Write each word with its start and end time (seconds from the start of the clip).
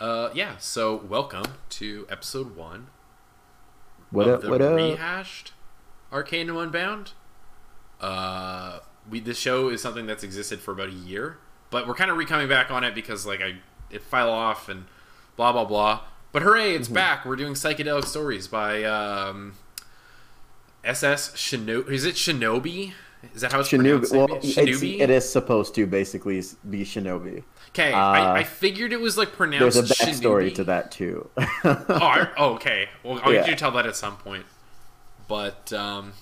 Uh, 0.00 0.30
yeah. 0.34 0.56
So 0.58 0.96
welcome 0.96 1.44
to 1.70 2.06
episode 2.08 2.56
one 2.56 2.86
What 4.10 4.26
of 4.28 4.34
up? 4.36 4.40
the 4.42 4.50
What 4.50 4.62
up? 4.62 4.76
rehashed 4.76 5.52
Arcanum 6.10 6.56
Unbound. 6.56 7.12
Uh, 8.00 8.78
we 9.08 9.20
this 9.20 9.38
show 9.38 9.68
is 9.68 9.82
something 9.82 10.06
that's 10.06 10.24
existed 10.24 10.60
for 10.60 10.72
about 10.72 10.88
a 10.88 10.92
year, 10.92 11.36
but 11.70 11.86
we're 11.86 11.94
kind 11.94 12.10
of 12.10 12.16
recoming 12.16 12.48
back 12.48 12.70
on 12.70 12.82
it 12.82 12.94
because 12.94 13.26
like 13.26 13.42
I 13.42 13.56
it 13.90 14.02
fell 14.02 14.30
off 14.30 14.68
and 14.70 14.86
blah 15.36 15.52
blah 15.52 15.66
blah. 15.66 16.00
But 16.32 16.42
hooray, 16.42 16.70
Mm-hmm. 16.72 16.80
it's 16.80 16.88
back. 16.88 17.26
We're 17.26 17.36
doing 17.36 17.52
psychedelic 17.54 18.06
stories 18.06 18.48
by 18.48 18.84
um, 18.84 19.54
SS 20.82 21.32
Shinobi. 21.32 21.90
Is 21.90 22.04
it 22.06 22.14
Shinobi? 22.14 22.92
Is 23.34 23.42
that 23.42 23.52
how 23.52 23.60
it's 23.60 23.68
Shinobi. 23.68 24.08
pronounced? 24.08 24.12
Well, 24.14 24.28
maybe? 24.28 24.70
it's, 24.70 24.82
it 24.82 25.10
is 25.10 25.30
supposed 25.30 25.74
to 25.74 25.86
basically 25.86 26.42
be 26.68 26.84
Shinobi. 26.84 27.42
Okay, 27.70 27.92
Uh, 27.92 27.98
I, 27.98 28.38
I 28.38 28.44
figured 28.44 28.92
it 28.92 29.00
was 29.00 29.16
like 29.18 29.32
pronounced. 29.32 29.76
There's 29.76 29.90
a 29.90 29.94
backstory 29.94 30.50
Shinobi. 30.50 30.54
to 30.56 30.64
that 30.64 30.90
too. 30.90 31.28
oh, 31.36 31.44
I, 31.88 32.28
oh, 32.38 32.54
okay. 32.54 32.88
Well, 33.02 33.20
I'll 33.22 33.32
Yeah. 33.32 33.40
get 33.40 33.48
you 33.48 33.54
to 33.54 33.58
tell 33.58 33.70
that 33.72 33.86
at 33.86 33.94
some 33.96 34.16
point. 34.16 34.46
But 35.28 35.72
um, 35.72 36.12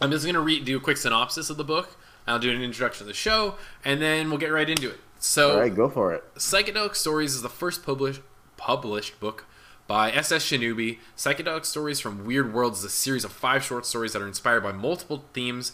I'm 0.00 0.10
just 0.10 0.24
gonna 0.26 0.40
read, 0.40 0.64
do 0.64 0.76
a 0.76 0.80
quick 0.80 0.96
synopsis 0.98 1.50
of 1.50 1.56
the 1.56 1.64
book. 1.64 1.96
I'll 2.26 2.38
do 2.38 2.50
an 2.50 2.62
introduction 2.62 3.04
to 3.06 3.08
the 3.08 3.14
show, 3.14 3.56
and 3.84 4.00
then 4.00 4.28
we'll 4.30 4.38
get 4.38 4.52
right 4.52 4.68
into 4.68 4.88
it. 4.90 5.00
So, 5.18 5.52
All 5.54 5.60
right, 5.60 5.74
go 5.74 5.88
for 5.88 6.12
it. 6.14 6.22
Psychedelic 6.36 6.94
Stories 6.94 7.34
is 7.34 7.42
the 7.42 7.48
first 7.48 7.84
published 7.84 8.20
published 8.56 9.18
book 9.20 9.46
by 9.88 10.12
SS 10.12 10.44
Shinobi. 10.46 10.98
Psychedelic 11.16 11.64
Stories 11.64 11.98
from 11.98 12.24
Weird 12.24 12.54
Worlds 12.54 12.80
is 12.80 12.84
a 12.84 12.90
series 12.90 13.24
of 13.24 13.32
five 13.32 13.64
short 13.64 13.84
stories 13.86 14.12
that 14.12 14.22
are 14.22 14.28
inspired 14.28 14.62
by 14.62 14.70
multiple 14.70 15.24
themes 15.32 15.72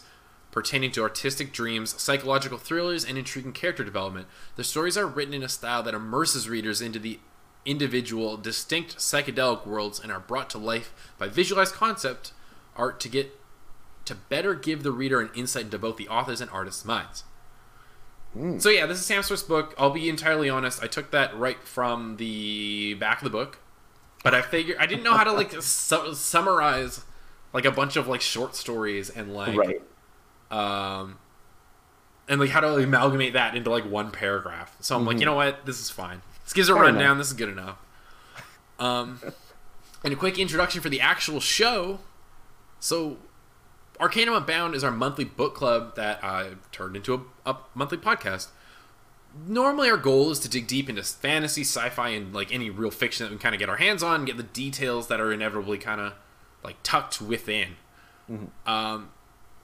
pertaining 0.57 0.89
to 0.89 1.03
artistic 1.03 1.53
dreams, 1.53 2.01
psychological 2.01 2.57
thrillers, 2.57 3.05
and 3.05 3.15
intriguing 3.15 3.53
character 3.53 3.83
development. 3.83 4.25
The 4.55 4.63
stories 4.63 4.97
are 4.97 5.05
written 5.05 5.35
in 5.35 5.43
a 5.43 5.47
style 5.47 5.83
that 5.83 5.93
immerses 5.93 6.49
readers 6.49 6.81
into 6.81 6.97
the 6.97 7.19
individual, 7.63 8.37
distinct 8.37 8.97
psychedelic 8.97 9.67
worlds 9.67 9.99
and 9.99 10.11
are 10.11 10.19
brought 10.19 10.49
to 10.49 10.57
life 10.57 11.13
by 11.19 11.27
visualized 11.27 11.75
concept 11.75 12.31
art 12.75 12.99
to 13.01 13.07
get 13.07 13.39
to 14.05 14.15
better 14.15 14.55
give 14.55 14.81
the 14.81 14.91
reader 14.91 15.21
an 15.21 15.29
insight 15.35 15.65
into 15.65 15.77
both 15.77 15.97
the 15.97 16.07
author's 16.07 16.41
and 16.41 16.49
artist's 16.49 16.83
minds. 16.83 17.23
Hmm. 18.33 18.57
So 18.57 18.69
yeah, 18.69 18.87
this 18.87 18.97
is 18.97 19.05
Sam's 19.05 19.27
first 19.27 19.47
book. 19.47 19.75
I'll 19.77 19.91
be 19.91 20.09
entirely 20.09 20.49
honest. 20.49 20.81
I 20.81 20.87
took 20.87 21.11
that 21.11 21.37
right 21.37 21.61
from 21.61 22.17
the 22.17 22.95
back 22.95 23.19
of 23.19 23.25
the 23.25 23.29
book, 23.29 23.59
but 24.23 24.33
I 24.33 24.41
figured 24.41 24.77
I 24.79 24.87
didn't 24.87 25.03
know 25.03 25.15
how 25.15 25.23
to 25.23 25.33
like 25.33 25.51
su- 25.61 26.15
summarize 26.15 27.05
like 27.53 27.65
a 27.65 27.71
bunch 27.71 27.95
of 27.95 28.07
like 28.07 28.21
short 28.21 28.55
stories 28.55 29.11
and 29.11 29.35
like 29.35 29.55
right. 29.55 29.83
Um 30.51 31.17
and 32.29 32.39
like 32.41 32.49
how 32.49 32.59
to 32.59 32.71
like, 32.71 32.83
amalgamate 32.83 33.33
that 33.33 33.55
into 33.55 33.69
like 33.69 33.85
one 33.89 34.11
paragraph. 34.11 34.75
So 34.81 34.95
I'm 34.95 35.05
like, 35.05 35.19
you 35.19 35.25
know 35.25 35.35
what, 35.35 35.65
this 35.65 35.79
is 35.79 35.89
fine. 35.89 36.21
This 36.43 36.53
gives 36.53 36.67
a 36.69 36.73
Mm-hmm. 36.73 36.77
Fair 36.79 36.85
rundown. 36.87 37.03
enough. 37.05 37.17
This 37.19 37.27
is 37.27 37.33
good 37.33 37.49
enough. 37.49 37.77
Um, 38.79 39.21
and 40.03 40.13
a 40.13 40.15
quick 40.17 40.37
introduction 40.37 40.81
for 40.81 40.89
the 40.89 40.99
actual 41.01 41.39
show. 41.39 41.99
So, 42.79 43.17
Arcanum 43.99 44.35
Unbound 44.35 44.75
is 44.75 44.83
our 44.83 44.91
monthly 44.91 45.23
book 45.25 45.55
club 45.55 45.95
that 45.95 46.23
I 46.23 46.51
turned 46.71 46.95
into 46.95 47.13
a, 47.45 47.49
a 47.51 47.57
monthly 47.73 47.97
podcast. 47.97 48.49
Normally, 49.47 49.89
our 49.89 49.97
goal 49.97 50.29
is 50.31 50.39
to 50.39 50.49
dig 50.49 50.67
deep 50.67 50.89
into 50.89 51.01
fantasy, 51.03 51.61
sci-fi, 51.61 52.09
and 52.09 52.33
like 52.33 52.53
any 52.53 52.69
real 52.69 52.91
fiction 52.91 53.25
that 53.25 53.31
we 53.31 53.37
kind 53.39 53.55
of 53.55 53.59
get 53.59 53.69
our 53.69 53.77
hands 53.77 54.03
on, 54.03 54.15
and 54.21 54.25
get 54.27 54.37
the 54.37 54.43
details 54.43 55.07
that 55.07 55.19
are 55.19 55.31
inevitably 55.31 55.77
kind 55.79 56.01
of 56.01 56.13
like 56.63 56.75
tucked 56.83 57.21
within. 57.21 57.77
Um, 58.65 59.09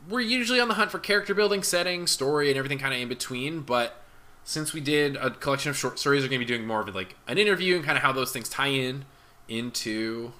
we're 0.09 0.21
usually 0.21 0.59
on 0.59 0.67
the 0.67 0.73
hunt 0.73 0.91
for 0.91 0.99
character 0.99 1.33
building, 1.33 1.63
setting, 1.63 2.07
story, 2.07 2.49
and 2.49 2.57
everything 2.57 2.79
kind 2.79 2.93
of 2.93 2.99
in 2.99 3.07
between. 3.07 3.61
But 3.61 4.01
since 4.43 4.73
we 4.73 4.81
did 4.81 5.15
a 5.15 5.31
collection 5.31 5.69
of 5.69 5.77
short 5.77 5.99
stories, 5.99 6.23
we're 6.23 6.29
going 6.29 6.41
to 6.41 6.45
be 6.45 6.53
doing 6.53 6.67
more 6.67 6.81
of 6.81 6.95
like 6.95 7.15
an 7.27 7.37
interview 7.37 7.75
and 7.75 7.85
kind 7.85 7.97
of 7.97 8.03
how 8.03 8.11
those 8.11 8.31
things 8.31 8.49
tie 8.49 8.67
in 8.67 9.05
into 9.47 10.33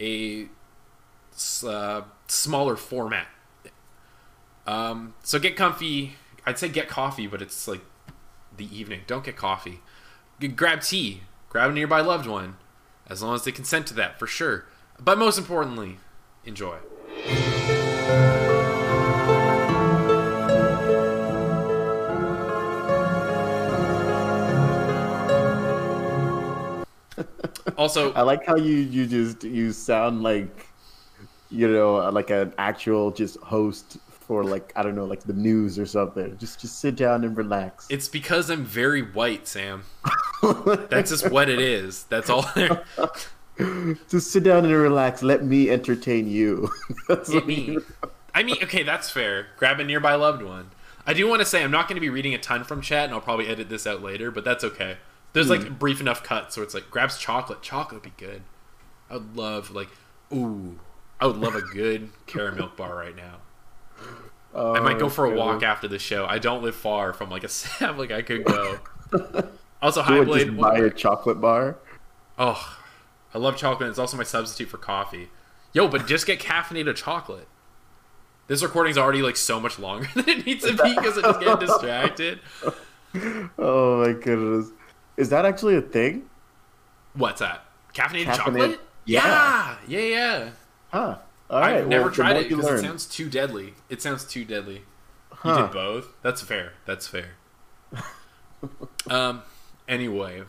a 0.00 0.48
uh, 1.66 2.02
smaller 2.26 2.76
format. 2.76 3.28
Um, 4.66 5.14
so 5.22 5.38
get 5.38 5.56
comfy. 5.56 6.16
I'd 6.44 6.58
say 6.58 6.68
get 6.68 6.88
coffee, 6.88 7.26
but 7.26 7.40
it's 7.40 7.66
like 7.66 7.82
the 8.56 8.76
evening. 8.76 9.02
Don't 9.06 9.24
get 9.24 9.36
coffee. 9.36 9.80
Grab 10.54 10.82
tea. 10.82 11.22
Grab 11.48 11.70
a 11.70 11.72
nearby 11.72 12.00
loved 12.00 12.26
one, 12.26 12.56
as 13.08 13.22
long 13.22 13.34
as 13.34 13.44
they 13.44 13.52
consent 13.52 13.86
to 13.86 13.94
that, 13.94 14.18
for 14.18 14.26
sure. 14.26 14.66
But 15.00 15.16
most 15.18 15.38
importantly, 15.38 15.98
enjoy. 16.44 16.76
Also, 27.76 28.12
I 28.14 28.22
like 28.22 28.46
how 28.46 28.56
you 28.56 28.76
you 28.76 29.06
just 29.06 29.44
you 29.44 29.72
sound 29.72 30.22
like 30.22 30.68
you 31.50 31.68
know 31.68 31.96
uh, 31.96 32.10
like 32.10 32.30
an 32.30 32.54
actual 32.56 33.10
just 33.10 33.36
host 33.38 33.98
for 34.08 34.44
like 34.44 34.72
I 34.76 34.82
don't 34.82 34.94
know 34.94 35.04
like 35.04 35.22
the 35.22 35.32
news 35.32 35.78
or 35.78 35.84
something. 35.84 36.36
Just 36.38 36.60
just 36.60 36.78
sit 36.78 36.96
down 36.96 37.24
and 37.24 37.36
relax. 37.36 37.86
It's 37.90 38.08
because 38.08 38.50
I'm 38.50 38.64
very 38.64 39.02
white, 39.02 39.46
Sam. 39.46 39.84
That's 40.90 41.10
just 41.10 41.30
what 41.30 41.48
it 41.48 41.60
is. 41.60 42.04
That's 42.04 42.30
all. 42.30 42.42
just 44.08 44.30
sit 44.30 44.42
down 44.44 44.64
and 44.64 44.74
relax. 44.74 45.22
Let 45.22 45.44
me 45.44 45.70
entertain 45.70 46.28
you. 46.28 46.70
That's 47.08 47.30
I 47.30 47.34
what 47.34 47.46
mean, 47.46 47.80
I 48.34 48.42
mean, 48.42 48.56
okay, 48.62 48.82
that's 48.82 49.08
fair. 49.08 49.46
Grab 49.56 49.80
a 49.80 49.84
nearby 49.84 50.14
loved 50.14 50.42
one. 50.42 50.70
I 51.06 51.14
do 51.14 51.28
want 51.28 51.40
to 51.40 51.46
say 51.46 51.62
I'm 51.62 51.70
not 51.70 51.88
going 51.88 51.96
to 51.96 52.00
be 52.00 52.10
reading 52.10 52.34
a 52.34 52.38
ton 52.38 52.64
from 52.64 52.82
chat, 52.82 53.04
and 53.04 53.14
I'll 53.14 53.20
probably 53.20 53.46
edit 53.46 53.68
this 53.68 53.86
out 53.86 54.02
later, 54.02 54.30
but 54.30 54.44
that's 54.44 54.64
okay. 54.64 54.98
There's 55.36 55.50
like 55.50 55.64
hmm. 55.64 55.74
brief 55.74 56.00
enough 56.00 56.22
cuts 56.22 56.56
where 56.56 56.64
it's 56.64 56.72
like 56.72 56.88
grabs 56.90 57.18
chocolate. 57.18 57.60
Chocolate 57.60 58.02
would 58.02 58.16
be 58.16 58.24
good. 58.24 58.40
I 59.10 59.18
would 59.18 59.36
love 59.36 59.70
like, 59.70 59.90
ooh, 60.32 60.80
I 61.20 61.26
would 61.26 61.36
love 61.36 61.54
a 61.54 61.60
good 61.60 62.08
caramel 62.26 62.70
bar 62.74 62.96
right 62.96 63.14
now. 63.14 63.36
I 64.54 64.80
might 64.80 64.98
go 64.98 65.06
Oh, 65.06 65.08
for 65.10 65.26
a 65.26 65.36
walk 65.36 65.60
God. 65.60 65.66
after 65.66 65.88
the 65.88 65.98
show. 65.98 66.24
I 66.24 66.38
don't 66.38 66.62
live 66.62 66.74
far 66.74 67.12
from 67.12 67.28
like 67.28 67.44
a 67.44 67.48
Sam. 67.50 67.98
Like 67.98 68.10
I 68.10 68.22
could 68.22 68.44
go. 68.44 68.78
Also, 69.82 70.00
High 70.00 70.20
Highblade. 70.20 70.46
just 70.46 70.56
buy 70.56 70.78
a 70.78 70.88
chocolate 70.90 71.38
bar. 71.38 71.76
Oh, 72.38 72.78
I 73.34 73.38
love 73.38 73.58
chocolate. 73.58 73.90
It's 73.90 73.98
also 73.98 74.16
my 74.16 74.22
substitute 74.22 74.70
for 74.70 74.78
coffee. 74.78 75.28
Yo, 75.74 75.86
but 75.86 76.06
just 76.06 76.26
get 76.26 76.40
caffeinated 76.40 76.96
chocolate. 76.96 77.46
This 78.46 78.62
recording's 78.62 78.96
already 78.96 79.20
like 79.20 79.36
so 79.36 79.60
much 79.60 79.78
longer 79.78 80.08
than 80.14 80.26
it 80.30 80.46
needs 80.46 80.64
to 80.64 80.72
be 80.72 80.94
because 80.94 81.18
I 81.18 81.20
just 81.20 81.40
get 81.40 81.60
distracted. 81.60 82.40
Oh 83.58 84.02
my 84.02 84.18
goodness. 84.18 84.70
Is 85.16 85.30
that 85.30 85.44
actually 85.44 85.76
a 85.76 85.82
thing? 85.82 86.28
What's 87.14 87.40
that? 87.40 87.64
Caffeinated, 87.94 88.26
Caffeinated- 88.26 88.36
chocolate? 88.36 88.80
Yeah. 89.04 89.76
yeah, 89.86 90.00
yeah. 90.00 90.08
yeah. 90.08 90.50
Huh. 90.90 91.18
All 91.48 91.60
right. 91.60 91.76
I've 91.76 91.88
never 91.88 92.04
well, 92.04 92.10
the 92.10 92.16
tried 92.16 92.36
it 92.36 92.48
because 92.48 92.66
it 92.66 92.80
sounds 92.80 93.06
too 93.06 93.28
deadly. 93.30 93.74
It 93.88 94.02
sounds 94.02 94.24
too 94.24 94.44
deadly. 94.44 94.82
You 95.44 95.54
did 95.54 95.70
both. 95.70 96.08
That's 96.22 96.42
fair. 96.42 96.72
That's 96.86 97.06
fair. 97.06 97.30
um. 99.10 99.42
Anyway, 99.88 100.42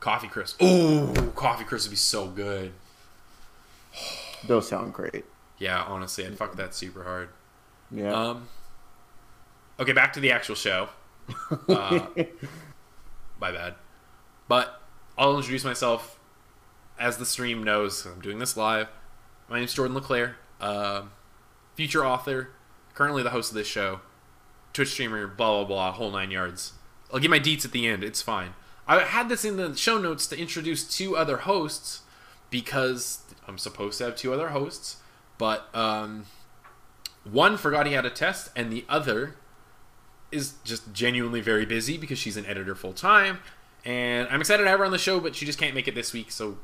coffee 0.00 0.26
crisp. 0.26 0.60
Ooh, 0.60 1.12
coffee 1.36 1.64
crisp 1.64 1.86
would 1.86 1.92
be 1.92 1.96
so 1.96 2.26
good. 2.26 2.72
Those 4.46 4.68
sound 4.68 4.92
great. 4.92 5.24
Yeah, 5.58 5.82
honestly, 5.82 6.26
I'd 6.26 6.36
fuck 6.36 6.56
that 6.56 6.74
super 6.74 7.04
hard. 7.04 7.28
Yeah. 7.92 8.12
Um. 8.12 8.48
Okay, 9.78 9.92
back 9.92 10.12
to 10.14 10.20
the 10.20 10.32
actual 10.32 10.56
show. 10.56 10.88
Uh, 11.68 12.06
my 13.40 13.52
bad. 13.52 13.74
But 14.52 14.82
I'll 15.16 15.34
introduce 15.34 15.64
myself. 15.64 16.18
As 16.98 17.16
the 17.16 17.24
stream 17.24 17.62
knows, 17.62 18.04
I'm 18.04 18.20
doing 18.20 18.38
this 18.38 18.54
live. 18.54 18.88
My 19.48 19.58
name's 19.58 19.72
Jordan 19.72 19.94
LeClaire, 19.94 20.36
um, 20.60 21.12
future 21.74 22.04
author, 22.04 22.50
currently 22.92 23.22
the 23.22 23.30
host 23.30 23.50
of 23.50 23.54
this 23.54 23.66
show, 23.66 24.00
Twitch 24.74 24.90
streamer, 24.90 25.26
blah 25.26 25.56
blah 25.56 25.64
blah, 25.64 25.92
whole 25.92 26.10
nine 26.10 26.30
yards. 26.30 26.74
I'll 27.10 27.18
give 27.18 27.30
my 27.30 27.40
deets 27.40 27.64
at 27.64 27.72
the 27.72 27.86
end. 27.86 28.04
It's 28.04 28.20
fine. 28.20 28.52
I 28.86 28.98
had 28.98 29.30
this 29.30 29.42
in 29.46 29.56
the 29.56 29.74
show 29.74 29.96
notes 29.96 30.26
to 30.26 30.38
introduce 30.38 30.86
two 30.86 31.16
other 31.16 31.38
hosts 31.38 32.02
because 32.50 33.22
I'm 33.48 33.56
supposed 33.56 33.96
to 33.96 34.04
have 34.04 34.16
two 34.16 34.34
other 34.34 34.50
hosts, 34.50 34.98
but 35.38 35.74
um, 35.74 36.26
one 37.24 37.56
forgot 37.56 37.86
he 37.86 37.94
had 37.94 38.04
a 38.04 38.10
test, 38.10 38.50
and 38.54 38.70
the 38.70 38.84
other 38.86 39.34
is 40.30 40.56
just 40.62 40.92
genuinely 40.92 41.40
very 41.40 41.64
busy 41.64 41.96
because 41.96 42.18
she's 42.18 42.36
an 42.36 42.44
editor 42.44 42.74
full 42.74 42.92
time. 42.92 43.38
And 43.84 44.28
I'm 44.28 44.40
excited 44.40 44.62
to 44.62 44.68
have 44.68 44.78
her 44.78 44.84
on 44.84 44.92
the 44.92 44.98
show, 44.98 45.18
but 45.20 45.34
she 45.34 45.44
just 45.44 45.58
can't 45.58 45.74
make 45.74 45.88
it 45.88 45.94
this 45.94 46.12
week, 46.12 46.30
so 46.30 46.58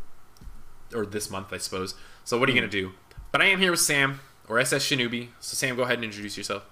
or 0.94 1.04
this 1.04 1.30
month, 1.30 1.52
I 1.52 1.58
suppose. 1.58 1.94
So 2.24 2.38
what 2.38 2.48
are 2.48 2.52
you 2.52 2.60
gonna 2.60 2.70
do? 2.70 2.92
But 3.32 3.42
I 3.42 3.46
am 3.46 3.58
here 3.58 3.70
with 3.70 3.80
Sam 3.80 4.20
or 4.48 4.58
SS 4.58 4.86
Shinobi. 4.86 5.28
So 5.40 5.54
Sam, 5.54 5.76
go 5.76 5.82
ahead 5.82 5.96
and 5.96 6.04
introduce 6.04 6.36
yourself. 6.36 6.64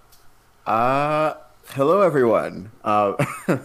Uh, 0.66 1.34
hello 1.70 2.00
everyone. 2.00 2.70
Uh, 2.84 3.14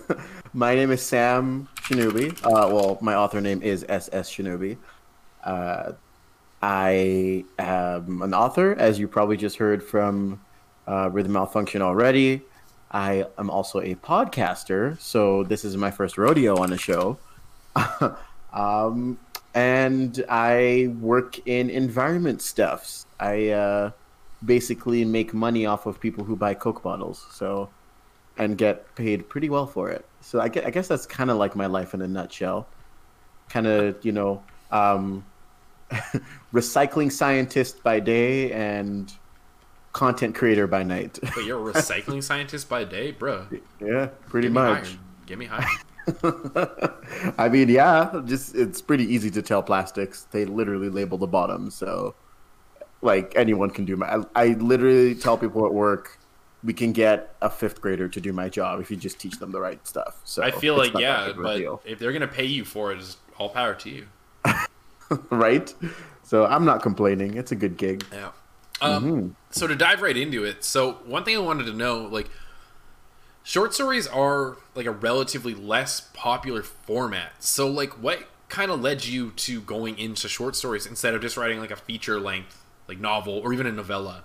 my 0.53 0.75
name 0.75 0.91
is 0.91 1.01
Sam 1.01 1.67
Shinobi. 1.81 2.37
Uh, 2.43 2.73
well, 2.73 2.97
my 3.01 3.15
author 3.15 3.41
name 3.41 3.61
is 3.61 3.85
SS 3.87 4.29
Shinobi. 4.31 4.77
Uh, 5.43 5.93
I 6.61 7.43
am 7.57 8.21
an 8.21 8.33
author, 8.33 8.75
as 8.75 8.99
you 8.99 9.07
probably 9.07 9.37
just 9.37 9.57
heard 9.57 9.81
from 9.83 10.41
uh, 10.87 11.09
Rhythm 11.11 11.33
Malfunction 11.33 11.81
already. 11.81 12.41
I 12.91 13.25
am 13.37 13.49
also 13.49 13.79
a 13.79 13.95
podcaster, 13.95 14.99
so 14.99 15.43
this 15.43 15.63
is 15.63 15.77
my 15.77 15.91
first 15.91 16.17
rodeo 16.17 16.57
on 16.57 16.69
the 16.69 16.77
show. 16.77 17.17
um, 18.53 19.17
and 19.53 20.23
I 20.29 20.93
work 20.99 21.39
in 21.47 21.69
environment 21.69 22.41
stuffs. 22.41 23.05
I 23.19 23.49
uh, 23.49 23.91
basically 24.43 25.05
make 25.05 25.33
money 25.33 25.65
off 25.65 25.85
of 25.85 25.99
people 25.99 26.23
who 26.23 26.35
buy 26.35 26.53
Coke 26.53 26.83
bottles. 26.83 27.25
So, 27.31 27.69
and 28.37 28.57
get 28.57 28.93
paid 28.95 29.29
pretty 29.29 29.49
well 29.49 29.67
for 29.67 29.89
it. 29.89 30.05
So 30.21 30.39
I 30.39 30.49
guess, 30.49 30.65
I 30.65 30.69
guess 30.69 30.87
that's 30.87 31.05
kind 31.05 31.29
of 31.29 31.37
like 31.37 31.55
my 31.55 31.65
life 31.65 31.93
in 31.93 32.01
a 32.01 32.07
nutshell. 32.07 32.67
Kind 33.49 33.67
of, 33.67 34.03
you 34.03 34.11
know, 34.11 34.43
um, 34.71 35.25
recycling 36.53 37.11
scientist 37.11 37.83
by 37.83 37.99
day 37.99 38.51
and 38.51 39.13
content 39.93 40.35
creator 40.35 40.67
by 40.67 40.83
night. 40.83 41.19
But 41.35 41.45
you're 41.45 41.69
a 41.69 41.73
recycling 41.73 42.23
scientist 42.23 42.69
by 42.69 42.83
day, 42.83 43.11
bro. 43.11 43.47
Yeah, 43.79 44.07
pretty 44.29 44.47
Get 44.47 44.53
much. 44.53 44.97
Get 45.25 45.37
me 45.37 45.45
high. 45.45 45.67
I 47.37 47.49
mean, 47.49 47.69
yeah, 47.69 48.21
just 48.25 48.55
it's 48.55 48.81
pretty 48.81 49.05
easy 49.05 49.29
to 49.31 49.41
tell 49.41 49.61
plastics. 49.63 50.27
They 50.31 50.45
literally 50.45 50.89
label 50.89 51.17
the 51.17 51.27
bottom, 51.27 51.69
so 51.69 52.15
like 53.01 53.33
anyone 53.35 53.69
can 53.69 53.85
do 53.85 53.95
my. 53.95 54.07
I, 54.07 54.23
I 54.35 54.47
literally 54.47 55.15
tell 55.15 55.37
people 55.37 55.65
at 55.65 55.73
work, 55.73 56.19
we 56.63 56.73
can 56.73 56.91
get 56.91 57.35
a 57.41 57.49
fifth 57.49 57.81
grader 57.81 58.07
to 58.07 58.21
do 58.21 58.33
my 58.33 58.49
job 58.49 58.81
if 58.81 58.91
you 58.91 58.97
just 58.97 59.19
teach 59.19 59.39
them 59.39 59.51
the 59.51 59.61
right 59.61 59.85
stuff. 59.87 60.19
So 60.23 60.43
I 60.43 60.51
feel 60.51 60.75
like 60.75 60.93
yeah, 60.97 61.27
big 61.27 61.35
of 61.35 61.39
a 61.39 61.43
but 61.43 61.57
deal. 61.57 61.81
if 61.85 61.99
they're 61.99 62.13
gonna 62.13 62.27
pay 62.27 62.45
you 62.45 62.65
for 62.65 62.91
it, 62.91 62.99
it's 62.99 63.17
all 63.37 63.49
power 63.49 63.73
to 63.75 63.89
you. 63.89 64.07
right. 65.29 65.73
So 66.23 66.45
I'm 66.45 66.65
not 66.65 66.81
complaining. 66.81 67.37
It's 67.37 67.51
a 67.51 67.55
good 67.55 67.77
gig. 67.77 68.05
Yeah. 68.11 68.31
Um, 68.81 69.35
So 69.51 69.67
to 69.67 69.75
dive 69.75 70.01
right 70.01 70.17
into 70.17 70.43
it, 70.43 70.63
so 70.63 70.93
one 71.05 71.23
thing 71.23 71.35
I 71.35 71.39
wanted 71.39 71.65
to 71.65 71.73
know, 71.73 71.99
like, 71.99 72.29
short 73.43 73.73
stories 73.73 74.07
are 74.07 74.57
like 74.75 74.85
a 74.85 74.91
relatively 74.91 75.53
less 75.53 76.01
popular 76.13 76.63
format. 76.63 77.43
So 77.43 77.67
like, 77.67 77.93
what 78.01 78.29
kind 78.49 78.71
of 78.71 78.81
led 78.81 79.05
you 79.05 79.31
to 79.31 79.61
going 79.61 79.97
into 79.97 80.27
short 80.27 80.55
stories 80.55 80.85
instead 80.85 81.13
of 81.13 81.21
just 81.21 81.37
writing 81.37 81.59
like 81.59 81.71
a 81.71 81.75
feature 81.75 82.19
length, 82.19 82.65
like 82.87 82.99
novel 82.99 83.39
or 83.39 83.53
even 83.53 83.65
a 83.65 83.71
novella? 83.71 84.23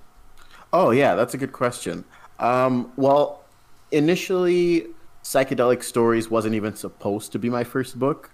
Oh 0.73 0.91
yeah, 0.91 1.15
that's 1.15 1.35
a 1.35 1.39
good 1.39 1.53
question. 1.53 2.05
Um, 2.39 2.93
well, 2.97 3.45
initially, 3.91 4.89
psychedelic 5.23 5.83
stories 5.83 6.31
wasn't 6.31 6.55
even 6.55 6.75
supposed 6.77 7.33
to 7.33 7.39
be 7.39 7.49
my 7.51 7.65
first 7.65 7.99
book. 7.99 8.31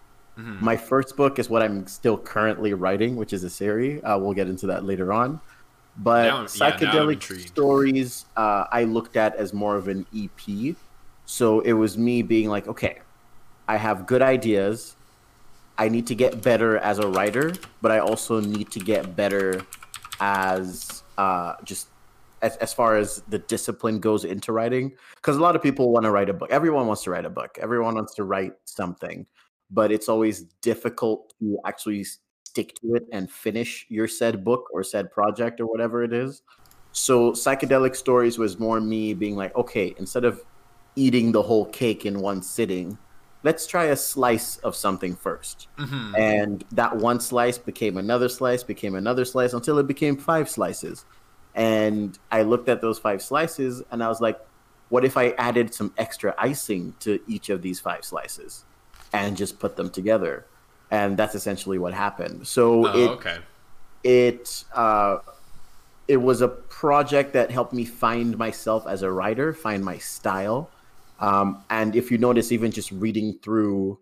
My 0.60 0.76
first 0.78 1.16
book 1.16 1.38
is 1.38 1.50
what 1.50 1.62
I'm 1.62 1.86
still 1.86 2.16
currently 2.18 2.72
writing, 2.74 3.16
which 3.16 3.32
is 3.32 3.44
a 3.44 3.50
series. 3.50 4.00
Uh, 4.02 4.18
we'll 4.20 4.32
get 4.32 4.48
into 4.48 4.66
that 4.68 4.84
later 4.84 5.12
on. 5.12 5.40
But 5.98 6.24
Now 6.24 6.36
I'm- 6.38 6.48
yeah, 6.54 6.70
psychedelic 6.70 7.48
stories, 7.48 8.24
uh, 8.36 8.64
I 8.72 8.84
looked 8.84 9.16
at 9.16 9.36
as 9.36 9.52
more 9.52 9.76
of 9.76 9.88
an 9.88 10.06
EP. 10.14 10.74
So 11.26 11.60
it 11.60 11.72
was 11.72 11.96
me 11.98 12.22
being 12.22 12.48
like, 12.48 12.66
okay, 12.68 13.00
I 13.68 13.76
have 13.76 14.06
good 14.06 14.22
ideas. 14.22 14.96
I 15.78 15.88
need 15.88 16.06
to 16.08 16.14
get 16.14 16.42
better 16.42 16.78
as 16.78 16.98
a 16.98 17.08
writer, 17.08 17.52
but 17.80 17.90
I 17.90 17.98
also 17.98 18.40
need 18.40 18.70
to 18.72 18.80
get 18.80 19.16
better 19.16 19.62
as 20.20 21.02
uh, 21.18 21.54
just 21.64 21.88
as, 22.42 22.56
as 22.56 22.72
far 22.72 22.96
as 22.96 23.22
the 23.28 23.38
discipline 23.38 24.00
goes 24.00 24.24
into 24.24 24.52
writing. 24.52 24.92
Because 25.16 25.36
a 25.36 25.40
lot 25.40 25.56
of 25.56 25.62
people 25.62 25.92
want 25.92 26.04
to 26.04 26.10
write 26.10 26.28
a 26.28 26.32
book. 26.32 26.50
Everyone 26.50 26.86
wants 26.86 27.02
to 27.04 27.10
write 27.10 27.24
a 27.24 27.30
book. 27.30 27.58
Everyone 27.60 27.94
wants 27.94 28.14
to 28.14 28.24
write 28.24 28.52
something, 28.64 29.26
but 29.70 29.92
it's 29.92 30.08
always 30.08 30.42
difficult 30.60 31.32
to 31.40 31.58
actually 31.64 32.04
stick 32.52 32.74
to 32.74 32.94
it 32.96 33.06
and 33.12 33.30
finish 33.30 33.86
your 33.88 34.06
said 34.06 34.44
book 34.44 34.68
or 34.74 34.84
said 34.84 35.10
project 35.10 35.58
or 35.58 35.64
whatever 35.66 36.04
it 36.04 36.12
is. 36.12 36.42
So 36.92 37.32
psychedelic 37.32 37.96
stories 37.96 38.36
was 38.36 38.58
more 38.58 38.78
me 38.78 39.14
being 39.14 39.36
like, 39.36 39.56
okay, 39.56 39.94
instead 39.96 40.26
of 40.26 40.42
eating 40.94 41.32
the 41.32 41.40
whole 41.40 41.64
cake 41.64 42.04
in 42.04 42.20
one 42.20 42.42
sitting, 42.42 42.98
let's 43.42 43.66
try 43.66 43.84
a 43.84 43.96
slice 43.96 44.58
of 44.58 44.76
something 44.76 45.16
1st 45.16 45.66
Mm-hmm. 45.78 46.14
And 46.16 46.64
that 46.72 46.94
one 46.94 47.20
slice 47.20 47.56
became 47.56 47.96
another 47.96 48.28
slice, 48.28 48.62
became 48.62 48.96
another 48.96 49.24
slice 49.24 49.54
until 49.54 49.78
it 49.78 49.86
became 49.86 50.18
five 50.18 50.50
slices. 50.50 51.06
And 51.54 52.18
I 52.30 52.42
looked 52.42 52.68
at 52.68 52.82
those 52.82 52.98
five 52.98 53.22
slices 53.22 53.82
and 53.90 54.04
I 54.04 54.08
was 54.08 54.20
like, 54.20 54.38
what 54.90 55.06
if 55.06 55.16
I 55.16 55.30
added 55.38 55.72
some 55.72 55.94
extra 55.96 56.34
icing 56.36 56.94
to 57.00 57.18
each 57.26 57.48
of 57.48 57.62
these 57.62 57.80
five 57.80 58.04
slices 58.04 58.66
and 59.14 59.38
just 59.38 59.58
put 59.58 59.76
them 59.76 59.88
together? 59.88 60.44
And 60.92 61.16
that's 61.18 61.34
essentially 61.34 61.78
what 61.78 61.94
happened. 61.94 62.46
So 62.46 62.86
Oh, 62.86 63.04
it, 63.04 63.08
okay. 63.18 63.38
it 64.04 64.64
uh, 64.74 65.18
it 66.08 66.18
was 66.18 66.42
a 66.42 66.48
project 66.48 67.32
that 67.32 67.50
helped 67.50 67.72
me 67.72 67.84
find 67.84 68.36
myself 68.36 68.86
as 68.86 69.02
a 69.02 69.10
writer, 69.10 69.52
find 69.54 69.84
my 69.84 69.98
style. 69.98 70.70
Um, 71.18 71.64
and 71.70 71.96
if 71.96 72.10
you 72.10 72.18
notice, 72.18 72.52
even 72.52 72.70
just 72.72 72.92
reading 72.92 73.38
through 73.42 73.98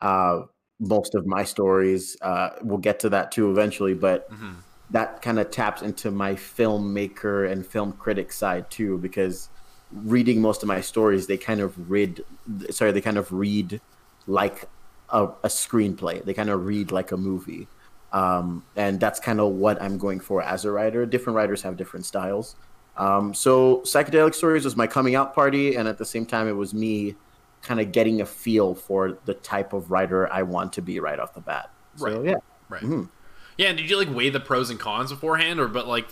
uh, 0.00 0.42
most 0.80 1.14
of 1.14 1.26
my 1.26 1.44
stories, 1.44 2.16
uh, 2.22 2.50
we'll 2.62 2.78
get 2.78 2.98
to 3.00 3.10
that 3.10 3.30
too 3.32 3.50
eventually. 3.50 3.94
But 3.94 4.28
Mhm. 4.32 4.64
that 4.90 5.22
kind 5.22 5.38
of 5.38 5.50
taps 5.50 5.82
into 5.82 6.10
my 6.10 6.34
filmmaker 6.34 7.50
and 7.50 7.66
film 7.66 7.92
critic 7.92 8.32
side 8.32 8.70
too, 8.70 8.98
because 8.98 9.48
reading 9.90 10.40
most 10.40 10.62
of 10.62 10.68
my 10.68 10.80
stories, 10.80 11.26
they 11.26 11.38
kind 11.38 11.60
of 11.60 11.90
read, 11.90 12.22
sorry, 12.70 12.92
they 12.92 13.00
kind 13.00 13.18
of 13.18 13.30
read 13.32 13.80
like 14.26 14.68
a, 15.12 15.24
a 15.24 15.48
screenplay. 15.48 16.24
They 16.24 16.34
kind 16.34 16.50
of 16.50 16.66
read 16.66 16.90
like 16.90 17.12
a 17.12 17.16
movie. 17.16 17.68
Um, 18.12 18.64
and 18.76 19.00
that's 19.00 19.20
kind 19.20 19.40
of 19.40 19.52
what 19.52 19.80
I'm 19.80 19.96
going 19.96 20.20
for 20.20 20.42
as 20.42 20.64
a 20.64 20.70
writer. 20.70 21.06
Different 21.06 21.36
writers 21.36 21.62
have 21.62 21.76
different 21.76 22.04
styles. 22.04 22.56
Um, 22.96 23.32
so 23.32 23.78
psychedelic 23.80 24.34
stories 24.34 24.64
was 24.64 24.76
my 24.76 24.86
coming 24.86 25.14
out 25.14 25.34
party, 25.34 25.76
and 25.76 25.88
at 25.88 25.96
the 25.96 26.04
same 26.04 26.26
time, 26.26 26.46
it 26.46 26.52
was 26.52 26.74
me 26.74 27.14
kind 27.62 27.80
of 27.80 27.90
getting 27.92 28.20
a 28.20 28.26
feel 28.26 28.74
for 28.74 29.16
the 29.24 29.34
type 29.34 29.72
of 29.72 29.90
writer 29.90 30.30
I 30.30 30.42
want 30.42 30.72
to 30.74 30.82
be 30.82 31.00
right 31.00 31.18
off 31.18 31.32
the 31.32 31.40
bat. 31.40 31.70
So 31.96 32.06
Right. 32.06 32.24
yeah, 32.30 32.34
Right. 32.68 32.82
Mhm. 32.82 33.08
Yeah, 33.56 33.68
and 33.68 33.78
did 33.78 33.88
you 33.88 33.96
like 33.96 34.12
weigh 34.14 34.30
the 34.30 34.40
pros 34.40 34.68
and 34.68 34.80
cons 34.80 35.10
beforehand, 35.10 35.60
or 35.60 35.68
but 35.68 35.86
like, 35.86 36.08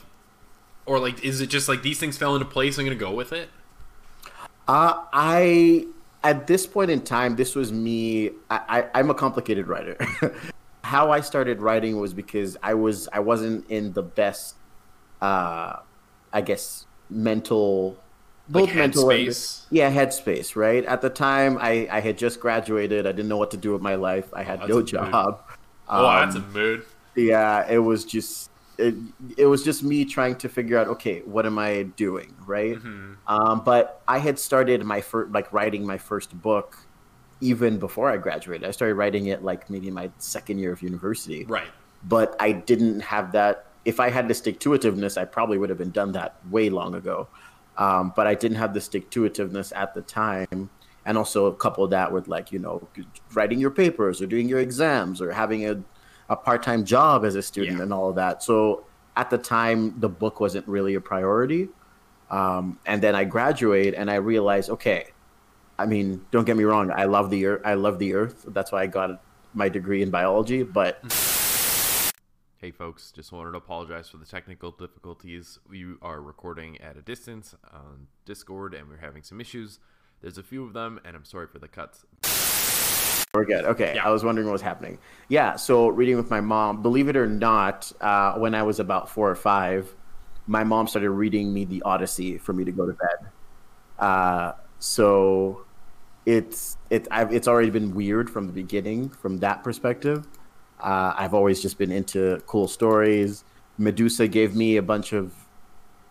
or 0.87 0.99
like, 0.99 1.23
is 1.25 1.41
it 1.41 1.49
just 1.49 1.69
like 1.69 1.83
these 1.83 1.99
things 1.99 2.17
fell 2.17 2.35
into 2.35 2.47
place? 2.47 2.79
I'm 2.79 2.85
gonna 2.85 2.97
go 2.97 3.13
with 3.13 3.33
it. 3.33 3.51
Uh, 4.69 5.05
I 5.13 5.87
at 6.23 6.47
this 6.47 6.67
point 6.67 6.91
in 6.91 7.01
time, 7.03 7.37
this 7.37 7.55
was 7.55 7.73
me. 7.73 8.31
I, 8.51 8.61
I, 8.95 8.99
I'm 9.01 9.11
a 9.11 9.15
complicated 9.15 9.67
writer. 9.69 9.97
How 10.85 11.11
I 11.13 11.21
started 11.21 11.61
writing 11.61 11.99
was 12.01 12.15
because 12.15 12.57
I 12.63 12.75
was 12.75 13.09
I 13.13 13.21
wasn't 13.21 13.69
in 13.71 13.93
the 13.93 14.03
best, 14.03 14.57
uh, 15.21 15.77
I 16.33 16.41
guess 16.41 16.87
mental, 17.09 18.03
Like 18.49 18.71
both 18.71 18.75
mental 18.75 19.11
and 19.11 19.29
yeah 19.71 19.91
headspace. 19.93 20.57
Right 20.57 20.85
at 20.85 21.01
the 21.03 21.11
time, 21.11 21.59
I 21.61 21.87
I 21.91 22.01
had 22.01 22.19
just 22.19 22.41
graduated. 22.41 23.07
I 23.07 23.13
didn't 23.13 23.29
know 23.29 23.37
what 23.37 23.51
to 23.53 23.57
do 23.57 23.73
with 23.73 23.83
my 23.83 23.95
life. 23.95 24.33
I 24.35 24.43
had 24.43 24.61
that's 24.61 24.69
no 24.71 24.83
job. 24.83 25.43
Oh, 25.89 26.07
Um, 26.07 26.31
that's 26.31 26.37
a 26.37 26.41
mood. 26.41 26.85
yeah 27.17 27.67
it 27.69 27.79
was 27.79 28.05
just 28.05 28.50
it, 28.89 28.95
it 29.37 29.47
was 29.47 29.63
just 29.63 29.83
me 29.83 30.05
trying 30.05 30.35
to 30.37 30.49
figure 30.49 30.77
out 30.79 30.89
okay 30.89 31.21
what 31.35 31.45
am 31.47 31.59
i 31.59 31.83
doing 31.97 32.35
right? 32.47 32.77
Mhm. 32.77 33.17
um, 33.27 33.63
but 33.65 34.03
i 34.09 34.19
had 34.19 34.39
started 34.39 34.85
my 34.85 35.01
first 35.01 35.31
like 35.33 35.53
writing 35.53 35.87
my 35.87 35.99
first 35.99 36.31
book 36.41 36.79
even 37.41 37.79
before 37.79 38.11
i 38.11 38.17
graduated. 38.17 38.67
I 38.69 38.73
started 38.73 38.95
writing 38.97 39.27
it 39.27 39.43
like 39.43 39.71
maybe 39.71 39.91
my 39.91 40.11
second 40.19 40.59
year 40.59 40.73
of 40.73 40.83
university. 40.83 41.45
Right. 41.45 41.71
but 42.17 42.35
i 42.41 42.53
didn't 42.53 43.01
have 43.01 43.33
that 43.33 43.67
if 43.85 44.01
i 44.01 44.09
had 44.11 44.29
the 44.29 44.35
stick 44.35 44.59
to 44.61 44.71
itiveness 44.71 45.17
i 45.17 45.25
probably 45.25 45.59
would 45.59 45.71
have 45.71 45.79
been 45.79 45.91
done 46.03 46.13
that 46.13 46.37
way 46.51 46.69
long 46.71 46.95
ago. 46.95 47.29
Um, 47.79 48.13
but 48.17 48.27
i 48.27 48.35
didn't 48.35 48.59
have 48.59 48.73
the 48.75 48.81
stick 48.81 49.11
to 49.11 49.19
itiveness 49.29 49.73
at 49.75 49.95
the 49.95 50.03
time. 50.03 50.71
And 51.07 51.17
also 51.17 51.51
couple 51.53 51.89
that 51.89 52.13
with 52.13 52.29
like 52.29 52.53
you 52.53 52.59
know 52.59 52.87
writing 53.33 53.59
your 53.59 53.71
papers 53.71 54.21
or 54.21 54.27
doing 54.27 54.49
your 54.53 54.61
exams 54.61 55.23
or 55.23 55.33
having 55.33 55.67
a, 55.67 55.73
a 56.31 56.37
part-time 56.37 56.85
job 56.85 57.25
as 57.25 57.35
a 57.35 57.43
student 57.43 57.77
Yeah. 57.79 57.83
and 57.85 57.93
all 57.93 58.09
of 58.09 58.15
that 58.17 58.43
so 58.43 58.85
at 59.17 59.29
the 59.29 59.37
time 59.39 59.99
the 60.01 60.09
book 60.09 60.41
wasn't 60.41 60.67
really 60.67 60.95
a 60.95 61.01
priority 61.01 61.69
um, 62.31 62.79
and 62.87 63.03
then 63.03 63.15
i 63.15 63.25
graduate 63.25 63.93
and 63.95 64.11
i 64.11 64.15
realize 64.15 64.71
okay 64.71 65.09
i 65.79 65.85
mean 65.87 66.25
don't 66.31 66.45
get 66.47 66.57
me 66.57 66.65
wrong 66.65 66.91
i 66.93 67.05
love 67.05 67.29
the 67.31 67.45
earth 67.47 67.63
i 67.65 67.75
love 67.75 67.99
the 67.99 68.15
earth 68.15 68.45
that's 68.49 68.71
why 68.73 68.83
i 68.83 68.87
got 68.87 69.23
my 69.55 69.69
degree 69.69 70.01
in 70.03 70.11
biology 70.11 70.63
but 70.63 71.03
Hey 72.59 72.71
folks, 72.73 73.11
just 73.11 73.33
wanted 73.33 73.53
to 73.53 73.57
apologize 73.57 74.11
for 74.11 74.19
the 74.19 74.27
technical 74.27 74.71
difficulties. 74.71 75.59
We 75.67 75.95
are 76.03 76.21
recording 76.21 76.79
at 76.83 76.95
a 76.95 77.01
distance 77.01 77.55
on 77.73 78.09
Discord 78.27 78.75
and 78.75 78.87
we're 78.87 78.99
having 78.99 79.23
some 79.23 79.41
issues. 79.41 79.79
There's 80.21 80.37
a 80.37 80.43
few 80.43 80.63
of 80.67 80.75
them 80.75 81.01
and 81.03 81.17
I'm 81.17 81.25
sorry 81.25 81.47
for 81.47 81.59
the 81.59 81.69
cuts. 81.69 82.05
We're 83.33 83.45
good. 83.45 83.65
Okay. 83.65 83.93
Yeah. 83.95 84.05
I 84.05 84.11
was 84.11 84.25
wondering 84.25 84.49
what 84.49 84.55
was 84.55 84.63
happening. 84.63 84.99
Yeah. 85.29 85.55
So 85.55 85.87
reading 85.87 86.17
with 86.17 86.31
my 86.31 86.41
mom, 86.41 86.83
believe 86.83 87.09
it 87.09 87.17
or 87.17 87.29
not, 87.29 87.93
uh, 88.01 88.35
when 88.35 88.57
I 88.57 88.65
was 88.65 88.81
about 88.81 89.09
four 89.09 89.31
or 89.31 89.37
five, 89.37 89.95
my 90.49 90.65
mom 90.65 90.89
started 90.89 91.11
reading 91.11 91.55
me 91.55 91.65
the 91.65 91.81
Odyssey 91.83 92.39
for 92.39 92.53
me 92.53 92.65
to 92.65 92.73
go 92.73 92.87
to 92.87 92.93
bed. 92.93 93.31
Uh, 94.01 94.53
so 94.81 95.65
it's 96.27 96.77
it 96.91 97.07
I've, 97.13 97.33
it's 97.33 97.47
already 97.47 97.71
been 97.71 97.95
weird 97.95 98.29
from 98.29 98.49
the 98.49 98.53
beginning 98.53 99.11
from 99.11 99.39
that 99.39 99.63
perspective. 99.63 100.27
Uh, 100.81 101.15
I've 101.17 101.33
always 101.33 101.63
just 101.63 101.79
been 101.79 101.93
into 101.93 102.43
cool 102.47 102.67
stories. 102.67 103.45
Medusa 103.79 104.27
gave 104.27 104.57
me 104.57 104.77
a 104.77 104.83
bunch 104.83 105.13
of 105.13 105.33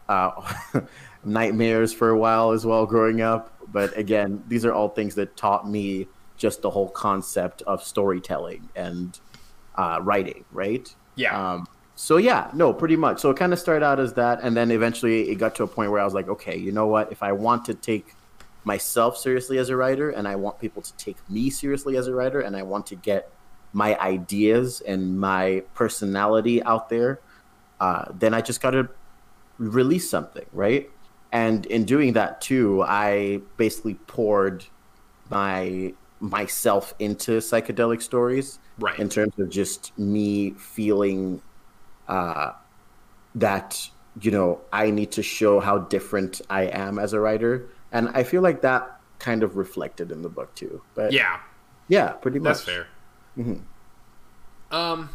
uh, 0.07 0.31
nightmares 1.25 1.91
for 1.91 2.11
a 2.11 2.17
while 2.17 2.51
as 2.51 2.65
well 2.65 2.85
growing 2.85 3.19
up. 3.19 3.53
But 3.73 3.97
again, 3.97 4.41
these 4.47 4.63
are 4.63 4.71
all 4.71 4.87
things 4.87 5.15
that 5.15 5.35
taught 5.35 5.69
me 5.69 6.07
just 6.39 6.63
the 6.63 6.69
whole 6.71 6.89
concept 6.89 7.61
of 7.63 7.83
storytelling 7.83 8.69
and 8.75 9.19
uh, 9.75 9.99
writing, 10.01 10.45
right? 10.51 10.93
Yeah. 11.15 11.53
Um, 11.53 11.67
so 11.95 12.17
yeah, 12.17 12.49
no, 12.53 12.73
pretty 12.73 12.95
much. 12.95 13.19
So 13.19 13.29
it 13.29 13.37
kind 13.37 13.51
of 13.51 13.59
started 13.59 13.85
out 13.85 13.99
as 13.99 14.13
that, 14.13 14.39
and 14.41 14.55
then 14.55 14.71
eventually 14.71 15.29
it 15.29 15.35
got 15.35 15.53
to 15.55 15.63
a 15.63 15.67
point 15.67 15.91
where 15.91 15.99
I 15.99 16.05
was 16.05 16.13
like, 16.13 16.29
okay, 16.29 16.57
you 16.57 16.71
know 16.71 16.87
what? 16.87 17.11
If 17.11 17.21
I 17.21 17.33
want 17.33 17.65
to 17.65 17.73
take 17.73 18.15
myself 18.63 19.17
seriously 19.17 19.57
as 19.57 19.69
a 19.69 19.75
writer, 19.75 20.09
and 20.09 20.27
I 20.27 20.35
want 20.37 20.59
people 20.59 20.81
to 20.81 20.93
take 20.95 21.17
me 21.29 21.49
seriously 21.49 21.97
as 21.97 22.07
a 22.07 22.15
writer, 22.15 22.39
and 22.39 22.55
I 22.55 22.63
want 22.63 22.87
to 22.87 22.95
get 22.95 23.29
my 23.73 23.99
ideas 23.99 24.81
and 24.81 25.19
my 25.19 25.61
personality 25.75 26.63
out 26.63 26.89
there, 26.89 27.19
uh, 27.81 28.05
then 28.17 28.33
I 28.33 28.41
just 28.41 28.61
got 28.61 28.71
to 28.71 28.89
release 29.57 30.09
something, 30.09 30.45
right? 30.53 30.89
And 31.31 31.65
in 31.67 31.83
doing 31.83 32.13
that 32.13 32.41
too, 32.41 32.81
I 32.81 33.41
basically 33.57 33.95
poured 33.95 34.65
my 35.29 35.93
myself 36.19 36.93
into 36.99 37.39
psychedelic 37.39 38.01
stories 38.01 38.59
Right. 38.77 38.97
in 38.99 39.09
terms 39.09 39.37
of 39.39 39.49
just 39.49 39.97
me 39.97 40.51
feeling 40.51 41.41
uh, 42.07 42.53
that 43.35 43.89
you 44.21 44.31
know 44.31 44.61
I 44.73 44.89
need 44.91 45.11
to 45.11 45.23
show 45.23 45.59
how 45.59 45.79
different 45.79 46.41
I 46.49 46.63
am 46.63 46.97
as 46.99 47.13
a 47.13 47.19
writer, 47.19 47.67
and 47.91 48.09
I 48.13 48.23
feel 48.23 48.41
like 48.41 48.61
that 48.61 48.99
kind 49.19 49.43
of 49.43 49.57
reflected 49.57 50.11
in 50.11 50.21
the 50.21 50.29
book 50.29 50.53
too. 50.55 50.81
But 50.95 51.11
yeah. 51.11 51.39
yeah, 51.89 52.09
pretty 52.13 52.39
much. 52.39 52.57
That's 52.57 52.61
fair. 52.63 52.87
Mhm. 53.37 53.61
Um, 54.71 55.09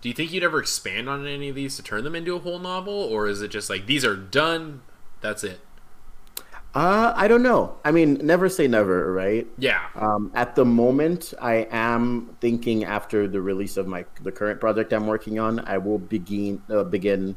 do 0.00 0.08
you 0.08 0.14
think 0.14 0.32
you'd 0.32 0.42
ever 0.44 0.58
expand 0.60 1.08
on 1.08 1.26
any 1.26 1.48
of 1.48 1.54
these 1.54 1.76
to 1.76 1.82
turn 1.82 2.04
them 2.04 2.14
into 2.14 2.34
a 2.36 2.38
whole 2.38 2.58
novel, 2.58 2.94
or 2.94 3.26
is 3.26 3.42
it 3.42 3.48
just 3.48 3.68
like 3.68 3.86
these 3.86 4.04
are 4.04 4.16
done? 4.16 4.82
That's 5.20 5.44
it. 5.44 5.60
Uh, 6.76 7.14
I 7.16 7.26
don't 7.26 7.42
know. 7.42 7.74
I 7.86 7.90
mean, 7.90 8.20
never 8.22 8.50
say 8.50 8.68
never, 8.68 9.10
right? 9.10 9.46
Yeah. 9.56 9.80
Um, 9.94 10.30
at 10.34 10.54
the 10.54 10.64
moment, 10.66 11.32
I 11.40 11.66
am 11.70 12.36
thinking 12.42 12.84
after 12.84 13.26
the 13.26 13.40
release 13.40 13.78
of 13.78 13.86
my 13.86 14.04
the 14.22 14.30
current 14.30 14.60
project 14.60 14.92
I'm 14.92 15.06
working 15.06 15.38
on, 15.38 15.60
I 15.60 15.78
will 15.78 15.96
begin 15.96 16.60
uh, 16.68 16.84
begin 16.84 17.34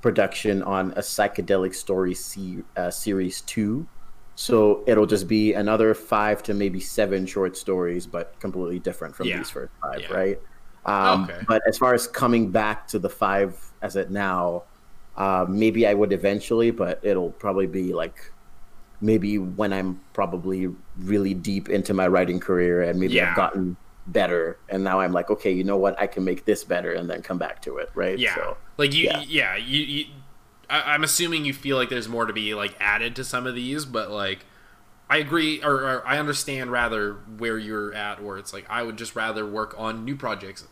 production 0.00 0.62
on 0.62 0.92
a 0.92 1.00
psychedelic 1.00 1.74
story 1.74 2.14
se- 2.14 2.64
uh, 2.78 2.90
series 2.90 3.42
two. 3.42 3.86
So 4.36 4.82
it'll 4.86 5.04
just 5.06 5.28
be 5.28 5.52
another 5.52 5.92
five 5.92 6.42
to 6.44 6.54
maybe 6.54 6.80
seven 6.80 7.26
short 7.26 7.58
stories, 7.58 8.06
but 8.06 8.40
completely 8.40 8.78
different 8.78 9.14
from 9.14 9.26
Yeah. 9.26 9.36
these 9.36 9.50
first 9.50 9.70
five, 9.82 10.00
Yeah. 10.00 10.16
right? 10.16 10.40
Um, 10.86 11.24
Okay. 11.24 11.40
But 11.46 11.60
as 11.68 11.76
far 11.76 11.92
as 11.92 12.06
coming 12.08 12.50
back 12.50 12.88
to 12.88 12.98
the 12.98 13.10
five 13.10 13.54
as 13.82 13.96
it 13.96 14.10
now, 14.10 14.62
uh, 15.18 15.44
maybe 15.46 15.86
I 15.86 15.92
would 15.92 16.10
eventually, 16.14 16.70
but 16.70 17.00
it'll 17.02 17.32
probably 17.32 17.66
be 17.66 17.92
like 17.92 18.32
maybe 19.02 19.36
when 19.36 19.72
I'm 19.72 20.00
probably 20.14 20.68
really 20.96 21.34
deep 21.34 21.68
into 21.68 21.92
my 21.92 22.06
writing 22.06 22.40
career 22.40 22.82
and 22.82 22.98
maybe 22.98 23.14
Yeah. 23.14 23.30
I've 23.30 23.36
gotten 23.36 23.76
better 24.06 24.58
and 24.68 24.82
now 24.82 25.00
I'm 25.00 25.12
like, 25.12 25.28
okay, 25.28 25.52
you 25.52 25.64
know 25.64 25.76
what, 25.76 26.00
I 26.00 26.06
can 26.06 26.24
make 26.24 26.44
this 26.44 26.64
better 26.64 26.92
and 26.92 27.10
then 27.10 27.20
come 27.20 27.36
back 27.36 27.60
to 27.62 27.76
it, 27.78 27.90
right? 27.94 28.18
Yeah. 28.18 28.34
So, 28.34 28.56
like 28.78 28.94
you. 28.94 29.04
yeah. 29.04 29.24
Yeah. 29.26 29.56
you. 29.56 29.80
you 29.80 30.04
I, 30.70 30.94
I'm 30.94 31.04
assuming 31.04 31.44
you 31.44 31.52
feel 31.52 31.76
like 31.76 31.90
there's 31.90 32.08
more 32.08 32.24
to 32.24 32.32
be 32.32 32.54
like 32.54 32.74
added 32.80 33.16
to 33.16 33.24
some 33.24 33.46
of 33.46 33.54
these, 33.54 33.84
but 33.84 34.10
like. 34.10 34.46
I 35.10 35.18
agree, 35.18 35.62
or, 35.62 35.74
or 35.74 36.06
I 36.06 36.18
understand 36.18 36.72
rather 36.72 37.14
where 37.36 37.58
you're 37.58 37.92
at, 37.92 38.22
where 38.22 38.38
it's 38.38 38.54
like 38.54 38.64
I 38.70 38.82
would 38.82 38.96
just 38.96 39.14
rather 39.14 39.44
work 39.44 39.74
on 39.76 40.06
new 40.06 40.16
projects 40.16 40.64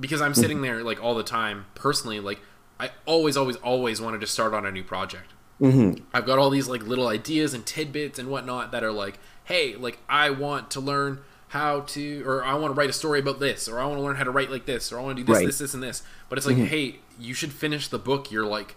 because 0.00 0.22
I'm 0.22 0.32
mm-hmm. 0.32 0.40
sitting 0.40 0.62
there 0.62 0.82
like 0.82 1.02
all 1.02 1.14
the 1.14 1.22
time 1.22 1.66
personally. 1.74 2.18
Like 2.18 2.40
I 2.80 2.92
always, 3.04 3.36
always, 3.36 3.56
always 3.56 4.00
wanted 4.00 4.22
to 4.22 4.26
start 4.26 4.54
on 4.54 4.64
a 4.64 4.72
new 4.72 4.84
project. 4.84 5.33
Mm-hmm. 5.60 6.04
I've 6.12 6.26
got 6.26 6.38
all 6.38 6.50
these 6.50 6.68
like 6.68 6.82
little 6.82 7.06
ideas 7.06 7.54
and 7.54 7.64
tidbits 7.64 8.18
and 8.18 8.28
whatnot 8.28 8.72
that 8.72 8.82
are 8.82 8.92
like, 8.92 9.18
hey, 9.44 9.76
like 9.76 9.98
I 10.08 10.30
want 10.30 10.70
to 10.72 10.80
learn 10.80 11.20
how 11.48 11.80
to, 11.80 12.22
or 12.26 12.44
I 12.44 12.54
want 12.54 12.74
to 12.74 12.78
write 12.78 12.90
a 12.90 12.92
story 12.94 13.20
about 13.20 13.38
this, 13.38 13.68
or 13.68 13.78
I 13.78 13.86
want 13.86 13.98
to 13.98 14.02
learn 14.02 14.16
how 14.16 14.24
to 14.24 14.30
write 14.30 14.50
like 14.50 14.66
this, 14.66 14.92
or 14.92 14.98
I 14.98 15.02
want 15.02 15.16
to 15.16 15.22
do 15.22 15.26
this, 15.26 15.36
Right. 15.36 15.46
this, 15.46 15.58
this, 15.58 15.74
and 15.74 15.82
this. 15.82 16.02
But 16.28 16.38
it's 16.38 16.46
like, 16.46 16.56
mm-hmm. 16.56 16.66
hey, 16.66 16.96
you 17.18 17.32
should 17.34 17.52
finish 17.52 17.86
the 17.88 17.98
book. 17.98 18.32
You're 18.32 18.46
like 18.46 18.74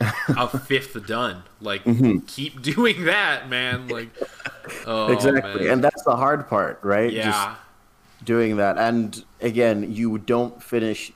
a 0.00 0.46
fifth 0.58 1.06
done. 1.06 1.44
Like, 1.60 1.84
mm-hmm. 1.84 2.18
keep 2.26 2.60
doing 2.74 3.04
that, 3.04 3.48
man. 3.48 3.88
Like, 3.88 4.10
oh, 4.86 5.12
exactly. 5.12 5.62
man. 5.64 5.72
And 5.72 5.84
that's 5.84 6.02
the 6.02 6.16
hard 6.16 6.48
part, 6.48 6.80
right? 6.82 7.10
yeah, 7.10 7.24
Just 7.24 7.48
doing 8.24 8.56
that. 8.58 8.76
And 8.76 9.24
again, 9.40 9.92
you 9.92 10.18
don't 10.18 10.62
finish, 10.62 11.12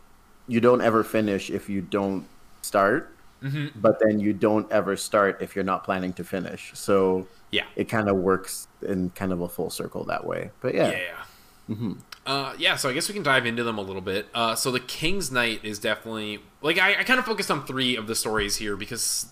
you 0.48 0.60
don't 0.60 0.80
ever 0.80 1.04
finish 1.04 1.50
if 1.50 1.68
you 1.68 1.82
don't 1.82 2.26
start. 2.62 3.13
Mm-hmm. 3.42 3.78
But 3.78 4.00
then 4.00 4.20
you 4.20 4.32
don't 4.32 4.70
ever 4.72 4.96
start 4.96 5.38
if 5.40 5.54
you're 5.54 5.64
not 5.64 5.84
planning 5.84 6.12
to 6.14 6.24
finish. 6.24 6.70
So 6.74 7.26
yeah, 7.50 7.64
it 7.76 7.88
kind 7.88 8.08
of 8.08 8.16
works 8.16 8.68
in 8.82 9.10
kind 9.10 9.32
of 9.32 9.40
a 9.40 9.48
full 9.48 9.70
circle 9.70 10.04
that 10.04 10.26
way. 10.26 10.50
But 10.60 10.74
yeah, 10.74 10.90
yeah. 10.90 10.98
yeah. 10.98 11.94
Uh, 12.26 12.54
yeah, 12.58 12.76
so 12.76 12.88
I 12.88 12.94
guess 12.94 13.08
we 13.08 13.14
can 13.14 13.22
dive 13.22 13.44
into 13.44 13.64
them 13.64 13.78
a 13.78 13.82
little 13.82 14.02
bit. 14.02 14.26
Uh, 14.34 14.54
so 14.54 14.70
the 14.70 14.80
King's 14.80 15.30
Knight 15.30 15.62
is 15.62 15.78
definitely 15.78 16.40
like 16.62 16.78
I, 16.78 17.00
I 17.00 17.04
kind 17.04 17.18
of 17.18 17.26
focused 17.26 17.50
on 17.50 17.66
three 17.66 17.96
of 17.96 18.06
the 18.06 18.14
stories 18.14 18.56
here 18.56 18.76
because 18.76 19.26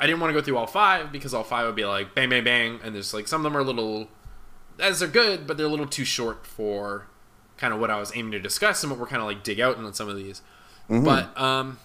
I 0.00 0.06
didn't 0.06 0.20
want 0.20 0.30
to 0.30 0.38
go 0.38 0.44
through 0.44 0.56
all 0.56 0.66
five 0.66 1.12
because 1.12 1.34
all 1.34 1.44
five 1.44 1.66
would 1.66 1.76
be 1.76 1.84
like 1.84 2.14
bang 2.14 2.30
bang 2.30 2.44
bang, 2.44 2.80
and 2.82 2.94
there's 2.94 3.12
like 3.12 3.28
some 3.28 3.44
of 3.44 3.44
them 3.44 3.56
are 3.56 3.60
a 3.60 3.64
little 3.64 4.08
as 4.80 5.00
they're 5.00 5.08
good, 5.08 5.46
but 5.46 5.56
they're 5.56 5.66
a 5.66 5.70
little 5.70 5.86
too 5.86 6.04
short 6.04 6.46
for 6.46 7.06
kind 7.56 7.74
of 7.74 7.80
what 7.80 7.90
I 7.90 7.98
was 7.98 8.12
aiming 8.14 8.32
to 8.32 8.40
discuss 8.40 8.82
and 8.82 8.90
what 8.90 9.00
we're 9.00 9.06
kind 9.06 9.20
of 9.20 9.26
like 9.26 9.42
dig 9.42 9.60
out 9.60 9.76
on 9.76 9.92
some 9.92 10.08
of 10.08 10.16
these. 10.16 10.42
But 10.88 11.38
um, 11.38 11.78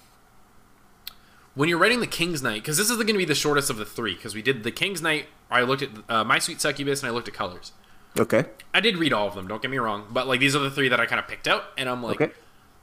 when 1.56 1.70
you're 1.70 1.78
writing 1.78 2.00
the 2.00 2.08
King's 2.08 2.42
Knight, 2.42 2.62
because 2.62 2.78
this 2.78 2.90
is 2.90 2.96
going 2.96 3.08
to 3.08 3.14
be 3.14 3.26
the 3.26 3.36
shortest 3.36 3.70
of 3.70 3.78
the 3.78 3.86
three, 3.86 4.16
because 4.16 4.34
we 4.34 4.42
did 4.42 4.64
the 4.64 4.72
King's 4.72 5.02
Knight. 5.02 5.28
I 5.52 5.62
looked 5.62 5.84
at 5.84 5.90
uh, 6.10 6.24
My 6.24 6.40
Sweet 6.40 6.60
Succubus 6.60 7.02
and 7.02 7.10
I 7.10 7.14
looked 7.14 7.28
at 7.28 7.34
Colors. 7.34 7.72
Okay. 8.18 8.46
I 8.74 8.80
did 8.80 8.98
read 8.98 9.14
all 9.14 9.28
of 9.28 9.36
them. 9.36 9.48
Don't 9.48 9.62
get 9.62 9.72
me 9.72 9.78
wrong, 9.78 10.08
but 10.12 10.28
like 10.28 10.40
these 10.40 10.56
are 10.56 10.60
the 10.60 10.72
three 10.72 10.90
that 10.90 11.00
I 11.00 11.06
kind 11.06 11.20
of 11.20 11.28
picked 11.28 11.48
out, 11.48 11.64
and 11.78 11.90
I'm 11.90 12.02
like, 12.04 12.22
Okay. 12.22 12.34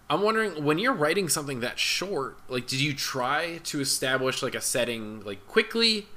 I'm 0.09 0.23
wondering 0.23 0.65
when 0.65 0.79
you're 0.79 0.93
writing 0.93 1.29
something 1.29 1.61
that 1.61 1.79
short, 1.79 2.37
like, 2.49 2.67
did 2.67 2.81
you 2.81 2.95
try 2.95 3.61
to 3.63 3.81
establish 3.81 4.43
like 4.43 4.57
a 4.57 4.61
setting 4.61 5.21
like 5.25 5.47
quickly, 5.47 6.09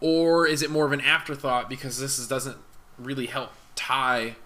or 0.00 0.46
is 0.46 0.62
it 0.62 0.70
more 0.70 0.86
of 0.86 0.92
an 0.92 1.02
afterthought 1.02 1.68
because 1.68 1.98
this 1.98 2.18
is, 2.18 2.26
doesn't 2.26 2.56
really 2.98 3.26
help 3.26 3.52
tie 3.74 4.36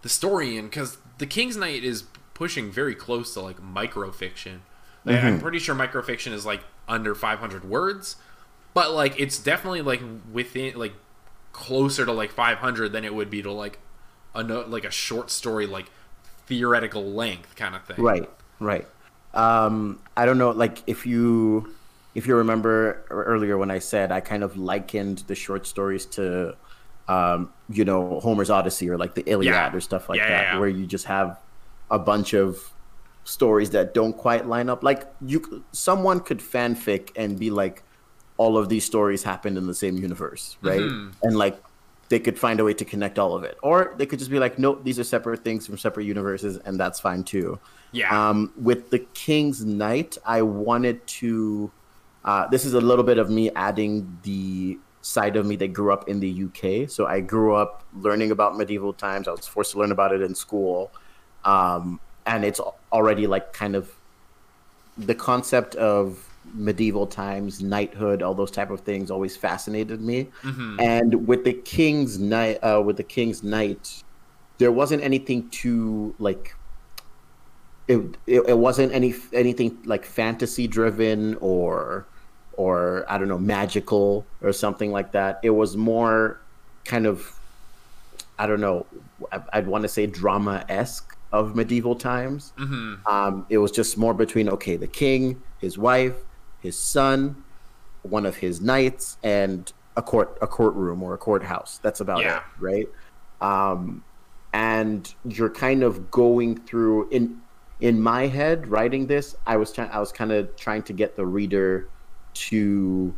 the 0.00 0.08
story 0.08 0.56
in? 0.56 0.64
Because 0.64 0.96
the 1.18 1.26
King's 1.26 1.58
Knight 1.58 1.84
is 1.84 2.04
pushing 2.32 2.70
very 2.72 2.94
close 2.94 3.34
to 3.34 3.40
like 3.40 3.60
microfiction. 3.60 4.60
Like, 5.04 5.22
I'm 5.22 5.40
pretty 5.40 5.58
sure 5.58 5.74
microfiction 5.74 6.32
is 6.32 6.46
like 6.46 6.60
under 6.88 7.14
500 7.14 7.64
words, 7.64 8.16
but 8.74 8.92
like 8.92 9.18
it's 9.18 9.38
definitely 9.38 9.82
like 9.82 10.00
within 10.32 10.76
like 10.78 10.94
closer 11.52 12.04
to 12.06 12.12
like 12.12 12.30
500 12.30 12.92
than 12.92 13.04
it 13.04 13.14
would 13.14 13.30
be 13.30 13.42
to 13.42 13.52
like 13.52 13.78
a 14.34 14.42
no, 14.42 14.60
like 14.62 14.84
a 14.84 14.90
short 14.90 15.30
story 15.30 15.66
like 15.66 15.86
theoretical 16.46 17.04
length 17.04 17.54
kind 17.56 17.74
of 17.74 17.84
thing. 17.84 17.96
Right, 17.98 18.28
right. 18.58 18.86
Um, 19.34 20.00
I 20.16 20.26
don't 20.26 20.38
know, 20.38 20.50
like 20.50 20.82
if 20.86 21.06
you 21.06 21.74
if 22.14 22.26
you 22.26 22.36
remember 22.36 23.04
earlier 23.10 23.56
when 23.56 23.70
I 23.70 23.78
said 23.78 24.12
I 24.12 24.20
kind 24.20 24.42
of 24.42 24.56
likened 24.56 25.18
the 25.28 25.34
short 25.34 25.66
stories 25.66 26.04
to 26.06 26.56
um, 27.08 27.52
you 27.68 27.84
know, 27.84 28.20
Homer's 28.20 28.50
Odyssey 28.50 28.88
or 28.88 28.96
like 28.96 29.14
the 29.14 29.28
Iliad 29.28 29.52
Yeah. 29.52 29.74
or 29.74 29.80
stuff 29.80 30.08
like 30.08 30.18
Yeah, 30.18 30.28
that, 30.28 30.42
yeah, 30.54 30.58
where 30.58 30.68
you 30.68 30.86
just 30.86 31.06
have 31.06 31.38
a 31.90 31.98
bunch 31.98 32.32
of 32.34 32.58
stories 33.24 33.70
that 33.70 33.94
don't 33.94 34.16
quite 34.16 34.46
line 34.46 34.68
up. 34.68 34.82
Like 34.82 35.06
you, 35.24 35.64
someone 35.72 36.20
could 36.20 36.38
fanfic 36.38 37.10
and 37.16 37.38
be 37.38 37.50
like, 37.50 37.82
all 38.36 38.58
of 38.58 38.68
these 38.68 38.84
stories 38.84 39.22
happened 39.22 39.56
in 39.58 39.66
the 39.66 39.74
same 39.74 39.96
universe, 39.96 40.56
right? 40.62 40.80
Mm-hmm. 40.80 41.10
And 41.22 41.36
like 41.36 41.62
they 42.08 42.18
could 42.18 42.38
find 42.38 42.60
a 42.60 42.64
way 42.64 42.74
to 42.74 42.84
connect 42.84 43.18
all 43.18 43.34
of 43.34 43.44
it, 43.44 43.56
or 43.62 43.94
they 43.96 44.06
could 44.06 44.18
just 44.18 44.30
be 44.30 44.38
like, 44.38 44.58
nope, 44.58 44.84
these 44.84 44.98
are 44.98 45.04
separate 45.04 45.44
things 45.44 45.66
from 45.66 45.78
separate 45.78 46.04
universes, 46.04 46.58
and 46.58 46.78
that's 46.78 47.00
fine 47.00 47.24
too. 47.24 47.58
Yeah. 47.92 48.10
Um, 48.10 48.52
with 48.60 48.90
the 48.90 49.00
King's 49.14 49.64
Knight, 49.64 50.18
I 50.24 50.42
wanted 50.42 51.06
to. 51.06 51.70
Uh, 52.24 52.46
this 52.48 52.64
is 52.64 52.74
a 52.74 52.80
little 52.80 53.04
bit 53.04 53.18
of 53.18 53.30
me 53.30 53.50
adding 53.50 54.18
the 54.22 54.78
side 55.02 55.36
of 55.36 55.44
me 55.44 55.56
that 55.56 55.72
grew 55.72 55.92
up 55.92 56.08
in 56.08 56.20
the 56.20 56.44
UK. 56.44 56.88
So 56.88 57.06
I 57.06 57.20
grew 57.20 57.54
up 57.54 57.84
learning 57.94 58.30
about 58.30 58.56
medieval 58.56 58.92
times. 58.92 59.26
I 59.26 59.32
was 59.32 59.46
forced 59.46 59.72
to 59.72 59.78
learn 59.78 59.90
about 59.90 60.12
it 60.12 60.22
in 60.22 60.34
school, 60.34 60.92
um, 61.44 62.00
and 62.26 62.44
it's 62.44 62.60
already 62.92 63.26
like 63.26 63.52
kind 63.52 63.74
of 63.76 63.90
the 64.98 65.14
concept 65.14 65.74
of 65.76 66.28
medieval 66.54 67.06
times, 67.06 67.62
knighthood, 67.62 68.20
all 68.22 68.34
those 68.34 68.50
type 68.50 68.70
of 68.70 68.80
things 68.80 69.10
always 69.10 69.36
fascinated 69.36 70.00
me. 70.00 70.28
And 70.80 71.26
with 71.26 71.44
the 71.44 71.52
King's 71.54 72.18
Knight, 72.18 72.58
uh, 72.62 72.82
with 72.84 72.96
the 72.96 73.04
King's 73.04 73.42
Knight, 73.42 74.02
there 74.58 74.72
wasn't 74.72 75.02
anything 75.02 75.48
too 75.50 76.14
like 76.18 76.54
it, 77.88 77.98
it, 78.26 78.40
it 78.48 78.58
wasn't 78.58 78.92
any 78.92 79.14
anything 79.32 79.78
like 79.84 80.04
fantasy 80.04 80.66
driven 80.68 81.34
or 81.40 82.06
or 82.54 83.04
I 83.08 83.18
don't 83.18 83.28
know 83.28 83.38
magical 83.38 84.24
or 84.40 84.52
something 84.52 84.92
like 84.92 85.12
that. 85.12 85.40
It 85.42 85.50
was 85.50 85.76
more 85.76 86.38
kind 86.84 87.06
of 87.06 87.34
I 88.38 88.46
don't 88.46 88.60
know 88.60 88.86
I- 89.32 89.42
I'd 89.54 89.66
want 89.66 89.82
to 89.82 89.88
say 89.88 90.06
drama 90.06 90.64
esque 90.68 91.16
of 91.32 91.56
medieval 91.56 91.94
times. 91.96 92.52
Um, 93.06 93.46
it 93.48 93.58
was 93.58 93.70
just 93.70 93.96
more 93.96 94.14
between 94.14 94.48
okay 94.50 94.76
the 94.76 94.86
king, 94.86 95.42
his 95.58 95.78
wife, 95.78 96.16
his 96.60 96.78
son, 96.78 97.42
one 98.02 98.26
of 98.26 98.36
his 98.36 98.60
knights, 98.60 99.16
and 99.22 99.72
a 99.96 100.02
court 100.02 100.38
a 100.42 100.46
courtroom 100.46 101.02
or 101.02 101.14
a 101.14 101.18
courthouse. 101.18 101.78
That's 101.82 102.00
about 102.00 102.20
Yeah. 102.20 102.38
it, 102.38 102.42
right? 102.60 102.88
um, 103.40 104.04
and 104.54 105.12
you're 105.24 105.50
kind 105.50 105.82
of 105.82 106.10
going 106.10 106.56
through 106.58 107.08
in 107.10 107.40
in 107.80 108.00
my 108.00 108.26
head 108.26 108.68
writing 108.68 109.06
this. 109.06 109.34
I 109.46 109.56
was 109.56 109.72
trying. 109.72 109.90
I 109.90 109.98
was 109.98 110.12
kind 110.12 110.30
of 110.30 110.54
trying 110.56 110.82
to 110.84 110.92
get 110.92 111.16
the 111.16 111.24
reader 111.26 111.88
to 112.34 113.14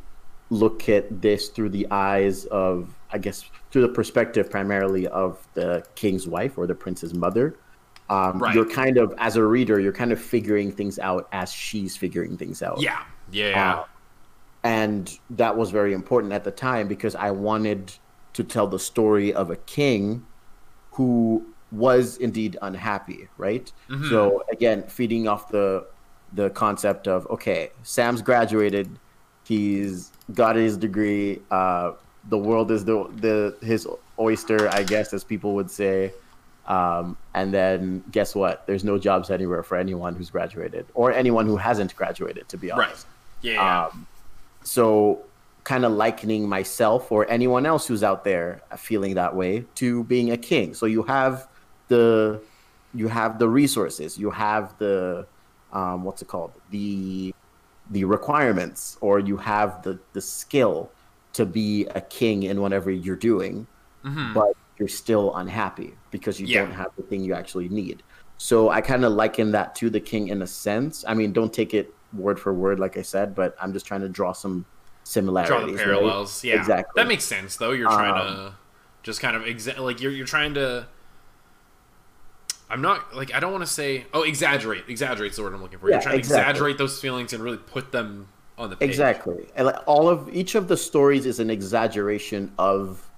look 0.51 0.89
at 0.89 1.21
this 1.21 1.49
through 1.49 1.71
the 1.71 1.87
eyes 1.91 2.45
of, 2.47 2.95
I 3.11 3.19
guess, 3.19 3.45
through 3.71 3.83
the 3.83 3.89
perspective 3.89 4.51
primarily 4.51 5.07
of 5.09 5.47
the 5.55 5.85
king's 5.97 6.27
wife 6.29 6.57
or 6.57 6.67
the 6.67 6.75
prince's 6.75 7.13
mother. 7.15 7.57
Um, 8.11 8.39
Right. 8.39 8.55
You're 8.55 8.69
kind 8.69 8.99
of, 8.99 9.15
as 9.19 9.37
a 9.37 9.45
reader, 9.45 9.81
you're 9.81 9.93
kind 9.93 10.13
of 10.13 10.21
figuring 10.21 10.71
things 10.71 10.99
out 10.99 11.29
as 11.33 11.51
she's 11.53 11.97
figuring 11.97 12.37
things 12.37 12.63
out. 12.63 12.81
Yeah. 12.81 13.03
Yeah. 13.33 13.75
Uh, 13.75 13.85
and 14.63 15.19
that 15.31 15.57
was 15.57 15.71
very 15.71 15.93
important 15.93 16.33
at 16.33 16.45
the 16.45 16.51
time 16.51 16.89
because 16.89 17.15
I 17.15 17.31
wanted 17.31 17.93
to 18.35 18.45
tell 18.45 18.67
the 18.67 18.79
story 18.79 19.33
of 19.33 19.51
a 19.51 19.57
king 19.57 20.25
who 20.93 21.47
was 21.71 22.17
indeed 22.19 22.57
unhappy, 22.63 23.29
right? 23.37 23.71
Mm-hmm. 23.89 24.09
So 24.09 24.43
again, 24.51 24.85
feeding 24.85 25.29
off 25.29 25.49
the 25.49 25.87
the 26.33 26.51
concept 26.51 27.07
of 27.07 27.27
okay, 27.29 27.71
Sam's 27.83 28.23
graduated, 28.23 28.99
he's 29.45 30.13
got 30.33 30.57
his 30.57 30.77
degree, 30.77 31.41
uh, 31.51 31.93
the 32.29 32.39
world 32.39 32.71
is 32.71 32.85
the 32.85 33.09
the 33.17 33.57
his 33.65 33.87
oyster, 34.19 34.69
I 34.71 34.83
guess, 34.83 35.13
as 35.13 35.25
people 35.25 35.55
would 35.55 35.71
say. 35.71 36.13
Um, 36.67 37.17
and 37.35 37.53
then 37.53 38.05
guess 38.11 38.35
what? 38.35 38.67
There's 38.67 38.85
no 38.85 38.99
jobs 38.99 39.31
anywhere 39.31 39.63
for 39.63 39.77
anyone 39.77 40.15
who's 40.15 40.31
graduated 40.31 40.87
or 40.95 41.13
anyone 41.13 41.47
who 41.47 41.57
hasn't 41.57 41.95
graduated, 41.95 42.49
to 42.49 42.57
be 42.57 42.71
right. 42.71 42.89
honest. 42.89 43.07
Yeah. 43.43 43.87
Um, 43.87 44.07
so, 44.63 45.23
kind 45.65 45.85
of 45.85 45.93
likening 45.93 46.49
myself 46.49 47.11
or 47.11 47.29
anyone 47.31 47.67
else 47.67 47.87
who's 47.87 48.03
out 48.03 48.23
there 48.23 48.63
feeling 48.77 49.15
that 49.15 49.35
way 49.35 49.65
to 49.75 50.05
being 50.05 50.31
a 50.31 50.37
king. 50.37 50.75
So 50.75 50.87
you 50.87 51.03
have 51.05 51.49
the 51.89 52.41
you 52.95 53.09
have 53.09 53.39
the 53.39 53.49
resources, 53.49 54.19
you 54.19 54.31
have 54.31 54.77
the 54.79 55.27
um, 55.73 56.05
what's 56.05 56.23
it 56.23 56.29
called 56.29 56.53
the 56.71 57.35
the 57.91 58.05
requirements, 58.05 58.97
or 59.01 59.19
you 59.19 59.37
have 59.37 59.83
the 59.83 59.99
the 60.13 60.21
skill 60.21 60.91
to 61.33 61.45
be 61.45 61.87
a 61.87 62.01
king 62.01 62.45
in 62.45 62.61
whatever 62.61 62.91
you're 62.91 63.17
doing, 63.17 63.67
but 64.35 64.53
you're 64.79 64.89
still 64.89 65.35
unhappy 65.37 65.95
because 66.11 66.41
you 66.41 66.47
Yeah. 66.47 66.63
don't 66.63 66.73
have 66.73 66.91
the 66.97 67.03
thing 67.03 67.23
you 67.23 67.35
actually 67.35 67.69
need. 67.69 68.03
So 68.39 68.71
I 68.71 68.81
kind 68.81 69.05
of 69.05 69.13
liken 69.13 69.53
that 69.53 69.75
to 69.77 69.91
the 69.91 70.01
king 70.01 70.29
in 70.29 70.43
a 70.43 70.47
sense. 70.47 71.05
I 71.07 71.15
mean, 71.15 71.33
don't 71.33 71.53
take 71.53 71.73
it 71.75 71.95
word 72.13 72.39
for 72.41 72.53
word, 72.53 72.79
like 72.81 72.97
I 72.97 73.03
said, 73.03 73.35
but 73.35 73.57
I'm 73.61 73.73
just 73.73 73.87
trying 73.87 74.01
to 74.01 74.09
draw 74.09 74.33
some 74.33 74.65
similarities. 75.05 75.51
Draw 75.57 75.67
the 75.67 75.73
right? 75.75 75.85
parallels. 75.85 76.43
Yeah. 76.45 76.57
Exactly. 76.57 76.93
That 77.01 77.09
makes 77.09 77.25
sense, 77.25 77.57
though. 77.57 77.71
You're 77.73 77.91
trying 77.91 78.15
Um, 78.29 78.35
to 78.37 78.55
just 79.03 79.21
kind 79.21 79.37
of 79.37 79.43
exa- 79.43 79.79
like 79.79 80.01
you're 80.01 80.13
you're 80.13 80.27
trying 80.27 80.55
to. 80.55 80.87
I'm 82.71 82.81
not 82.81 83.15
like 83.15 83.33
I 83.35 83.41
don't 83.41 83.53
want 83.53 83.63
to 83.63 83.71
say 83.73 84.07
oh 84.15 84.23
exaggerate 84.23 84.85
exaggerate's 84.89 85.37
the 85.37 85.43
word 85.43 85.55
I'm 85.55 85.63
looking 85.63 85.79
for. 85.79 85.89
Yeah, 85.89 85.97
you're 85.97 86.03
trying 86.03 86.19
exactly. 86.19 86.43
to 86.45 86.49
exaggerate 86.51 86.79
those 86.79 87.01
feelings 87.01 87.33
and 87.33 87.43
really 87.43 87.59
put 87.59 87.93
them 87.93 88.29
on 88.57 88.71
the 88.71 88.77
page. 88.77 88.89
Exactly. 88.89 89.47
And 89.55 89.67
like 89.67 89.77
all 89.87 90.09
of 90.09 90.29
each 90.35 90.55
of 90.55 90.69
the 90.69 90.77
stories 90.77 91.27
is 91.27 91.41
an 91.41 91.51
exaggeration 91.51 92.53
of 92.59 93.09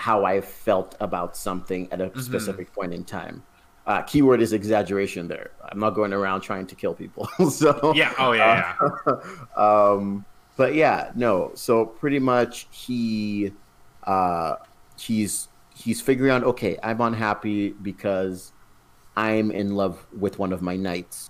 how 0.00 0.24
I 0.24 0.40
felt 0.40 0.96
about 1.00 1.36
something 1.36 1.86
at 1.92 2.00
a 2.00 2.06
Mm-hmm. 2.08 2.20
specific 2.20 2.72
point 2.72 2.94
in 2.94 3.04
time. 3.04 3.42
Uh, 3.86 4.00
keyword 4.02 4.40
is 4.40 4.52
exaggeration 4.54 5.28
there. 5.28 5.50
I'm 5.70 5.78
not 5.78 5.90
going 5.90 6.12
around 6.14 6.40
trying 6.40 6.66
to 6.68 6.74
kill 6.74 6.94
people. 6.94 7.28
so 7.50 7.92
Yeah. 7.94 8.12
Oh 8.18 8.32
yeah. 8.32 8.74
yeah. 8.80 9.14
um, 9.66 10.24
but 10.56 10.74
yeah, 10.74 11.12
no. 11.14 11.50
So 11.54 11.84
pretty 11.84 12.18
much 12.18 12.66
he 12.70 13.52
uh, 14.04 14.56
he's 14.98 15.48
he's 15.74 16.00
figuring 16.00 16.32
out. 16.32 16.44
Okay, 16.44 16.78
I'm 16.82 17.00
unhappy 17.00 17.70
because 17.70 18.52
I'm 19.16 19.50
in 19.50 19.74
love 19.74 20.06
with 20.18 20.38
one 20.38 20.52
of 20.54 20.62
my 20.62 20.76
knights. 20.76 21.28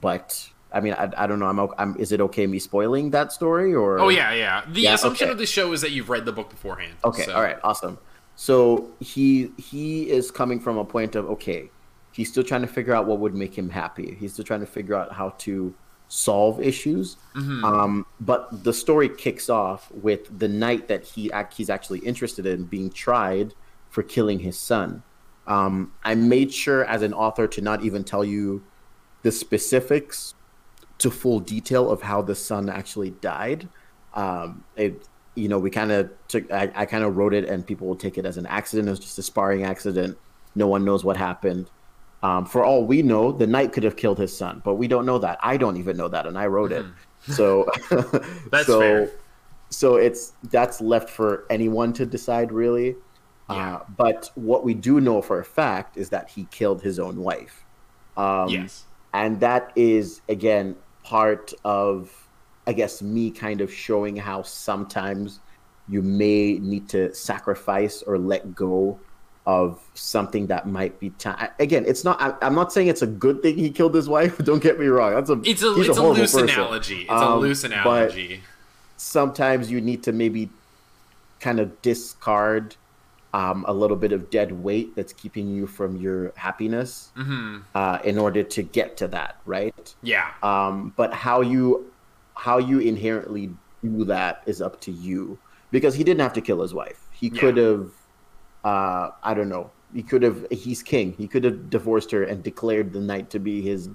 But 0.00 0.46
I 0.72 0.80
mean, 0.80 0.94
I, 0.94 1.10
I 1.16 1.26
don't 1.26 1.38
know. 1.38 1.46
I'm, 1.46 1.60
I'm. 1.78 1.96
Is 1.98 2.12
it 2.12 2.20
okay 2.20 2.46
me 2.46 2.58
spoiling 2.58 3.10
that 3.10 3.32
story 3.32 3.74
or? 3.74 3.98
Oh 3.98 4.08
yeah, 4.08 4.32
yeah. 4.34 4.62
The 4.68 4.82
Yeah, 4.82 4.94
assumption 4.94 5.26
okay. 5.26 5.32
of 5.32 5.38
the 5.38 5.46
show 5.46 5.72
is 5.72 5.80
that 5.82 5.90
you've 5.92 6.10
read 6.10 6.24
the 6.26 6.32
book 6.32 6.48
beforehand. 6.50 6.94
Okay, 7.04 7.24
so- 7.24 7.34
all 7.34 7.42
right, 7.42 7.58
awesome. 7.64 7.98
So 8.40 8.88
he 9.00 9.50
he 9.58 10.08
is 10.08 10.30
coming 10.30 10.60
from 10.60 10.78
a 10.78 10.84
point 10.84 11.14
of 11.14 11.28
okay, 11.28 11.68
he's 12.10 12.30
still 12.30 12.42
trying 12.42 12.62
to 12.62 12.66
figure 12.66 12.94
out 12.94 13.06
what 13.06 13.18
would 13.18 13.34
make 13.34 13.54
him 13.56 13.68
happy. 13.68 14.16
He's 14.18 14.32
still 14.32 14.46
trying 14.46 14.60
to 14.60 14.66
figure 14.66 14.94
out 14.94 15.12
how 15.12 15.34
to 15.40 15.74
solve 16.08 16.58
issues. 16.58 17.18
Mm-hmm. 17.36 17.62
Um, 17.66 18.06
but 18.18 18.64
the 18.64 18.72
story 18.72 19.10
kicks 19.10 19.50
off 19.50 19.92
with 19.92 20.38
the 20.38 20.48
knight 20.48 20.88
that 20.88 21.04
he 21.04 21.30
he's 21.54 21.68
actually 21.68 21.98
interested 21.98 22.46
in 22.46 22.64
being 22.64 22.88
tried 22.88 23.52
for 23.90 24.02
killing 24.02 24.38
his 24.38 24.58
son. 24.58 25.02
Um, 25.46 25.92
I 26.02 26.14
made 26.14 26.50
sure 26.50 26.86
as 26.86 27.02
an 27.02 27.12
author 27.12 27.46
to 27.46 27.60
not 27.60 27.84
even 27.84 28.04
tell 28.04 28.24
you 28.24 28.64
the 29.20 29.32
specifics 29.32 30.32
to 30.96 31.10
full 31.10 31.40
detail 31.40 31.90
of 31.90 32.00
how 32.00 32.22
the 32.22 32.34
son 32.34 32.70
actually 32.70 33.10
died. 33.10 33.68
Um, 34.14 34.64
it, 34.76 35.06
you 35.34 35.48
know, 35.48 35.58
we 35.58 35.70
kind 35.70 35.92
of 35.92 36.10
took, 36.28 36.50
I, 36.50 36.70
I 36.74 36.86
kind 36.86 37.04
of 37.04 37.16
wrote 37.16 37.34
it 37.34 37.44
and 37.44 37.66
people 37.66 37.86
will 37.86 37.96
take 37.96 38.18
it 38.18 38.26
as 38.26 38.36
an 38.36 38.46
accident. 38.46 38.88
It 38.88 38.92
was 38.92 39.00
just 39.00 39.18
a 39.18 39.22
sparring 39.22 39.64
accident. 39.64 40.18
No 40.54 40.66
one 40.66 40.84
knows 40.84 41.04
what 41.04 41.16
happened. 41.16 41.70
Um, 42.22 42.44
for 42.44 42.64
all 42.64 42.84
we 42.84 43.02
know, 43.02 43.32
the 43.32 43.46
knight 43.46 43.72
could 43.72 43.82
have 43.82 43.96
killed 43.96 44.18
his 44.18 44.36
son, 44.36 44.60
but 44.64 44.74
we 44.74 44.88
don't 44.88 45.06
know 45.06 45.18
that. 45.18 45.38
I 45.42 45.56
don't 45.56 45.78
even 45.78 45.96
know 45.96 46.08
that, 46.08 46.26
and 46.26 46.36
I 46.36 46.46
wrote 46.46 46.70
it. 46.70 46.84
So 47.22 47.66
That's 48.50 48.66
so, 48.66 48.80
fair. 48.80 49.10
So 49.70 49.96
it's 49.96 50.34
that's 50.50 50.80
left 50.80 51.08
for 51.08 51.46
anyone 51.48 51.92
to 51.94 52.04
decide, 52.04 52.52
really. 52.52 52.96
Yeah. 53.48 53.76
Uh, 53.76 53.84
but 53.96 54.30
what 54.34 54.64
we 54.64 54.74
do 54.74 55.00
know 55.00 55.22
for 55.22 55.40
a 55.40 55.44
fact 55.44 55.96
is 55.96 56.10
that 56.10 56.28
he 56.28 56.46
killed 56.50 56.82
his 56.82 56.98
own 56.98 57.20
wife. 57.20 57.64
Um, 58.16 58.48
yes. 58.48 58.84
and 59.14 59.40
that 59.40 59.72
is 59.76 60.20
again 60.28 60.76
part 61.04 61.54
of 61.64 62.28
i 62.70 62.72
guess 62.72 63.02
me 63.02 63.24
kind 63.32 63.60
of 63.60 63.72
showing 63.72 64.16
how 64.16 64.42
sometimes 64.42 65.40
you 65.86 66.02
may 66.02 66.58
need 66.72 66.88
to 66.88 67.12
sacrifice 67.14 68.02
or 68.08 68.18
let 68.18 68.54
go 68.54 69.02
of 69.46 69.80
something 69.94 70.46
that 70.46 70.66
might 70.66 71.00
be 71.00 71.10
time 71.10 71.48
again 71.58 71.84
it's 71.86 72.04
not 72.04 72.20
I, 72.20 72.34
i'm 72.46 72.54
not 72.54 72.72
saying 72.72 72.88
it's 72.88 73.02
a 73.02 73.06
good 73.26 73.42
thing 73.42 73.56
he 73.58 73.70
killed 73.70 73.94
his 73.94 74.08
wife 74.08 74.38
don't 74.48 74.62
get 74.62 74.78
me 74.78 74.86
wrong 74.86 75.12
that's 75.14 75.30
a 75.30 75.40
It's 75.44 75.62
a 75.62 75.70
it's 75.80 75.88
a, 75.88 76.00
horrible 76.00 76.20
loose 76.20 76.32
person. 76.32 76.48
analogy. 76.50 77.00
It's 77.02 77.10
a 77.10 77.14
Um, 77.14 77.40
loose 77.40 77.64
analogy. 77.64 78.42
sometimes 78.98 79.70
you 79.70 79.80
need 79.80 80.04
to 80.04 80.12
maybe 80.12 80.50
kind 81.40 81.58
of 81.60 81.80
discard 81.82 82.76
um, 83.32 83.64
a 83.68 83.72
little 83.72 83.96
bit 83.96 84.12
of 84.12 84.30
dead 84.30 84.52
weight 84.52 84.96
that's 84.96 85.12
keeping 85.12 85.48
you 85.48 85.66
from 85.66 85.96
your 85.96 86.32
happiness 86.36 87.12
hmm 87.16 87.58
uh, 87.74 87.98
in 88.04 88.18
order 88.18 88.42
to 88.42 88.62
get 88.62 88.96
to 88.98 89.08
that 89.08 89.36
right 89.46 89.94
Yeah. 90.02 90.28
um, 90.42 90.92
but 90.96 91.14
how 91.14 91.40
you 91.40 91.89
how 92.40 92.58
you 92.58 92.78
inherently 92.80 93.54
do 93.82 94.04
that 94.06 94.42
is 94.46 94.60
up 94.62 94.80
to 94.82 94.92
you. 94.92 95.38
Because 95.70 95.94
he 95.94 96.02
didn't 96.04 96.20
have 96.20 96.32
to 96.34 96.40
kill 96.40 96.60
his 96.62 96.74
wife. 96.74 97.00
He 97.12 97.28
Yeah. 97.28 97.40
could 97.40 97.56
have 97.58 97.86
uh, 98.64 99.10
i 99.22 99.34
don't 99.34 99.48
know. 99.48 99.72
He 99.92 100.02
could 100.02 100.22
have 100.22 100.46
he's 100.50 100.82
king. 100.82 101.12
He 101.12 101.26
could 101.28 101.44
have 101.44 101.70
divorced 101.70 102.10
her 102.12 102.22
and 102.24 102.42
declared 102.42 102.92
the 102.92 103.00
knight 103.00 103.30
to 103.30 103.38
be 103.40 103.62
his 103.62 103.88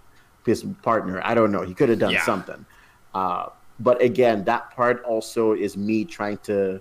his 0.46 0.64
partner. 0.84 1.22
I 1.24 1.34
don't 1.36 1.52
know. 1.52 1.64
He 1.64 1.74
could 1.74 1.90
have 1.90 2.00
done 2.00 2.14
Yeah. 2.14 2.26
something. 2.32 2.66
Uh, 3.14 3.46
but 3.80 4.02
again 4.02 4.44
that 4.46 4.72
part 4.76 5.04
also 5.06 5.54
is 5.54 5.76
me 5.78 6.06
trying 6.06 6.38
to 6.44 6.80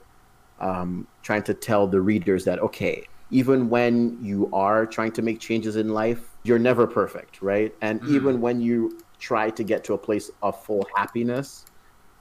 um, 0.59 1.09
trying 1.23 1.43
to 1.45 1.55
tell 1.55 1.89
the 1.89 2.01
readers 2.01 2.45
that 2.45 2.59
okay 2.61 3.05
even 3.31 3.69
when 3.69 4.17
you 4.21 4.49
are 4.53 4.87
trying 4.87 5.11
to 5.13 5.23
make 5.23 5.41
changes 5.41 5.77
in 5.77 5.89
life 5.89 6.23
you're 6.45 6.59
never 6.59 6.87
perfect 6.87 7.43
right? 7.43 7.73
And 7.83 8.01
even 8.07 8.41
when 8.41 8.61
you 8.61 9.04
try 9.25 9.49
to 9.49 9.65
get 9.65 9.83
to 9.85 9.95
a 9.95 9.99
place 9.99 10.31
of 10.43 10.53
full 10.65 10.87
happiness 10.95 11.65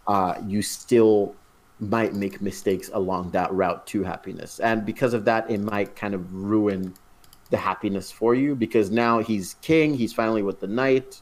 uh, 0.08 0.36
you 0.48 0.62
still 0.62 1.36
might 1.80 2.13
make 2.13 2.42
mistakes 2.42 2.89
along 2.94 3.32
that 3.32 3.52
route 3.54 3.86
to 3.88 4.04
happiness. 4.04 4.60
And 4.60 4.86
because 4.86 5.13
of 5.13 5.26
that 5.26 5.50
it 5.50 5.60
might 5.60 5.96
kind 5.96 6.13
of 6.13 6.34
ruin 6.34 6.94
the 7.50 7.58
happiness 7.58 8.12
for 8.12 8.34
you 8.36 8.56
because 8.56 8.89
now 8.89 9.20
he's 9.20 9.56
king 9.62 9.94
he's 9.94 10.13
finally 10.13 10.44
with 10.44 10.60
the 10.60 10.68
knight. 10.68 11.22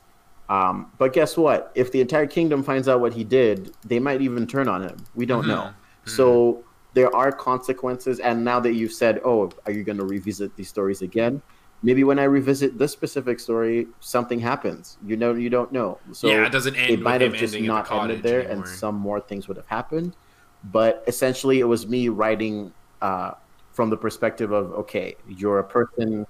Um, 0.49 0.91
but 0.97 1.13
guess 1.13 1.37
what? 1.37 1.71
If 1.75 1.91
the 1.91 2.01
entire 2.01 2.27
kingdom 2.27 2.61
finds 2.63 2.87
out 2.87 2.99
what 2.99 3.13
he 3.13 3.23
did 3.23 3.73
they 3.85 3.99
might 3.99 4.21
even 4.21 4.45
turn 4.45 4.67
on 4.67 4.83
him. 4.83 4.97
We 5.15 5.25
don't 5.25 5.47
know. 5.47 5.71
So 6.05 6.63
there 6.93 7.15
are 7.15 7.31
consequences. 7.31 8.19
And 8.19 8.43
now 8.43 8.59
that 8.59 8.73
you've 8.73 8.93
said 8.93 9.21
oh 9.25 9.51
are 9.65 9.71
you 9.71 9.83
going 9.83 9.97
to 9.97 10.05
revisit 10.05 10.55
these 10.55 10.69
stories 10.69 11.01
again 11.01 11.41
maybe 11.83 12.03
when 12.03 12.19
i 12.19 12.23
revisit 12.23 12.77
this 12.77 12.91
specific 12.91 13.39
story 13.39 13.87
something 13.99 14.39
happens. 14.39 14.97
You 15.05 15.17
know 15.17 15.33
you 15.33 15.49
don't 15.49 15.71
know. 15.71 15.99
So 16.11 16.27
yeah, 16.27 16.45
it 16.45 16.51
doesn't 16.51 16.75
end 16.75 16.91
it 16.91 17.01
might 17.01 17.21
have 17.21 17.33
just 17.33 17.59
not 17.59 17.91
ended 17.91 18.23
there 18.23 18.41
anymore. 18.41 18.65
and 18.65 18.67
some 18.67 18.95
more 18.95 19.19
things 19.19 19.47
would 19.47 19.57
have 19.57 19.67
happened. 19.67 20.15
But 20.63 21.03
essentially 21.07 21.59
it 21.59 21.63
was 21.65 21.87
me 21.87 22.09
writing 22.09 22.71
uh, 23.01 23.31
from 23.73 23.89
the 23.89 23.97
perspective 23.97 24.51
of 24.51 24.71
okay 24.73 25.15
you're 25.27 25.59
a 25.59 25.63
person. 25.63 26.25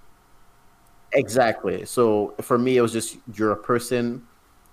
Exactly. 1.13 1.85
So 1.85 2.35
for 2.41 2.57
me 2.57 2.77
it 2.77 2.81
was 2.81 2.93
just 2.93 3.17
you're 3.33 3.51
a 3.51 3.61
person 3.61 4.23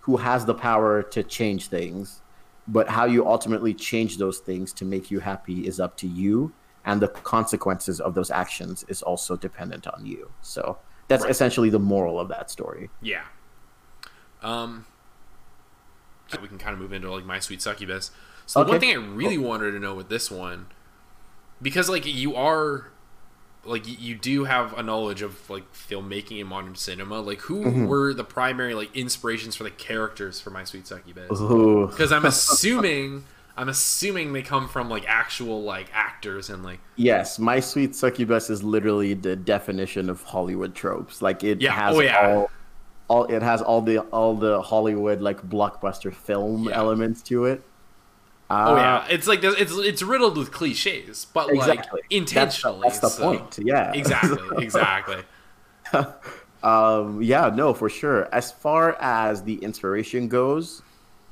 who 0.01 0.17
has 0.17 0.45
the 0.45 0.55
power 0.55 1.03
to 1.03 1.23
change 1.23 1.69
things 1.69 2.23
but 2.71 2.87
how 2.89 3.07
you 3.07 3.27
ultimately 3.27 3.73
change 3.73 4.19
those 4.19 4.39
things 4.39 4.75
to 4.75 4.85
make 4.85 5.11
you 5.11 5.21
happy 5.21 5.67
is 5.67 5.81
up 5.81 5.97
to 5.97 6.07
you 6.07 6.53
and 6.89 7.03
the 7.03 7.09
consequences 7.09 8.01
of 8.01 8.15
those 8.15 8.31
actions 8.31 8.85
is 8.89 9.03
also 9.03 9.37
dependent 9.37 9.87
on 9.87 10.07
you. 10.07 10.31
So 10.43 10.79
that's 11.09 11.23
Right. 11.25 11.31
essentially 11.31 11.71
the 11.71 11.79
moral 11.79 12.19
of 12.19 12.29
that 12.29 12.51
story. 12.51 12.89
Yeah. 13.03 13.25
Um. 14.43 14.87
so 16.29 16.41
we 16.41 16.49
can 16.49 16.59
kind 16.59 16.75
of 16.75 16.79
move 16.81 16.93
into 16.93 17.11
like 17.11 17.25
my 17.25 17.39
sweet 17.41 17.61
succubus. 17.63 18.11
So 18.47 18.63
the 18.65 18.71
one 18.71 18.81
thing 18.81 18.91
I 18.91 18.95
really 19.23 19.39
wanted 19.39 19.73
to 19.73 19.79
know 19.79 19.95
with 19.95 20.09
this 20.09 20.31
one, 20.31 20.67
because 21.61 21.89
like 21.89 22.07
you 22.07 22.35
are, 22.37 22.89
like 23.65 23.85
you 23.87 24.15
do 24.15 24.45
have 24.45 24.73
a 24.79 24.83
knowledge 24.83 25.23
of 25.23 25.49
like 25.51 25.71
filmmaking 25.73 26.41
and 26.41 26.49
modern 26.49 26.75
cinema. 26.77 27.21
Like 27.21 27.41
who 27.43 27.65
Mm-hmm. 27.65 27.87
were 27.87 28.15
the 28.15 28.25
primary 28.25 28.75
like 28.75 28.95
inspirations 28.97 29.57
for 29.57 29.65
the 29.65 29.71
characters 29.71 30.41
for 30.41 30.51
my 30.51 30.65
sweet 30.65 30.87
succubus? 30.87 31.29
Because 31.29 32.13
I'm 32.13 32.25
assuming. 32.35 33.25
I'm 33.59 33.69
assuming 33.69 34.33
they 34.33 34.43
come 34.43 34.69
from 34.69 34.89
like 34.89 35.05
actual 35.09 35.63
like 35.63 35.91
actors 35.93 36.49
and 36.49 36.63
like 36.63 36.79
Yes, 36.97 37.39
my 37.39 37.61
sweet 37.61 37.95
succubus 37.97 38.49
is 38.51 38.63
literally 38.63 39.15
the 39.15 39.35
definition 39.37 40.09
of 40.09 40.23
Hollywood 40.23 40.75
tropes. 40.75 41.21
Like 41.21 41.43
it 41.45 41.61
Yeah, 41.61 41.73
has 41.73 41.97
oh, 41.97 42.01
yeah. 42.01 42.35
all, 42.37 42.51
all 43.09 43.25
it 43.25 43.43
has 43.43 43.61
all 43.61 43.83
the 43.83 43.99
all 44.13 44.35
the 44.37 44.63
Hollywood 44.63 45.21
like 45.21 45.43
blockbuster 45.49 46.15
film 46.15 46.65
Yeah. 46.69 46.77
elements 46.77 47.21
to 47.25 47.47
it. 47.47 47.63
oh 48.51 48.55
Uh, 48.55 48.77
yeah, 48.77 49.07
it's 49.11 49.27
like 49.27 49.43
it's 49.43 49.73
it's 49.77 50.03
riddled 50.03 50.37
with 50.39 50.53
cliches, 50.53 51.27
but 51.35 51.53
like 51.53 51.85
intentionally. 52.11 52.81
That's, 52.85 53.01
the- 53.01 53.07
that's 53.09 53.17
the 53.17 53.23
so- 53.23 53.39
point. 53.39 53.59
Yeah, 53.61 53.93
Exactly, 53.95 54.65
exactly. 54.65 55.23
Um, 56.63 57.23
yeah, 57.23 57.51
no, 57.55 57.73
for 57.73 57.89
sure. 57.89 58.29
As 58.35 58.51
far 58.51 58.97
as 59.01 59.43
the 59.45 59.55
inspiration 59.63 60.27
goes, 60.27 60.83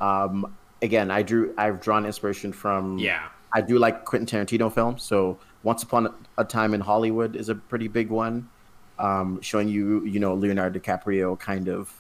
um, 0.01 0.55
again, 0.83 1.11
I 1.11 1.23
drew, 1.23 1.55
I've 1.59 1.81
drawn 1.81 2.05
inspiration 2.07 2.53
from. 2.53 2.99
Yeah. 2.99 3.29
I 3.55 3.61
do 3.63 3.79
like 3.79 4.05
Quentin 4.05 4.27
Tarantino 4.47 4.71
films. 4.73 5.03
So 5.03 5.39
Once 5.63 5.83
Upon 5.83 6.13
a 6.37 6.45
Time 6.45 6.75
in 6.75 6.81
Hollywood 6.81 7.37
is 7.37 7.49
a 7.49 7.55
pretty 7.55 7.89
big 7.89 8.11
one, 8.11 8.49
um, 8.99 9.41
showing 9.41 9.69
you, 9.69 10.05
you 10.05 10.21
know, 10.21 10.35
Leonardo 10.35 10.79
DiCaprio 10.79 11.39
kind 11.39 11.69
of 11.69 11.93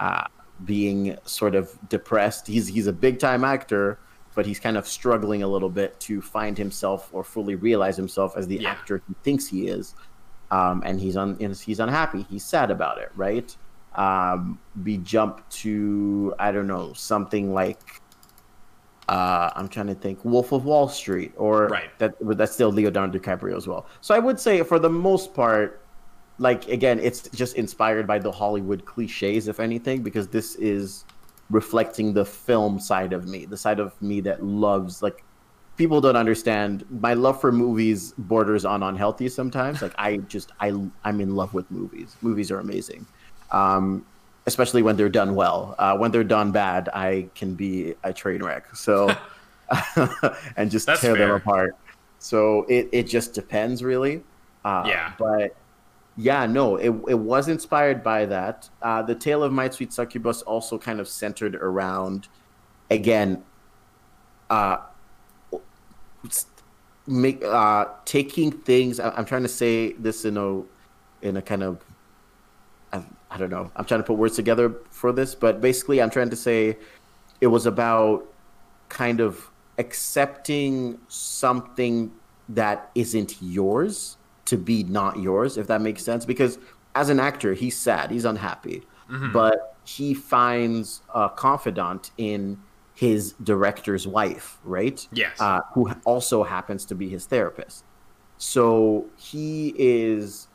uh, 0.00 0.24
being 0.64 1.18
sort 1.24 1.54
of 1.54 1.76
depressed. 1.90 2.46
He's 2.46 2.66
he's 2.68 2.86
a 2.86 2.92
big 2.92 3.18
time 3.18 3.44
actor, 3.44 3.98
but 4.34 4.46
he's 4.46 4.58
kind 4.60 4.76
of 4.78 4.86
struggling 4.86 5.42
a 5.42 5.48
little 5.48 5.68
bit 5.68 5.98
to 6.00 6.22
find 6.22 6.56
himself 6.56 7.10
or 7.12 7.22
fully 7.22 7.54
realize 7.56 7.96
himself 7.96 8.36
as 8.36 8.46
the 8.46 8.56
Yeah. 8.58 8.70
actor 8.70 9.02
he 9.06 9.14
thinks 9.22 9.46
he 9.46 9.66
is. 9.66 9.94
Um, 10.50 10.82
and 10.86 10.98
he's 11.00 11.16
un- 11.16 11.36
he's 11.38 11.80
unhappy. 11.80 12.24
He's 12.30 12.44
sad 12.44 12.70
about 12.70 12.98
it, 12.98 13.10
right? 13.16 13.54
Um, 13.94 14.58
we 14.84 14.98
jump 14.98 15.46
to 15.50 16.34
I 16.38 16.50
don't 16.50 16.66
know 16.68 16.92
something 16.94 17.52
like 17.52 18.00
uh, 19.08 19.50
I'm 19.54 19.68
trying 19.68 19.88
to 19.88 19.94
think 19.94 20.24
Wolf 20.24 20.52
of 20.52 20.64
Wall 20.64 20.88
Street, 20.88 21.32
or 21.36 21.68
Right. 21.68 21.90
that 21.98 22.14
but 22.20 22.38
that's 22.38 22.52
still 22.52 22.72
Leonardo 22.72 23.18
DiCaprio 23.18 23.56
as 23.56 23.66
well. 23.66 23.86
So 24.00 24.14
I 24.14 24.18
would 24.18 24.40
say 24.40 24.62
for 24.62 24.78
the 24.78 24.90
most 24.90 25.34
part, 25.34 25.80
like 26.38 26.68
again, 26.68 26.98
it's 27.00 27.28
just 27.30 27.56
inspired 27.56 28.06
by 28.06 28.18
the 28.18 28.32
Hollywood 28.32 28.84
cliches, 28.84 29.48
if 29.48 29.60
anything, 29.60 30.02
because 30.02 30.28
this 30.28 30.54
is 30.56 31.04
reflecting 31.50 32.14
the 32.14 32.24
film 32.24 32.80
side 32.80 33.12
of 33.12 33.26
me, 33.28 33.44
the 33.44 33.56
side 33.56 33.78
of 33.78 34.00
me 34.00 34.20
that 34.22 34.42
loves 34.42 35.02
like 35.02 35.22
people 35.76 36.00
don't 36.00 36.16
understand 36.16 36.84
my 36.88 37.14
love 37.14 37.40
for 37.40 37.50
movies 37.52 38.12
borders 38.16 38.64
on 38.64 38.82
unhealthy 38.84 39.28
sometimes 39.28 39.82
like 39.82 39.92
i 39.98 40.18
just 40.18 40.52
i 40.60 40.72
i'm 41.04 41.20
in 41.20 41.34
love 41.34 41.52
with 41.52 41.68
movies 41.68 42.16
movies 42.22 42.50
are 42.52 42.60
amazing 42.60 43.04
um 43.50 44.06
especially 44.46 44.82
when 44.82 44.96
they're 44.96 45.08
done 45.08 45.34
well. 45.34 45.74
Uh, 45.78 45.96
when 45.96 46.10
they're 46.10 46.24
done 46.24 46.52
bad 46.52 46.88
i 46.94 47.26
can 47.34 47.54
be 47.54 47.94
a 48.04 48.12
train 48.12 48.42
wreck. 48.42 48.74
So 48.74 49.08
and 50.56 50.70
just 50.70 50.86
That's 50.86 51.00
tear 51.00 51.16
them 51.16 51.30
apart. 51.30 51.74
So 52.18 52.64
it, 52.68 52.88
it 52.92 53.02
just 53.04 53.32
depends 53.34 53.82
really. 53.82 54.22
Uh, 54.64 54.84
Yeah. 54.86 55.12
but 55.18 55.56
yeah 56.16 56.46
no 56.46 56.76
it, 56.76 56.90
it 57.08 57.18
was 57.18 57.48
inspired 57.48 58.02
by 58.04 58.24
that. 58.26 58.68
Uh, 58.82 59.02
the 59.02 59.14
tale 59.14 59.42
of 59.42 59.52
my 59.52 59.68
sweet 59.70 59.92
succubus 59.92 60.42
also 60.42 60.78
kind 60.78 61.00
of 61.00 61.08
centered 61.08 61.56
around 61.56 62.28
again 62.90 63.42
uh 64.50 64.76
make 67.06 67.42
uh 67.44 67.86
taking 68.04 68.50
things 68.50 69.00
I- 69.00 69.10
i'm 69.10 69.24
trying 69.24 69.42
to 69.42 69.48
say 69.48 69.92
this 69.94 70.24
in 70.24 70.36
a 70.36 70.62
in 71.26 71.36
a 71.36 71.42
kind 71.42 71.62
of 71.62 71.82
I, 73.34 73.38
don't 73.38 73.50
know. 73.50 73.70
I'm 73.76 73.84
trying 73.84 74.00
to 74.00 74.06
put 74.06 74.16
words 74.16 74.36
together 74.36 74.74
for 74.90 75.12
this 75.12 75.34
but 75.34 75.60
basically 75.60 76.00
i'm 76.00 76.10
trying 76.10 76.30
to 76.30 76.36
say 76.36 76.78
it 77.40 77.48
was 77.48 77.66
about 77.66 78.26
kind 78.88 79.20
of 79.20 79.50
accepting 79.78 80.98
something 81.08 82.12
that 82.48 82.90
isn't 82.94 83.36
yours 83.42 84.16
to 84.44 84.56
be 84.56 84.84
not 84.84 85.18
yours 85.18 85.56
if 85.56 85.66
that 85.66 85.80
makes 85.80 86.04
sense. 86.04 86.24
Because 86.24 86.58
as 86.94 87.08
an 87.08 87.18
actor 87.18 87.54
he's 87.54 87.76
sad 87.76 88.10
he's 88.10 88.24
unhappy. 88.24 88.82
But 89.32 89.76
he 89.84 90.14
finds 90.14 91.02
a 91.14 91.28
confidant 91.28 92.10
in 92.16 92.58
his 92.94 93.32
director's 93.42 94.06
wife 94.06 94.58
right? 94.64 95.06
Yes. 95.12 95.40
uh, 95.40 95.60
who 95.72 95.90
also 96.04 96.42
happens 96.44 96.84
to 96.86 96.94
be 96.94 97.08
his 97.08 97.26
therapist. 97.26 97.84
So 98.38 99.06
he 99.16 99.74
is, 99.78 100.48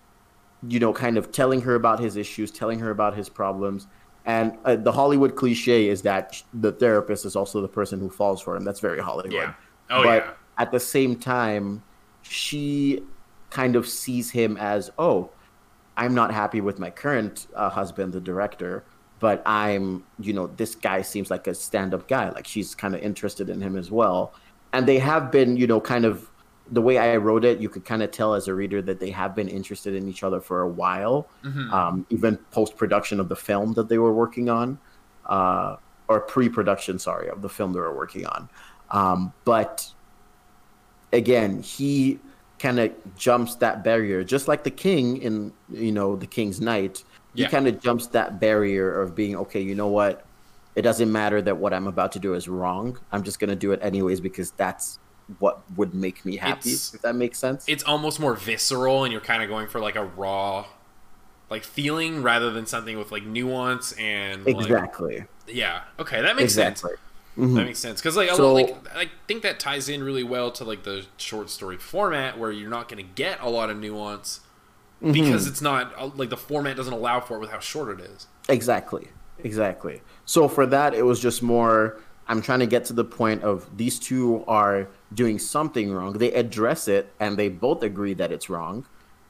you 0.67 0.79
know, 0.79 0.93
kind 0.93 1.17
of 1.17 1.31
telling 1.31 1.61
her 1.61 1.75
about 1.75 1.99
his 1.99 2.15
issues, 2.15 2.51
telling 2.51 2.79
her 2.79 2.91
about 2.91 3.15
his 3.15 3.29
problems. 3.29 3.87
And 4.25 4.57
uh, 4.65 4.75
the 4.75 4.91
Hollywood 4.91 5.35
cliche 5.35 5.87
is 5.87 6.01
that 6.03 6.41
the 6.53 6.71
therapist 6.71 7.25
is 7.25 7.35
also 7.35 7.61
the 7.61 7.67
person 7.67 7.99
who 7.99 8.09
falls 8.09 8.41
for 8.41 8.55
him. 8.55 8.63
That's 8.63 8.79
very 8.79 8.99
Hollywood. 8.99 9.31
Yeah. 9.33 9.53
Oh, 9.89 10.03
but 10.03 10.25
yeah. 10.25 10.31
at 10.57 10.71
the 10.71 10.79
same 10.79 11.15
time, 11.15 11.81
she 12.21 13.01
kind 13.49 13.75
of 13.75 13.87
sees 13.87 14.31
him 14.31 14.57
as, 14.57 14.91
oh, 14.99 15.31
I'm 15.97 16.13
not 16.13 16.33
happy 16.33 16.61
with 16.61 16.79
my 16.79 16.89
current 16.89 17.47
uh, 17.55 17.69
husband, 17.69 18.13
the 18.13 18.21
director, 18.21 18.83
but 19.19 19.41
I'm, 19.45 20.03
you 20.19 20.33
know, 20.33 20.47
this 20.47 20.75
guy 20.75 21.01
seems 21.01 21.31
like 21.31 21.47
a 21.47 21.55
stand 21.55 21.93
up 21.93 22.07
guy. 22.07 22.29
Like 22.29 22.47
she's 22.47 22.75
kind 22.75 22.93
of 22.93 23.01
interested 23.01 23.49
in 23.49 23.61
him 23.61 23.75
as 23.75 23.89
well. 23.89 24.33
And 24.71 24.87
they 24.87 24.99
have 24.99 25.31
been, 25.31 25.57
you 25.57 25.65
know, 25.65 25.81
kind 25.81 26.05
of 26.05 26.29
the 26.71 26.81
way 26.81 26.97
I 26.97 27.17
wrote 27.17 27.43
it, 27.45 27.59
you 27.59 27.69
could 27.69 27.85
kind 27.85 28.03
of 28.03 28.11
tell 28.11 28.33
as 28.35 28.47
a 28.47 28.53
reader 28.53 28.81
that 28.83 28.99
they 28.99 29.09
have 29.11 29.35
been 29.35 29.47
interested 29.47 29.95
in 29.95 30.07
each 30.07 30.23
other 30.23 30.39
for 30.41 30.61
a 30.61 30.67
while, 30.67 31.27
Mm-hmm. 31.43 31.73
um, 31.73 32.05
even 32.09 32.37
post 32.51 32.77
production 32.77 33.19
of 33.19 33.27
the 33.29 33.35
film 33.35 33.73
that 33.73 33.89
they 33.89 33.97
were 33.97 34.13
working 34.13 34.49
on, 34.49 34.77
uh, 35.25 35.77
or 36.07 36.19
pre 36.21 36.49
production, 36.49 36.99
sorry, 36.99 37.29
of 37.29 37.41
the 37.41 37.49
film 37.49 37.73
they 37.73 37.79
were 37.79 37.95
working 37.95 38.25
on. 38.25 38.49
Um, 38.91 39.33
but 39.45 39.91
again, 41.13 41.61
he 41.61 42.19
kind 42.59 42.79
of 42.79 42.91
jumps 43.17 43.55
that 43.55 43.83
barrier, 43.83 44.23
just 44.23 44.47
like 44.47 44.63
the 44.63 44.71
king 44.71 45.17
in 45.17 45.53
you 45.69 45.91
know 45.91 46.15
the 46.15 46.27
King's 46.27 46.59
Knight. 46.59 47.03
He 47.35 47.43
Yeah. 47.43 47.49
kind 47.49 47.67
of 47.67 47.79
jumps 47.79 48.07
that 48.07 48.39
barrier 48.39 49.01
of 49.01 49.15
being 49.15 49.35
okay. 49.37 49.61
You 49.61 49.75
know 49.75 49.87
what? 49.87 50.25
It 50.75 50.81
doesn't 50.81 51.11
matter 51.11 51.41
that 51.41 51.57
what 51.57 51.73
I'm 51.73 51.87
about 51.87 52.11
to 52.13 52.19
do 52.19 52.33
is 52.33 52.47
wrong. 52.47 52.97
I'm 53.11 53.23
just 53.23 53.39
gonna 53.39 53.55
do 53.55 53.71
it 53.71 53.79
anyways 53.81 54.19
because 54.19 54.51
that's 54.51 54.99
what 55.37 55.61
would 55.77 55.93
make 55.93 56.25
me 56.25 56.37
happy. 56.37 56.69
It's- 56.71 56.93
if 56.95 57.01
that 57.03 57.15
makes 57.15 57.37
sense. 57.37 57.65
it's 57.67 57.83
almost 57.83 58.19
more 58.19 58.33
visceral 58.35 59.03
and 59.03 59.11
you're 59.11 59.21
kind 59.21 59.43
of 59.43 59.49
going 59.49 59.67
for 59.67 59.79
like 59.79 59.95
a 59.95 60.03
raw 60.05 60.65
like 61.49 61.63
feeling 61.63 62.21
rather 62.23 62.51
than 62.51 62.65
something 62.65 62.97
with 62.97 63.11
like 63.11 63.23
nuance 63.25 63.91
and 63.93 64.45
like, 64.45 64.55
exactly. 64.55 65.25
yeah 65.47 65.81
okay 65.99 66.21
that 66.21 66.35
makes 66.35 66.53
sense 66.53 66.79
Exactly. 66.83 66.97
Mhm. 67.37 67.55
that 67.55 67.65
makes 67.65 67.79
sense 67.79 68.01
because 68.01 68.15
like, 68.17 68.29
So- 68.31 68.53
like 68.53 68.75
i 68.95 69.09
think 69.27 69.43
that 69.43 69.59
ties 69.59 69.87
in 69.89 70.03
really 70.03 70.23
well 70.23 70.51
to 70.51 70.63
like 70.63 70.83
the 70.83 71.05
short 71.17 71.49
story 71.49 71.77
format 71.77 72.37
where 72.37 72.51
you're 72.51 72.69
not 72.69 72.87
going 72.89 73.03
to 73.03 73.11
get 73.15 73.39
a 73.41 73.49
lot 73.49 73.69
of 73.69 73.77
nuance 73.77 74.41
Mm-hmm. 75.01 75.13
because 75.13 75.47
it's 75.47 75.61
not 75.61 75.93
uh, 75.97 76.09
like 76.17 76.29
the 76.29 76.35
format 76.35 76.75
doesn't 76.75 76.91
allow 76.91 77.21
for 77.21 77.37
it 77.37 77.39
with 77.39 77.51
how 77.51 77.59
short 77.59 77.97
it 77.99 78.03
is 78.03 78.27
Exactly. 78.49 79.07
Exactly. 79.45 80.01
So 80.25 80.49
for 80.49 80.65
that, 80.65 80.93
it 80.93 81.03
was 81.03 81.21
just 81.21 81.41
more. 81.41 81.97
I'm 82.27 82.41
trying 82.41 82.59
to 82.59 82.65
get 82.67 82.83
to 82.85 82.93
the 82.93 83.05
point 83.05 83.41
of 83.43 83.65
these 83.77 83.97
two 83.97 84.43
are 84.45 84.89
doing 85.13 85.39
something 85.39 85.91
wrong. 85.91 86.13
They 86.13 86.31
address 86.33 86.87
it 86.87 87.15
and 87.19 87.37
they 87.37 87.49
both 87.49 87.83
agree 87.83 88.13
that 88.15 88.31
it's 88.31 88.49
wrong, 88.49 88.85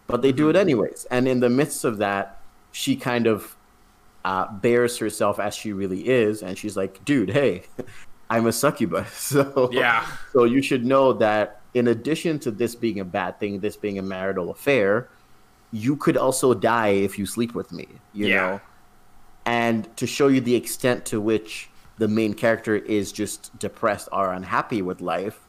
but 0.08 0.22
they 0.22 0.32
do 0.32 0.50
it 0.50 0.56
anyways. 0.56 1.06
And 1.12 1.28
in 1.28 1.40
the 1.40 1.50
midst 1.50 1.86
of 1.86 1.98
that, 2.00 2.42
she 2.72 2.96
kind 2.96 3.28
of 3.28 3.58
uh, 4.26 4.52
bears 4.52 4.98
herself 4.98 5.40
as 5.40 5.56
she 5.56 5.72
really 5.74 6.08
is, 6.08 6.44
and 6.44 6.58
she's 6.58 6.76
like, 6.78 7.04
"Dude, 7.06 7.30
hey, 7.32 7.66
I'm 8.30 8.48
a 8.48 8.52
succubus." 8.52 9.14
So 9.14 9.70
Yeah. 9.72 10.06
So 10.34 10.44
you 10.44 10.62
should 10.62 10.86
know 10.86 11.14
that 11.14 11.64
in 11.74 11.88
addition 11.88 12.40
to 12.40 12.52
this 12.52 12.76
being 12.76 13.00
a 13.00 13.06
bad 13.06 13.40
thing, 13.40 13.60
this 13.60 13.78
being 13.78 13.98
a 13.98 14.02
marital 14.04 14.52
affair, 14.52 15.10
you 15.72 15.96
could 15.98 16.18
also 16.18 16.54
die 16.54 16.90
if 16.90 17.18
you 17.18 17.26
sleep 17.26 17.56
with 17.56 17.72
me. 17.72 18.02
You 18.12 18.28
Yeah. 18.28 18.36
know 18.36 18.62
and 19.46 19.96
to 19.98 20.06
show 20.08 20.28
you 20.28 20.42
the 20.42 20.56
extent 20.56 21.06
to 21.08 21.22
which 21.22 21.72
the 21.98 22.08
main 22.08 22.34
character 22.34 22.76
is 22.76 23.12
just 23.12 23.58
depressed 23.60 24.10
or 24.12 24.34
unhappy 24.34 24.82
with 24.82 25.02
life 25.02 25.49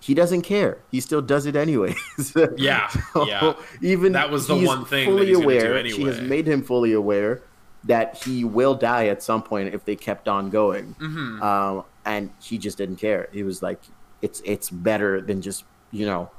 he 0.00 0.14
doesn't 0.14 0.42
care 0.42 0.78
he 0.90 1.00
still 1.00 1.20
does 1.22 1.44
it 1.46 1.56
anyways 1.56 1.96
Yeah, 2.56 2.88
So 3.12 3.26
yeah. 3.26 3.54
even 3.82 4.12
That 4.12 4.30
was 4.30 4.46
the 4.46 4.56
he's 4.56 4.66
one 4.68 4.84
thing 4.84 5.06
fully 5.08 5.26
he's 5.26 5.36
gonna 5.38 5.46
do 5.60 5.66
aware 5.66 5.88
she 5.88 6.02
has 6.04 6.20
made 6.20 6.46
him 6.46 6.62
fully 6.62 6.92
aware 6.92 7.42
that 7.84 8.22
he 8.22 8.44
will 8.44 8.74
die 8.74 9.06
at 9.06 9.22
some 9.22 9.42
point 9.42 9.74
if 9.74 9.84
they 9.84 9.96
kept 9.96 10.28
on 10.28 10.50
going 10.50 10.94
Mm-hmm. 11.00 11.42
um, 11.42 11.84
and 12.04 12.30
he 12.40 12.58
just 12.58 12.78
didn't 12.78 12.96
care 12.96 13.28
he 13.32 13.42
was 13.42 13.62
like 13.62 13.80
it's 14.22 14.40
it's 14.44 14.70
better 14.70 15.20
than 15.20 15.42
just 15.42 15.64
you 15.90 16.06
know 16.06 16.30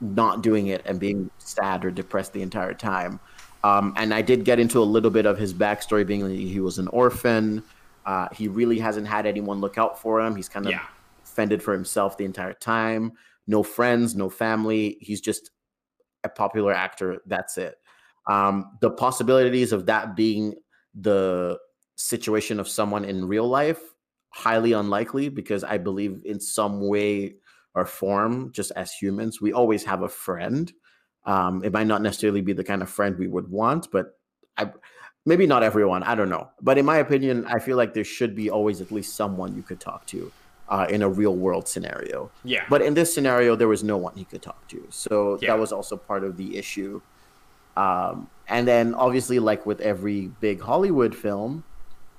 not 0.00 0.42
doing 0.42 0.66
it 0.66 0.82
and 0.84 0.98
being 0.98 1.30
sad 1.38 1.84
or 1.84 1.90
depressed 1.92 2.32
the 2.32 2.42
entire 2.42 2.74
time. 2.74 3.20
Um, 3.62 3.94
and 3.96 4.12
I 4.12 4.20
did 4.20 4.44
get 4.44 4.58
into 4.58 4.80
a 4.80 4.82
little 4.82 5.12
bit 5.12 5.26
of 5.26 5.38
his 5.38 5.54
backstory, 5.54 6.04
being 6.04 6.24
that 6.28 6.34
he 6.34 6.58
was 6.58 6.78
an 6.80 6.88
orphan. 6.88 7.62
Uh, 8.04 8.26
he 8.32 8.48
really 8.48 8.80
hasn't 8.80 9.06
had 9.06 9.26
anyone 9.26 9.60
look 9.60 9.78
out 9.78 10.02
for 10.02 10.20
him. 10.20 10.34
He's 10.34 10.48
kind 10.48 10.66
of 10.66 10.72
Yeah. 10.72 10.82
Fended 11.32 11.62
for 11.62 11.72
himself 11.72 12.16
the 12.16 12.24
entire 12.24 12.52
time. 12.52 13.12
No 13.46 13.62
friends, 13.62 14.14
no 14.14 14.30
family. 14.30 14.98
He's 15.00 15.20
just 15.20 15.50
a 16.24 16.28
popular 16.28 16.72
actor. 16.72 17.20
That's 17.26 17.58
it. 17.58 17.76
Um, 18.28 18.78
the 18.80 18.90
possibilities 18.90 19.72
of 19.72 19.86
that 19.86 20.14
being 20.14 20.54
the 20.94 21.58
situation 21.96 22.60
of 22.60 22.68
someone 22.68 23.04
in 23.04 23.26
real 23.26 23.48
life 23.48 23.80
highly 24.30 24.72
unlikely 24.72 25.28
because 25.28 25.62
I 25.62 25.78
believe 25.78 26.22
in 26.24 26.40
some 26.40 26.80
way 26.88 27.36
or 27.74 27.84
form, 27.84 28.50
just 28.52 28.72
as 28.72 28.92
humans, 28.92 29.40
we 29.40 29.52
always 29.52 29.84
have 29.84 30.02
a 30.02 30.08
friend. 30.08 30.72
Um, 31.24 31.62
it 31.64 31.72
might 31.72 31.86
not 31.86 32.02
necessarily 32.02 32.40
be 32.40 32.52
the 32.52 32.64
kind 32.64 32.82
of 32.82 32.90
friend 32.90 33.16
we 33.16 33.28
would 33.28 33.48
want, 33.48 33.88
but 33.92 34.18
I 34.56 34.70
maybe 35.24 35.46
not 35.46 35.62
everyone. 35.62 36.02
I 36.02 36.14
don't 36.14 36.28
know, 36.28 36.50
but 36.60 36.78
in 36.78 36.84
my 36.84 36.98
opinion, 36.98 37.46
I 37.46 37.58
feel 37.58 37.76
like 37.76 37.94
there 37.94 38.04
should 38.04 38.34
be 38.34 38.50
always 38.50 38.80
at 38.80 38.90
least 38.90 39.14
someone 39.14 39.54
you 39.54 39.62
could 39.62 39.80
talk 39.80 40.06
to 40.06 40.32
uh, 40.68 40.86
in 40.88 41.02
a 41.02 41.08
real 41.08 41.36
world 41.36 41.68
scenario. 41.68 42.30
Yeah. 42.44 42.64
But 42.70 42.82
in 42.82 42.94
this 42.94 43.12
scenario, 43.14 43.56
there 43.56 43.68
was 43.68 43.82
no 43.82 43.96
one 43.96 44.14
he 44.16 44.24
could 44.24 44.42
talk 44.42 44.66
to, 44.68 44.86
so 44.90 45.38
Yeah. 45.40 45.50
that 45.50 45.58
was 45.60 45.72
also 45.72 45.96
part 45.96 46.24
of 46.24 46.36
the 46.36 46.56
issue. 46.56 47.00
Um, 47.76 48.28
and 48.48 48.66
then 48.68 48.94
obviously, 48.94 49.38
like 49.38 49.64
with 49.66 49.80
every 49.80 50.28
big 50.40 50.60
Hollywood 50.60 51.14
film, 51.14 51.64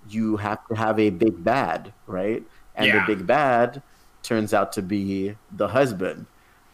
you 0.10 0.38
have 0.38 0.60
to 0.68 0.76
have 0.76 1.00
a 1.00 1.10
big 1.10 1.44
bad, 1.44 1.94
right? 2.08 2.44
And 2.76 2.88
Yeah. 2.88 3.06
the 3.06 3.16
big 3.16 3.28
bad 3.28 3.82
turns 4.24 4.54
out 4.54 4.72
to 4.74 4.82
be 4.82 5.36
the 5.52 5.68
husband. 5.68 6.26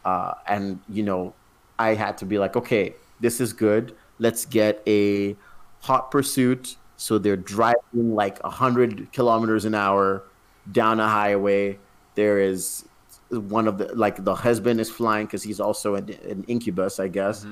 Uh, 0.06 0.34
and 0.48 0.80
you 0.88 1.04
know, 1.04 1.36
I 1.78 1.94
had 1.94 2.18
to 2.20 2.26
be 2.26 2.38
like, 2.40 2.56
okay, 2.56 2.96
this 3.20 3.40
is 3.42 3.54
good. 3.54 3.96
Let's 4.18 4.46
get 4.46 4.82
a 4.88 5.38
hot 5.82 6.12
pursuit. 6.12 6.78
So 6.96 7.18
they're 7.18 7.38
driving 7.38 8.14
like 8.16 8.42
hundred 8.44 9.12
kilometers 9.14 9.66
an 9.66 9.76
hour 9.76 10.24
down 10.72 11.00
a 11.00 11.08
highway. 11.08 11.80
There 12.16 12.40
is 12.40 12.86
one 13.30 13.68
of 13.68 13.78
the 13.78 13.94
like 13.96 14.24
the 14.24 14.36
husband 14.36 14.80
is 14.80 14.90
flying 14.90 15.26
because 15.26 15.44
he's 15.44 15.60
also 15.60 15.96
an, 15.96 16.10
an 16.28 16.44
incubus, 16.48 17.00
I 17.00 17.08
guess. 17.08 17.46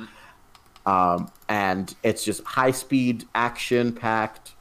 Um, 0.85 1.31
and 1.49 1.93
it's 2.03 2.23
just 2.23 2.43
high 2.43 2.71
speed 2.71 3.25
action 3.35 3.93
packed. 3.93 4.55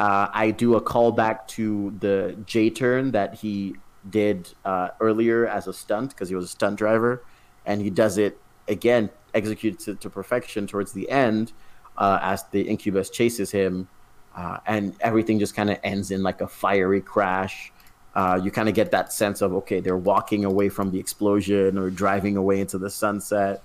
Uh, 0.00 0.28
I 0.32 0.50
do 0.50 0.74
a 0.76 0.80
callback 0.80 1.46
to 1.48 1.94
the 2.00 2.36
J 2.46 2.70
turn 2.70 3.12
that 3.12 3.34
he 3.34 3.76
did 4.08 4.48
uh, 4.64 4.88
earlier 5.00 5.46
as 5.46 5.66
a 5.66 5.72
stunt 5.72 6.10
because 6.10 6.28
he 6.28 6.34
was 6.34 6.46
a 6.46 6.48
stunt 6.48 6.76
driver, 6.76 7.24
and 7.64 7.80
he 7.80 7.90
does 7.90 8.18
it 8.18 8.38
again, 8.68 9.10
executes 9.34 9.88
it 9.88 10.00
to 10.00 10.10
perfection 10.10 10.66
towards 10.66 10.92
the 10.92 11.08
end 11.10 11.52
uh, 11.98 12.18
as 12.22 12.44
the 12.44 12.62
incubus 12.62 13.10
chases 13.10 13.50
him, 13.50 13.88
uh, 14.34 14.58
and 14.66 14.94
everything 15.00 15.38
just 15.38 15.54
kind 15.54 15.70
of 15.70 15.78
ends 15.82 16.10
in 16.10 16.22
like 16.22 16.40
a 16.40 16.48
fiery 16.48 17.00
crash. 17.00 17.72
Uh, 18.16 18.40
you 18.42 18.50
kind 18.50 18.66
of 18.68 18.74
get 18.74 18.90
that 18.90 19.12
sense 19.12 19.42
of 19.42 19.52
okay, 19.52 19.78
they're 19.78 19.96
walking 19.96 20.44
away 20.46 20.70
from 20.70 20.90
the 20.90 20.98
explosion 20.98 21.76
or 21.76 21.90
driving 21.90 22.36
away 22.38 22.60
into 22.60 22.78
the 22.78 22.88
sunset, 22.88 23.62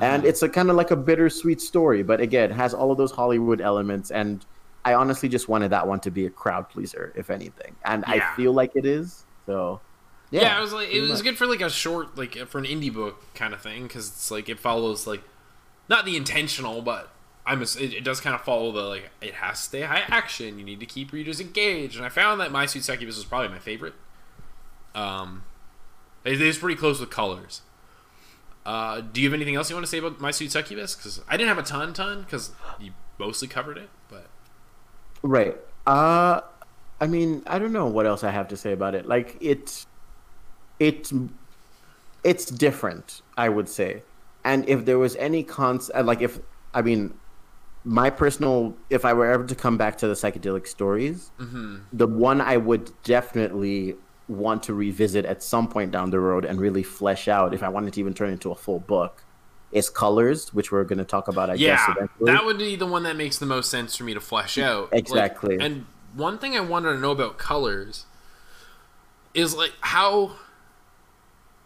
and 0.00 0.24
it's 0.24 0.42
a 0.42 0.48
kind 0.48 0.70
of 0.70 0.76
like 0.76 0.90
a 0.90 0.96
bittersweet 0.96 1.60
story. 1.60 2.02
But 2.02 2.20
again, 2.20 2.50
it 2.50 2.54
has 2.54 2.74
all 2.74 2.90
of 2.90 2.98
those 2.98 3.12
Hollywood 3.12 3.60
elements, 3.60 4.10
and 4.10 4.44
I 4.84 4.94
honestly 4.94 5.28
just 5.28 5.48
wanted 5.48 5.70
that 5.70 5.86
one 5.86 6.00
to 6.00 6.10
be 6.10 6.26
a 6.26 6.30
crowd 6.30 6.68
pleaser, 6.68 7.12
if 7.14 7.30
anything, 7.30 7.76
and 7.84 8.04
Yeah. 8.08 8.14
I 8.32 8.36
feel 8.36 8.52
like 8.52 8.72
it 8.74 8.84
is. 8.84 9.24
So, 9.46 9.80
yeah, 10.32 10.58
it 10.58 10.60
was 10.60 10.72
like 10.72 10.90
it 10.90 11.00
was 11.00 11.10
much. 11.10 11.22
good 11.22 11.38
for 11.38 11.46
like 11.46 11.60
a 11.60 11.70
short 11.70 12.18
like 12.18 12.34
for 12.48 12.58
an 12.58 12.64
indie 12.64 12.92
book 12.92 13.22
kind 13.34 13.54
of 13.54 13.60
thing 13.62 13.84
because 13.84 14.08
it's 14.08 14.30
like 14.32 14.48
it 14.48 14.58
follows 14.58 15.06
like 15.06 15.22
not 15.88 16.04
the 16.06 16.16
intentional 16.16 16.82
but 16.82 17.12
i'm 17.46 17.60
ass- 17.62 17.76
it, 17.76 17.92
it 17.92 18.04
does 18.04 18.20
kind 18.20 18.34
of 18.34 18.42
follow 18.42 18.72
the 18.72 18.82
like 18.82 19.10
it 19.20 19.34
has 19.34 19.58
to 19.58 19.64
stay 19.64 19.80
high 19.82 20.02
action 20.08 20.58
you 20.58 20.64
need 20.64 20.80
to 20.80 20.86
keep 20.86 21.12
readers 21.12 21.40
engaged 21.40 21.96
and 21.96 22.04
i 22.04 22.08
found 22.08 22.40
that 22.40 22.50
my 22.52 22.66
sweet 22.66 22.84
succubus 22.84 23.16
was 23.16 23.24
probably 23.24 23.48
my 23.48 23.58
favorite 23.58 23.94
um 24.94 25.44
it 26.24 26.40
is 26.40 26.58
pretty 26.58 26.76
close 26.76 27.00
with 27.00 27.10
colors 27.10 27.62
uh 28.64 29.00
do 29.00 29.20
you 29.20 29.28
have 29.28 29.34
anything 29.34 29.56
else 29.56 29.68
you 29.70 29.76
want 29.76 29.84
to 29.84 29.90
say 29.90 29.98
about 29.98 30.20
my 30.20 30.30
sweet 30.30 30.52
succubus 30.52 30.94
because 30.94 31.20
i 31.28 31.36
didn't 31.36 31.48
have 31.48 31.58
a 31.58 31.62
ton 31.62 31.92
ton 31.92 32.22
because 32.22 32.52
you 32.80 32.92
mostly 33.18 33.48
covered 33.48 33.76
it 33.78 33.88
but 34.08 34.28
Right. 35.22 35.56
Uh 35.86 36.40
I 37.00 37.06
mean, 37.08 37.42
I 37.46 37.58
don't 37.58 37.72
know 37.72 37.86
what 37.86 38.06
else 38.06 38.22
I 38.22 38.30
have 38.30 38.46
to 38.48 38.56
say 38.56 38.72
about 38.72 38.94
it. 38.94 39.06
Like 39.06 39.36
it's 39.40 39.86
it's 40.78 41.12
it's 42.22 42.46
different, 42.46 43.22
I 43.36 43.48
would 43.48 43.68
say. 43.68 44.02
And 44.44 44.68
if 44.68 44.84
there 44.84 44.98
was 44.98 45.16
any 45.16 45.42
cons 45.42 45.90
uh, 45.94 46.02
like 46.04 46.20
if 46.20 46.38
I 46.74 46.82
mean 46.82 47.14
my 47.84 48.10
personal 48.10 48.76
if 48.90 49.04
I 49.04 49.12
were 49.12 49.30
ever 49.30 49.44
to 49.44 49.54
come 49.54 49.76
back 49.76 49.98
to 49.98 50.08
the 50.08 50.14
psychedelic 50.14 50.66
stories, 50.66 51.30
the 51.92 52.06
one 52.06 52.40
I 52.40 52.56
would 52.56 52.90
definitely 53.02 53.96
want 54.28 54.62
to 54.64 54.72
revisit 54.74 55.24
at 55.24 55.42
some 55.42 55.68
point 55.68 55.90
down 55.90 56.10
the 56.10 56.20
road 56.20 56.44
and 56.44 56.60
really 56.60 56.82
flesh 56.82 57.28
out 57.28 57.52
if 57.52 57.62
I 57.62 57.68
wanted 57.68 57.92
to 57.94 58.00
even 58.00 58.14
turn 58.14 58.30
it 58.30 58.34
into 58.34 58.50
a 58.50 58.54
full 58.54 58.78
book 58.78 59.24
is 59.72 59.88
colors, 59.90 60.52
which 60.54 60.70
we're 60.70 60.84
going 60.84 60.98
to 60.98 61.04
talk 61.04 61.28
about 61.28 61.50
I 61.50 61.56
guess 61.56 61.80
yeah, 61.86 61.94
eventually. 61.96 62.32
that 62.32 62.44
would 62.44 62.58
be 62.58 62.76
the 62.76 62.86
one 62.86 63.02
that 63.04 63.16
makes 63.16 63.38
the 63.38 63.46
most 63.46 63.70
sense 63.70 63.96
for 63.96 64.04
me 64.04 64.14
to 64.14 64.20
flesh 64.20 64.58
out. 64.58 64.92
Like, 64.92 65.00
Exactly. 65.00 65.58
and 65.60 65.86
one 66.14 66.38
thing 66.38 66.54
I 66.56 66.60
wanted 66.60 66.92
to 66.92 66.98
know 66.98 67.10
about 67.10 67.38
colors 67.38 68.04
is 69.34 69.54
like 69.56 69.72
how, 69.80 70.32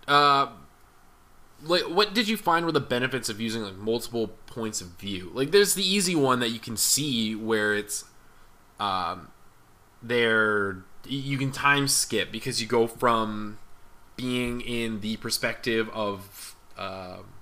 uh, 0.07 0.49
like 1.62 1.83
what 1.83 2.14
did 2.14 2.29
you 2.29 2.37
find 2.37 2.66
were 2.66 2.73
the 2.73 2.81
benefits 2.81 3.29
of 3.29 3.40
using 3.40 3.62
like 3.62 3.77
multiple 3.77 4.29
points 4.47 4.81
of 4.81 4.88
view? 4.88 5.31
Like, 5.35 5.51
there's 5.51 5.75
the 5.75 5.87
easy 5.87 6.14
one 6.14 6.40
that 6.40 6.51
you 6.51 6.59
can 6.59 6.77
see 6.77 7.35
where 7.35 7.75
it's, 7.75 8.05
um, 8.79 9.29
there 10.03 10.85
you 11.07 11.38
can 11.38 11.53
time 11.53 11.88
skip 11.88 12.31
because 12.33 12.61
you 12.61 12.66
go 12.66 12.87
from 12.87 13.59
being 14.16 14.61
in 14.61 15.01
the 15.01 15.16
perspective 15.19 15.88
of. 15.90 16.55
Um, 16.77 17.33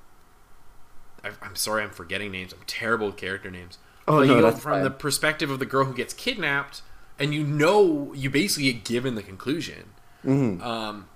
I- 1.24 1.30
I'm 1.42 1.56
sorry, 1.56 1.82
I'm 1.82 1.90
forgetting 1.90 2.30
names. 2.30 2.52
I'm 2.52 2.60
terrible 2.66 3.06
with 3.06 3.16
character 3.16 3.50
names. 3.50 3.78
Oh, 4.06 4.18
but 4.18 4.26
no, 4.26 4.36
you 4.36 4.40
go 4.42 4.50
from 4.52 4.82
the 4.82 4.90
perspective 4.90 5.50
of 5.50 5.58
the 5.58 5.66
girl 5.66 5.86
who 5.86 5.94
gets 5.94 6.12
kidnapped, 6.12 6.82
and 7.18 7.32
you 7.34 7.42
know 7.42 8.12
you 8.14 8.28
basically 8.28 8.70
get 8.72 8.84
given 8.84 9.14
the 9.14 9.22
conclusion. 9.22 9.94
Mm-hmm. 10.24 10.62
Um, 10.62 11.08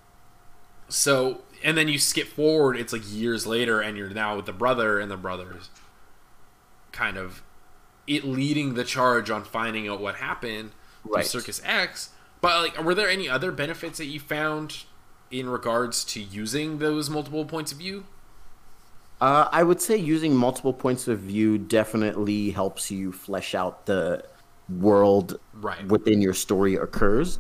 so 0.88 1.42
and 1.62 1.77
then 1.77 1.88
you 1.88 1.99
skip 1.99 2.29
forward. 2.29 2.77
It's 2.77 2.92
like 2.92 3.03
years 3.11 3.47
later, 3.47 3.81
and 3.81 3.97
you're 3.97 4.11
now 4.11 4.37
with 4.37 4.47
the 4.47 4.53
brother, 4.53 4.99
and 4.99 5.11
the 5.11 5.16
brother's 5.16 5.71
kind 6.92 7.16
of 7.16 7.42
it 8.07 8.25
leading 8.25 8.75
the 8.75 8.85
charge 8.85 9.31
on 9.31 9.44
finding 9.44 9.87
out 9.88 10.01
what 10.01 10.16
happened 10.16 10.71
Right. 11.05 11.23
to 11.23 11.29
Circus 11.29 11.61
X. 11.64 12.11
But 12.40 12.62
like, 12.62 12.83
were 12.83 12.94
there 12.94 13.09
any 13.09 13.29
other 13.29 13.53
benefits 13.53 13.99
that 13.99 14.07
you 14.07 14.18
found 14.21 14.85
in 15.31 15.49
regards 15.49 16.05
to 16.05 16.21
using 16.21 16.79
those 16.79 17.11
multiple 17.11 17.44
points 17.44 17.73
of 17.73 17.79
view? 17.79 18.05
Uh, 19.21 19.49
I 19.51 19.62
would 19.64 19.81
say 19.83 19.97
using 19.97 20.35
multiple 20.35 20.73
points 20.73 21.09
of 21.09 21.18
view 21.21 21.59
definitely 21.59 22.51
helps 22.51 22.90
you 22.90 23.11
flesh 23.12 23.55
out 23.55 23.87
the 23.87 24.25
world 24.68 25.38
Right. 25.53 25.87
within 25.88 26.21
your 26.23 26.35
story 26.35 26.77
occurs 26.77 27.38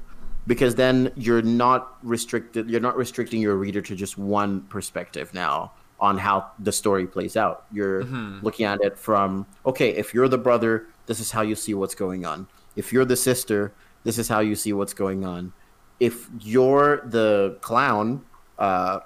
because 0.48 0.74
then 0.74 1.12
you're 1.14 1.42
not 1.42 1.98
restricted 2.02 2.68
you're 2.68 2.80
not 2.80 2.96
restricting 2.96 3.40
your 3.40 3.54
reader 3.54 3.80
to 3.82 3.94
just 3.94 4.18
one 4.18 4.62
perspective 4.62 5.32
now 5.32 5.70
on 6.00 6.16
how 6.16 6.48
the 6.60 6.70
story 6.70 7.06
plays 7.06 7.36
out. 7.36 7.64
You're 7.72 8.04
looking 8.42 8.64
at 8.66 8.80
it 8.82 8.98
from 8.98 9.46
okay 9.64 9.90
if 9.90 10.12
you're 10.12 10.28
the 10.28 10.38
brother 10.38 10.86
this 11.06 11.20
is 11.20 11.30
how 11.30 11.42
you 11.42 11.54
see 11.54 11.74
what's 11.74 11.94
going 11.94 12.26
on. 12.26 12.48
If 12.74 12.92
you're 12.92 13.04
the 13.04 13.16
sister 13.16 13.72
this 14.02 14.18
is 14.18 14.26
how 14.26 14.40
you 14.40 14.56
see 14.56 14.72
what's 14.72 14.94
going 14.94 15.24
on. 15.24 15.52
If 16.00 16.28
you're 16.40 17.02
the 17.04 17.58
clown 17.60 18.24
uh, 18.58 19.00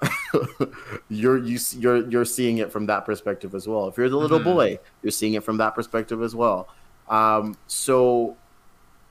you're 1.09 1.37
you, 1.37 1.59
you're 1.77 2.09
you're 2.09 2.25
seeing 2.25 2.57
it 2.57 2.71
from 2.71 2.87
that 2.87 3.05
perspective 3.05 3.53
as 3.53 3.67
well. 3.67 3.87
If 3.87 3.97
you're 3.97 4.09
the 4.09 4.17
little 4.17 4.39
boy, 4.39 4.79
you're 5.03 5.11
seeing 5.11 5.33
it 5.33 5.43
from 5.43 5.57
that 5.57 5.75
perspective 5.75 6.23
as 6.23 6.35
well. 6.35 6.69
Um, 7.07 7.55
so, 7.67 8.35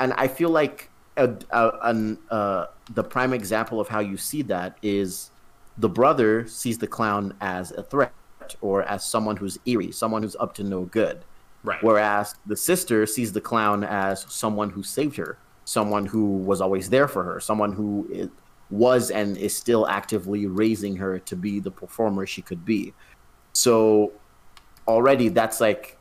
and 0.01 0.13
I 0.15 0.27
feel 0.27 0.51
like 0.51 0.91
a, 1.17 1.31
a, 1.51 1.71
an, 1.83 2.19
uh, 2.31 2.67
the 2.95 3.05
prime 3.05 3.33
example 3.33 3.81
of 3.81 3.89
how 3.89 4.01
you 4.01 4.17
see 4.17 4.43
that 4.43 4.77
is 4.83 5.31
the 5.79 5.89
brother 5.89 6.47
sees 6.47 6.79
the 6.79 6.87
clown 6.87 7.35
as 7.41 7.73
a 7.73 7.83
threat 7.83 8.13
or 8.61 8.83
as 8.85 9.05
someone 9.05 9.37
who's 9.37 9.59
eerie, 9.67 9.93
someone 9.93 10.23
who's 10.23 10.37
up 10.37 10.55
to 10.55 10.65
no 10.65 10.85
good. 10.85 11.25
Right. 11.65 11.83
Whereas 11.83 12.35
the 12.47 12.57
sister 12.57 13.07
sees 13.07 13.33
the 13.33 13.41
clown 13.41 13.85
as 13.85 14.27
someone 14.29 14.71
who 14.71 14.83
saved 14.83 15.17
her, 15.17 15.39
someone 15.65 16.07
who 16.07 16.39
was 16.39 16.61
always 16.61 16.91
there 16.91 17.07
for 17.07 17.23
her, 17.23 17.41
someone 17.41 17.73
who 17.73 18.31
was 18.71 19.11
and 19.11 19.37
is 19.37 19.55
still 19.55 19.87
actively 19.87 20.47
raising 20.47 20.97
her 20.97 21.19
to 21.21 21.37
be 21.37 21.61
the 21.61 21.71
performer 21.71 22.27
she 22.27 22.43
could 22.43 22.65
be. 22.65 22.93
So 23.53 24.13
already 24.89 25.29
that's 25.29 25.61
like 25.61 25.99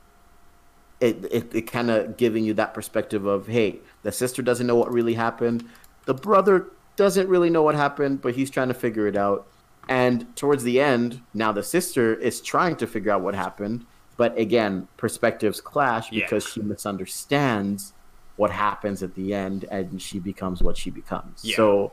it, 1.02 1.26
it, 1.32 1.54
it 1.56 1.62
kind 1.64 1.90
of 1.92 2.16
giving 2.16 2.46
you 2.46 2.54
that 2.54 2.74
perspective 2.74 3.26
of 3.26 3.48
hey 3.48 3.80
the 4.04 4.12
sister 4.12 4.42
doesn't 4.42 4.68
know 4.68 4.76
what 4.78 4.92
really 4.94 5.16
happened 5.16 5.68
the 6.06 6.14
brother 6.14 6.68
doesn't 6.96 7.28
really 7.28 7.50
know 7.50 7.64
what 7.64 7.76
happened 7.76 8.22
but 8.22 8.36
he's 8.36 8.50
trying 8.50 8.68
to 8.70 8.74
figure 8.74 9.08
it 9.08 9.18
out 9.18 9.48
And 9.90 10.26
towards 10.36 10.64
the 10.64 10.80
end, 10.80 11.22
now 11.34 11.52
the 11.52 11.64
sister 11.64 12.14
is 12.14 12.40
trying 12.40 12.76
to 12.78 12.86
figure 12.88 13.12
out 13.12 13.22
what 13.24 13.34
happened, 13.34 13.86
but 14.16 14.38
again, 14.38 14.88
perspectives 14.96 15.60
clash 15.60 16.12
Yeah. 16.12 16.24
because 16.26 16.46
she 16.48 16.62
misunderstands 16.62 17.94
what 18.38 18.52
happens 18.52 19.02
at 19.04 19.16
the 19.16 19.34
end, 19.34 19.66
and 19.72 20.00
she 20.00 20.20
becomes 20.20 20.62
what 20.62 20.78
she 20.78 20.92
becomes. 20.92 21.42
Yeah. 21.44 21.56
So 21.56 21.92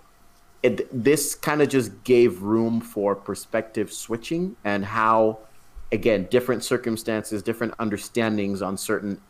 it, 0.63 0.87
this 0.93 1.35
kind 1.35 1.63
of 1.63 1.69
just 1.71 2.05
gave 2.05 2.43
room 2.43 2.81
for 2.83 3.15
perspective 3.17 3.91
switching 3.91 4.57
and 4.65 4.85
how 4.85 5.39
again 5.93 6.27
different 6.31 6.63
circumstances 6.65 7.43
different 7.43 7.75
understandings 7.79 8.61
on 8.63 8.77
certain 8.77 9.21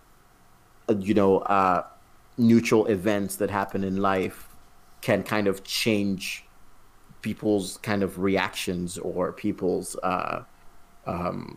uh, 0.89 0.95
you 0.99 1.15
know 1.15 1.39
uh, 1.41 1.87
neutral 2.37 2.87
events 2.87 3.37
that 3.37 3.51
happen 3.51 3.85
in 3.85 3.97
life 3.97 4.49
can 5.01 5.23
kind 5.23 5.47
of 5.47 5.63
change 5.65 6.45
people's 7.23 7.77
kind 7.79 8.03
of 8.03 8.19
reactions 8.21 8.99
or 8.99 9.33
people's 9.33 9.97
uh, 10.03 10.43
um, 11.07 11.57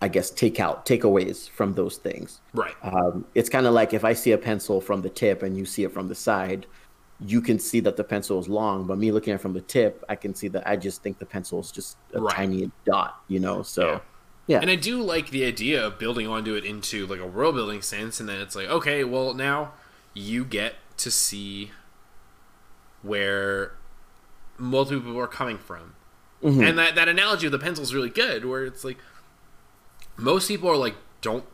i 0.00 0.08
guess 0.08 0.30
take 0.30 0.58
out 0.60 0.84
takeaways 0.86 1.48
from 1.48 1.74
those 1.74 1.96
things 1.96 2.40
Right. 2.54 2.74
um, 2.82 3.24
it's 3.34 3.48
kind 3.48 3.66
of 3.66 3.72
like 3.74 3.92
if 3.94 4.04
I 4.04 4.12
see 4.14 4.32
a 4.32 4.38
pencil 4.38 4.80
from 4.80 5.02
the 5.02 5.08
tip 5.10 5.42
and 5.42 5.56
you 5.56 5.64
see 5.64 5.84
it 5.84 5.92
from 5.92 6.08
the 6.08 6.14
side, 6.14 6.66
you 7.24 7.40
can 7.40 7.58
see 7.58 7.80
that 7.80 7.96
the 7.96 8.04
pencil 8.04 8.38
is 8.38 8.48
long, 8.48 8.86
but 8.86 8.98
me 8.98 9.12
looking 9.12 9.32
at 9.32 9.36
it 9.36 9.42
from 9.42 9.52
the 9.52 9.60
tip, 9.60 10.04
I 10.08 10.16
can 10.16 10.34
see 10.34 10.48
that 10.48 10.66
I 10.66 10.76
just 10.76 11.02
think 11.02 11.18
the 11.18 11.26
pencil 11.26 11.60
is 11.60 11.70
just 11.70 11.96
a 12.14 12.20
Right. 12.20 12.34
tiny 12.34 12.70
dot, 12.84 13.22
you 13.28 13.38
know? 13.38 13.62
So, 13.62 13.82
Yeah. 13.86 14.00
yeah. 14.48 14.60
And 14.60 14.70
I 14.70 14.76
do 14.76 15.02
like 15.02 15.30
the 15.30 15.44
idea 15.44 15.86
of 15.86 15.98
building 15.98 16.26
onto 16.26 16.54
it 16.54 16.64
into 16.64 17.06
like 17.06 17.20
a 17.20 17.26
world 17.26 17.54
building 17.54 17.80
sense, 17.82 18.18
and 18.20 18.28
then 18.28 18.40
it's 18.40 18.56
like, 18.56 18.68
okay, 18.68 19.04
well 19.04 19.34
now 19.34 19.72
you 20.14 20.44
get 20.44 20.74
to 20.98 21.10
see 21.10 21.70
where 23.02 23.72
multiple 24.58 25.00
people 25.02 25.18
are 25.20 25.26
coming 25.26 25.58
from, 25.58 25.94
Mhm. 26.42 26.68
and 26.68 26.78
that 26.78 26.94
that 26.94 27.08
analogy 27.08 27.46
of 27.46 27.52
the 27.52 27.58
pencil 27.58 27.82
is 27.82 27.94
really 27.94 28.10
good, 28.10 28.44
where 28.44 28.64
it's 28.64 28.84
like 28.84 28.98
most 30.16 30.48
people 30.48 30.68
are 30.68 30.76
like, 30.76 30.94
don't 31.20 31.44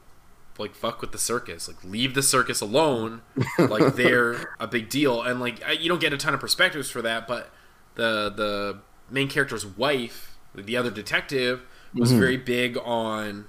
like 0.59 0.75
fuck 0.75 1.01
with 1.01 1.12
the 1.12 1.18
circus, 1.18 1.68
like 1.68 1.83
leave 1.85 2.14
the 2.14 2.23
circus 2.23 2.61
alone, 2.61 3.23
like 3.59 3.94
they're 3.97 4.55
a 4.61 4.66
big 4.66 4.88
deal, 4.88 5.23
and 5.23 5.40
like 5.40 5.62
I- 5.64 5.73
you 5.73 5.88
don't 5.88 6.01
get 6.01 6.12
a 6.12 6.16
ton 6.18 6.35
of 6.35 6.40
perspectives 6.40 6.90
for 6.90 7.03
that, 7.03 7.27
but 7.29 7.51
the 7.94 8.33
the 8.35 8.79
main 9.11 9.29
character's 9.29 9.64
wife, 9.64 10.37
the 10.55 10.77
other 10.77 10.90
detective, 10.90 11.62
was 11.94 12.12
very 12.12 12.37
big 12.37 12.77
on 12.85 13.47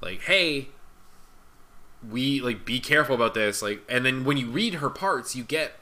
like, 0.00 0.22
hey, 0.22 0.68
we 2.08 2.40
like 2.40 2.64
be 2.64 2.80
careful 2.80 3.14
about 3.14 3.34
this, 3.34 3.62
like, 3.62 3.82
and 3.88 4.04
then 4.04 4.24
when 4.24 4.36
you 4.36 4.48
read 4.50 4.74
her 4.74 4.90
parts, 4.90 5.36
you 5.36 5.44
get 5.44 5.72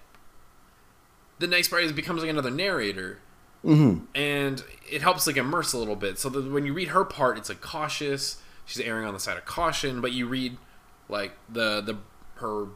the 1.39 1.47
nice 1.47 1.69
part 1.69 1.83
is 1.83 1.91
it 1.91 1.95
becomes 1.95 2.21
like 2.21 2.31
another 2.31 2.51
narrator 2.51 3.19
Mhm. 3.65 4.03
and 4.15 4.63
it 4.91 5.01
helps 5.03 5.27
like 5.27 5.37
immerse 5.39 5.73
a 5.73 5.79
little 5.79 5.97
bit. 5.97 6.19
So 6.19 6.29
that 6.31 6.51
when 6.51 6.65
you 6.67 6.73
read 6.75 6.89
her 6.89 7.05
part, 7.05 7.39
it's 7.39 7.49
like 7.49 7.61
cautious. 7.63 8.37
She's 8.71 8.87
erring 8.87 9.05
on 9.05 9.13
the 9.15 9.19
side 9.19 9.37
of 9.37 9.45
caution, 9.45 10.01
but 10.01 10.13
you 10.13 10.29
read 10.29 10.57
like 11.09 11.33
the 11.49 11.81
the 11.81 11.97
her 12.37 12.67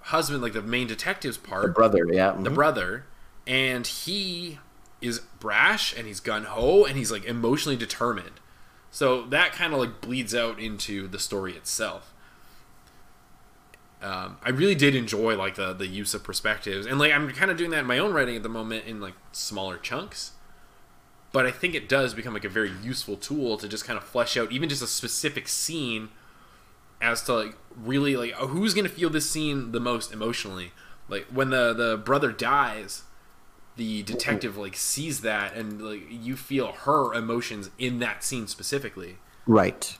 husband, 0.00 0.42
like 0.42 0.54
the 0.54 0.62
main 0.62 0.88
detective's 0.88 1.36
part, 1.36 1.62
The 1.62 1.68
brother, 1.68 2.04
yeah. 2.10 2.32
the 2.32 2.50
mhm. 2.50 2.54
brother, 2.54 3.06
and 3.46 3.86
he 3.86 4.58
is 5.00 5.20
brash 5.38 5.96
and 5.96 6.04
he's 6.08 6.18
gun 6.18 6.46
ho 6.46 6.84
and 6.84 6.96
he's 6.96 7.12
like 7.12 7.24
emotionally 7.26 7.76
determined. 7.76 8.40
So 8.90 9.24
that 9.26 9.52
kind 9.52 9.72
of 9.72 9.78
like 9.78 10.00
bleeds 10.00 10.34
out 10.34 10.58
into 10.58 11.06
the 11.06 11.20
story 11.20 11.52
itself. 11.52 12.12
Um, 14.02 14.38
I 14.42 14.50
really 14.50 14.74
did 14.74 14.96
enjoy 14.96 15.36
like 15.36 15.54
the 15.54 15.72
the 15.72 15.86
use 15.86 16.12
of 16.12 16.24
perspectives, 16.24 16.86
and 16.86 16.98
like 16.98 17.12
I'm 17.12 17.30
kind 17.30 17.52
of 17.52 17.56
doing 17.56 17.70
that 17.70 17.80
in 17.80 17.86
my 17.86 18.00
own 18.00 18.12
writing 18.12 18.34
at 18.34 18.42
the 18.42 18.48
moment 18.48 18.84
in 18.84 19.00
like 19.00 19.14
smaller 19.30 19.78
chunks. 19.78 20.32
But 21.32 21.44
I 21.46 21.50
think 21.50 21.74
it 21.74 21.88
does 21.88 22.14
become 22.14 22.32
like 22.34 22.44
a 22.44 22.48
very 22.48 22.72
useful 22.82 23.16
tool 23.16 23.56
to 23.58 23.68
just 23.68 23.84
kind 23.84 23.96
of 23.98 24.04
flesh 24.04 24.36
out 24.36 24.52
even 24.52 24.68
just 24.68 24.82
a 24.82 24.86
specific 24.86 25.48
scene 25.48 26.08
as 27.02 27.22
to 27.24 27.34
like 27.34 27.54
really 27.76 28.16
like 28.16 28.34
oh, 28.38 28.46
who's 28.46 28.72
gonna 28.74 28.88
feel 28.88 29.10
this 29.10 29.28
scene 29.30 29.72
the 29.72 29.80
most 29.80 30.12
emotionally. 30.12 30.72
Like 31.08 31.26
when 31.26 31.50
the 31.50 31.72
the 31.74 31.96
brother 31.98 32.32
dies, 32.32 33.02
the 33.76 34.02
detective 34.04 34.56
like 34.56 34.76
sees 34.76 35.20
that 35.20 35.54
and 35.54 35.82
like 35.82 36.02
you 36.10 36.36
feel 36.36 36.72
her 36.72 37.12
emotions 37.12 37.68
in 37.78 37.98
that 37.98 38.24
scene 38.24 38.46
specifically 38.46 39.18
Right. 39.46 39.96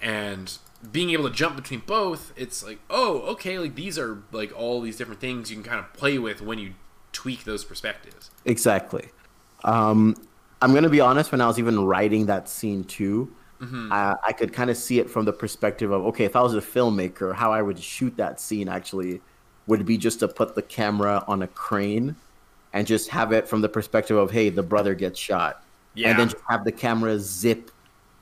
and 0.00 0.56
being 0.92 1.10
able 1.10 1.28
to 1.28 1.34
jump 1.34 1.56
between 1.56 1.80
both 1.80 2.32
it's 2.36 2.64
like 2.64 2.78
oh 2.88 3.18
okay 3.22 3.58
like 3.58 3.74
these 3.74 3.98
are 3.98 4.22
like 4.30 4.56
all 4.56 4.80
these 4.80 4.96
different 4.96 5.20
things 5.20 5.50
you 5.50 5.56
can 5.56 5.64
kind 5.64 5.80
of 5.80 5.92
play 5.94 6.16
with 6.18 6.40
when 6.40 6.60
you 6.60 6.74
tweak 7.12 7.42
those 7.44 7.64
perspectives 7.64 8.30
Exactly. 8.44 9.08
Um, 9.64 10.14
I'm 10.60 10.74
gonna 10.74 10.88
be 10.88 11.00
honest. 11.00 11.32
When 11.32 11.40
I 11.40 11.46
was 11.46 11.58
even 11.58 11.80
writing 11.80 12.26
that 12.26 12.48
scene 12.48 12.84
too, 12.84 13.32
mm-hmm. 13.60 13.92
I, 13.92 14.16
I 14.26 14.32
could 14.32 14.52
kind 14.52 14.70
of 14.70 14.76
see 14.76 14.98
it 14.98 15.08
from 15.08 15.24
the 15.24 15.32
perspective 15.32 15.90
of 15.90 16.04
okay, 16.06 16.24
if 16.24 16.36
I 16.36 16.42
was 16.42 16.54
a 16.54 16.60
filmmaker, 16.60 17.34
how 17.34 17.52
I 17.52 17.62
would 17.62 17.78
shoot 17.78 18.16
that 18.16 18.40
scene 18.40 18.68
actually 18.68 19.20
would 19.66 19.84
be 19.84 19.98
just 19.98 20.20
to 20.20 20.28
put 20.28 20.54
the 20.54 20.62
camera 20.62 21.22
on 21.28 21.42
a 21.42 21.48
crane 21.48 22.16
and 22.72 22.86
just 22.86 23.08
have 23.10 23.32
it 23.32 23.48
from 23.48 23.60
the 23.60 23.68
perspective 23.68 24.16
of 24.16 24.30
hey, 24.30 24.48
the 24.48 24.62
brother 24.62 24.94
gets 24.94 25.18
shot, 25.18 25.62
Yeah. 25.94 26.10
and 26.10 26.18
then 26.18 26.28
just 26.28 26.42
have 26.48 26.64
the 26.64 26.72
camera 26.72 27.18
zip 27.18 27.70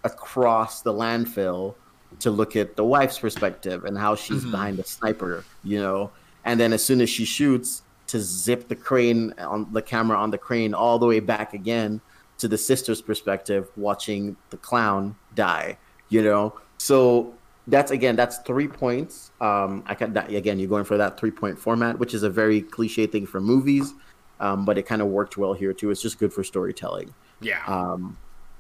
across 0.05 0.83
the 0.83 0.93
landfill 0.93 1.75
to 2.21 2.31
look 2.31 2.57
at 2.57 2.77
the 2.77 2.85
wife's 2.85 3.19
perspective 3.19 3.85
and 3.85 3.99
how 3.99 4.15
she's 4.15 4.43
mm-hmm. 4.43 4.51
behind 4.53 4.77
the 4.79 4.85
sniper, 4.85 5.45
you 5.65 5.81
know. 5.81 6.11
And 6.45 6.61
then 6.61 6.73
as 6.73 6.85
soon 6.85 7.01
as 7.01 7.11
she 7.11 7.25
shoots, 7.25 7.83
to 8.09 8.21
zip 8.21 8.69
the 8.69 8.77
crane 8.77 9.35
on 9.39 9.73
the 9.73 9.83
camera 9.83 10.17
on 10.17 10.31
the 10.31 10.39
crane 10.39 10.75
all 10.75 10.99
the 10.99 11.07
way 11.07 11.21
back 11.21 11.55
again 11.55 12.01
to 12.39 12.49
the 12.49 12.59
sister's 12.59 13.01
perspective, 13.01 13.69
watching 13.77 14.37
the 14.51 14.57
clown 14.59 15.17
die, 15.35 15.79
you 16.09 16.23
know. 16.23 16.59
So 16.79 17.35
that's 17.67 17.91
again, 17.91 18.17
that's 18.17 18.39
three 18.39 18.69
points. 18.69 19.31
Um, 19.41 19.83
I 19.87 19.95
can 19.95 20.13
that, 20.15 20.33
again, 20.33 20.59
you're 20.59 20.69
going 20.69 20.85
for 20.85 20.97
that 20.97 21.19
three 21.19 21.31
point 21.31 21.59
format, 21.59 21.99
which 21.99 22.15
is 22.15 22.23
a 22.23 22.31
very 22.31 22.61
cliche 22.61 23.07
thing 23.07 23.27
for 23.27 23.41
movies, 23.41 23.95
um, 24.41 24.65
but 24.65 24.79
it 24.79 24.83
kind 24.83 25.03
of 25.03 25.09
worked 25.09 25.37
well 25.37 25.53
here 25.53 25.73
too. 25.73 25.91
It's 25.91 26.03
just 26.03 26.19
good 26.19 26.33
for 26.33 26.45
storytelling 26.45 27.15
yeah 27.41 27.63
um, 27.67 28.17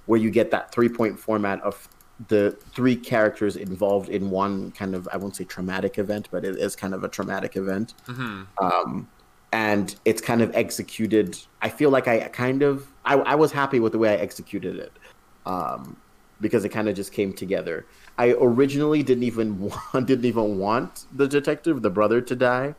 where 0.07 0.21
you 0.21 0.31
get 0.31 0.51
that 0.51 0.73
three 0.73 0.89
point 0.89 1.19
format 1.19 1.61
of 1.63 1.89
the 2.29 2.57
three 2.75 2.97
characters 2.97 3.57
involved 3.57 4.09
in 4.09 4.31
one 4.31 4.71
kind 4.73 4.95
of 4.95 5.07
I 5.13 5.19
won't 5.19 5.37
say 5.37 5.45
traumatic 5.45 5.99
event, 5.99 6.29
but 6.31 6.45
it 6.45 6.57
is 6.57 6.75
kind 6.75 6.95
of 6.95 7.05
a 7.05 7.09
traumatic 7.09 7.57
event. 7.57 7.93
Um, 8.59 9.09
and 9.53 9.95
it's 10.05 10.21
kind 10.21 10.43
of 10.43 10.55
executed. 10.55 11.39
I 11.63 11.69
feel 11.69 11.91
like 11.91 12.09
I 12.09 12.21
kind 12.29 12.63
of 12.63 12.89
I, 13.05 13.15
I 13.15 13.35
was 13.35 13.53
happy 13.53 13.81
with 13.81 13.93
the 13.93 13.99
way 13.99 14.11
I 14.11 14.17
executed 14.17 14.77
it. 14.77 14.93
Um, 15.45 15.97
because 16.41 16.65
it 16.65 16.69
kind 16.71 16.89
of 16.89 16.95
just 16.95 17.13
came 17.13 17.33
together. 17.33 17.87
I 18.19 18.33
originally 18.33 19.03
didn't 19.03 19.25
even 19.25 19.61
want 19.95 20.07
didn't 20.07 20.25
even 20.25 20.59
want 20.59 21.05
the 21.15 21.29
detective, 21.29 21.83
the 21.83 21.91
brother, 21.91 22.21
to 22.21 22.37
die. 22.37 22.75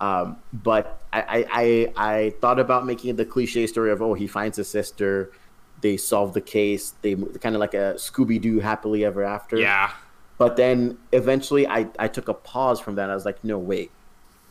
Um, 0.00 0.36
but 0.52 1.00
I, 1.12 1.20
I, 1.20 1.46
I, 1.50 2.14
I 2.14 2.30
thought 2.40 2.60
about 2.60 2.86
making 2.86 3.10
it 3.10 3.16
the 3.16 3.24
cliche 3.24 3.66
story 3.66 3.90
of 3.90 4.00
oh 4.00 4.14
he 4.14 4.28
finds 4.28 4.56
his 4.56 4.68
sister, 4.68 5.32
they 5.80 5.96
solve 5.96 6.34
the 6.34 6.40
case, 6.40 6.94
they 7.02 7.16
kind 7.16 7.56
of 7.56 7.60
like 7.60 7.74
a 7.74 7.94
Scooby 7.96 8.40
Doo 8.40 8.60
happily 8.60 9.04
ever 9.04 9.24
after. 9.24 9.56
yeah 9.58 9.92
But 10.38 10.56
then 10.56 10.98
eventually 11.12 11.66
I, 11.66 11.88
I 11.98 12.06
took 12.06 12.28
a 12.28 12.34
pause 12.34 12.78
from 12.78 12.94
that. 12.94 13.10
I 13.10 13.14
was 13.14 13.24
like, 13.24 13.42
no, 13.42 13.58
wait, 13.58 13.90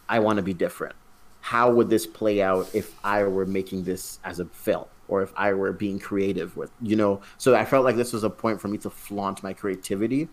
I 0.09 0.19
want 0.19 0.35
to 0.37 0.43
be 0.43 0.53
different. 0.53 0.95
How 1.47 1.71
would 1.71 1.89
this 1.89 2.05
play 2.05 2.41
out 2.41 2.69
if 2.75 2.93
I 3.05 3.23
were 3.23 3.45
making 3.45 3.85
this 3.85 4.19
as 4.25 4.41
a 4.41 4.45
film 4.47 4.83
or 5.07 5.21
if 5.21 5.31
I 5.37 5.53
were 5.53 5.71
being 5.71 5.97
creative 5.97 6.57
with, 6.57 6.71
you 6.81 6.97
know? 6.97 7.21
So 7.37 7.55
I 7.55 7.63
felt 7.63 7.85
like 7.85 7.95
this 7.95 8.11
was 8.11 8.25
a 8.25 8.29
point 8.29 8.59
for 8.59 8.67
me 8.67 8.77
to 8.79 8.89
flaunt 8.89 9.41
my 9.43 9.53
creativity 9.53 10.27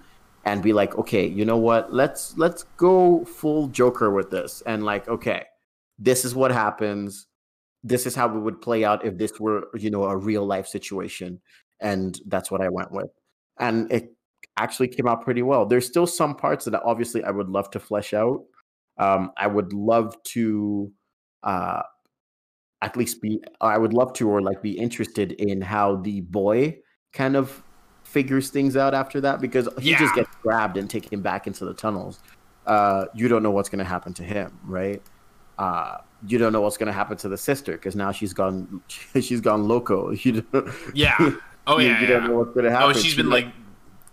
and 0.44 0.60
be 0.60 0.72
like, 0.72 0.98
okay, 0.98 1.24
you 1.24 1.44
know 1.44 1.56
what? 1.56 1.94
Let's 1.94 2.36
let's 2.36 2.64
go 2.76 3.24
full 3.26 3.68
Joker 3.68 4.10
with 4.10 4.32
this 4.32 4.60
and 4.66 4.82
like, 4.84 5.06
okay, 5.06 5.44
this 6.00 6.24
is 6.24 6.34
what 6.34 6.50
happens. 6.50 7.28
This 7.84 8.06
is 8.06 8.16
how 8.16 8.34
it 8.36 8.40
would 8.40 8.60
play 8.60 8.84
out 8.84 9.04
if 9.04 9.16
this 9.16 9.38
were, 9.38 9.68
you 9.74 9.90
know, 9.90 10.02
a 10.06 10.16
real 10.16 10.44
life 10.44 10.66
situation. 10.66 11.40
And 11.78 12.20
that's 12.26 12.50
what 12.50 12.60
I 12.60 12.70
went 12.70 12.90
with. 12.90 13.10
And 13.60 13.88
it 13.92 14.16
actually 14.56 14.88
came 14.88 15.06
out 15.06 15.22
pretty 15.22 15.42
well. 15.42 15.64
There's 15.64 15.86
still 15.86 16.08
some 16.08 16.34
parts 16.34 16.64
that 16.64 16.82
obviously 16.84 17.22
I 17.22 17.30
would 17.30 17.50
love 17.50 17.70
to 17.70 17.78
flesh 17.78 18.12
out. 18.14 18.42
Um, 18.98 19.30
I 19.36 19.46
would 19.46 19.72
love 19.72 20.20
to 20.34 20.90
uh, 21.44 21.82
at 22.82 22.96
least 22.96 23.22
be, 23.22 23.42
I 23.60 23.78
would 23.78 23.92
love 23.94 24.12
to, 24.14 24.28
or 24.28 24.42
like 24.42 24.62
be 24.62 24.72
interested 24.78 25.32
in 25.32 25.62
how 25.62 25.96
the 25.96 26.20
boy 26.22 26.78
kind 27.12 27.36
of 27.36 27.62
figures 28.04 28.50
things 28.50 28.76
out 28.76 28.94
after 28.94 29.20
that 29.22 29.40
because 29.40 29.68
he 29.80 29.92
Yeah. 29.92 29.98
just 29.98 30.14
gets 30.14 30.30
grabbed 30.42 30.76
and 30.76 30.88
taken 30.90 31.22
back 31.22 31.46
into 31.46 31.64
the 31.64 31.74
tunnels. 31.74 32.20
Uh, 32.66 33.06
you 33.14 33.28
don't 33.28 33.42
know 33.42 33.50
what's 33.50 33.68
going 33.68 33.78
to 33.78 33.84
happen 33.84 34.12
to 34.14 34.22
him, 34.22 34.58
right? 34.62 35.02
Uh, 35.58 35.98
you 36.26 36.38
don't 36.38 36.52
know 36.52 36.60
what's 36.60 36.76
going 36.76 36.86
to 36.88 36.92
happen 36.92 37.16
to 37.18 37.28
the 37.28 37.38
sister 37.38 37.72
because 37.72 37.96
now 37.96 38.12
she's 38.12 38.32
gone, 38.34 38.82
she's 38.88 39.40
gone 39.40 39.66
loco. 39.68 40.10
You 40.12 40.42
don't, 40.42 40.68
yeah 40.94 41.16
oh 41.66 41.78
you, 41.78 41.88
yeah, 41.88 42.00
you 42.00 42.06
yeah. 42.06 42.06
don't 42.06 42.28
know 42.28 42.38
what's 42.38 42.52
going 42.54 42.64
to 42.64 42.70
happen. 42.70 42.90
oh 42.90 42.92
she's 42.92 43.12
She, 43.12 43.16
been 43.16 43.30
like 43.30 43.48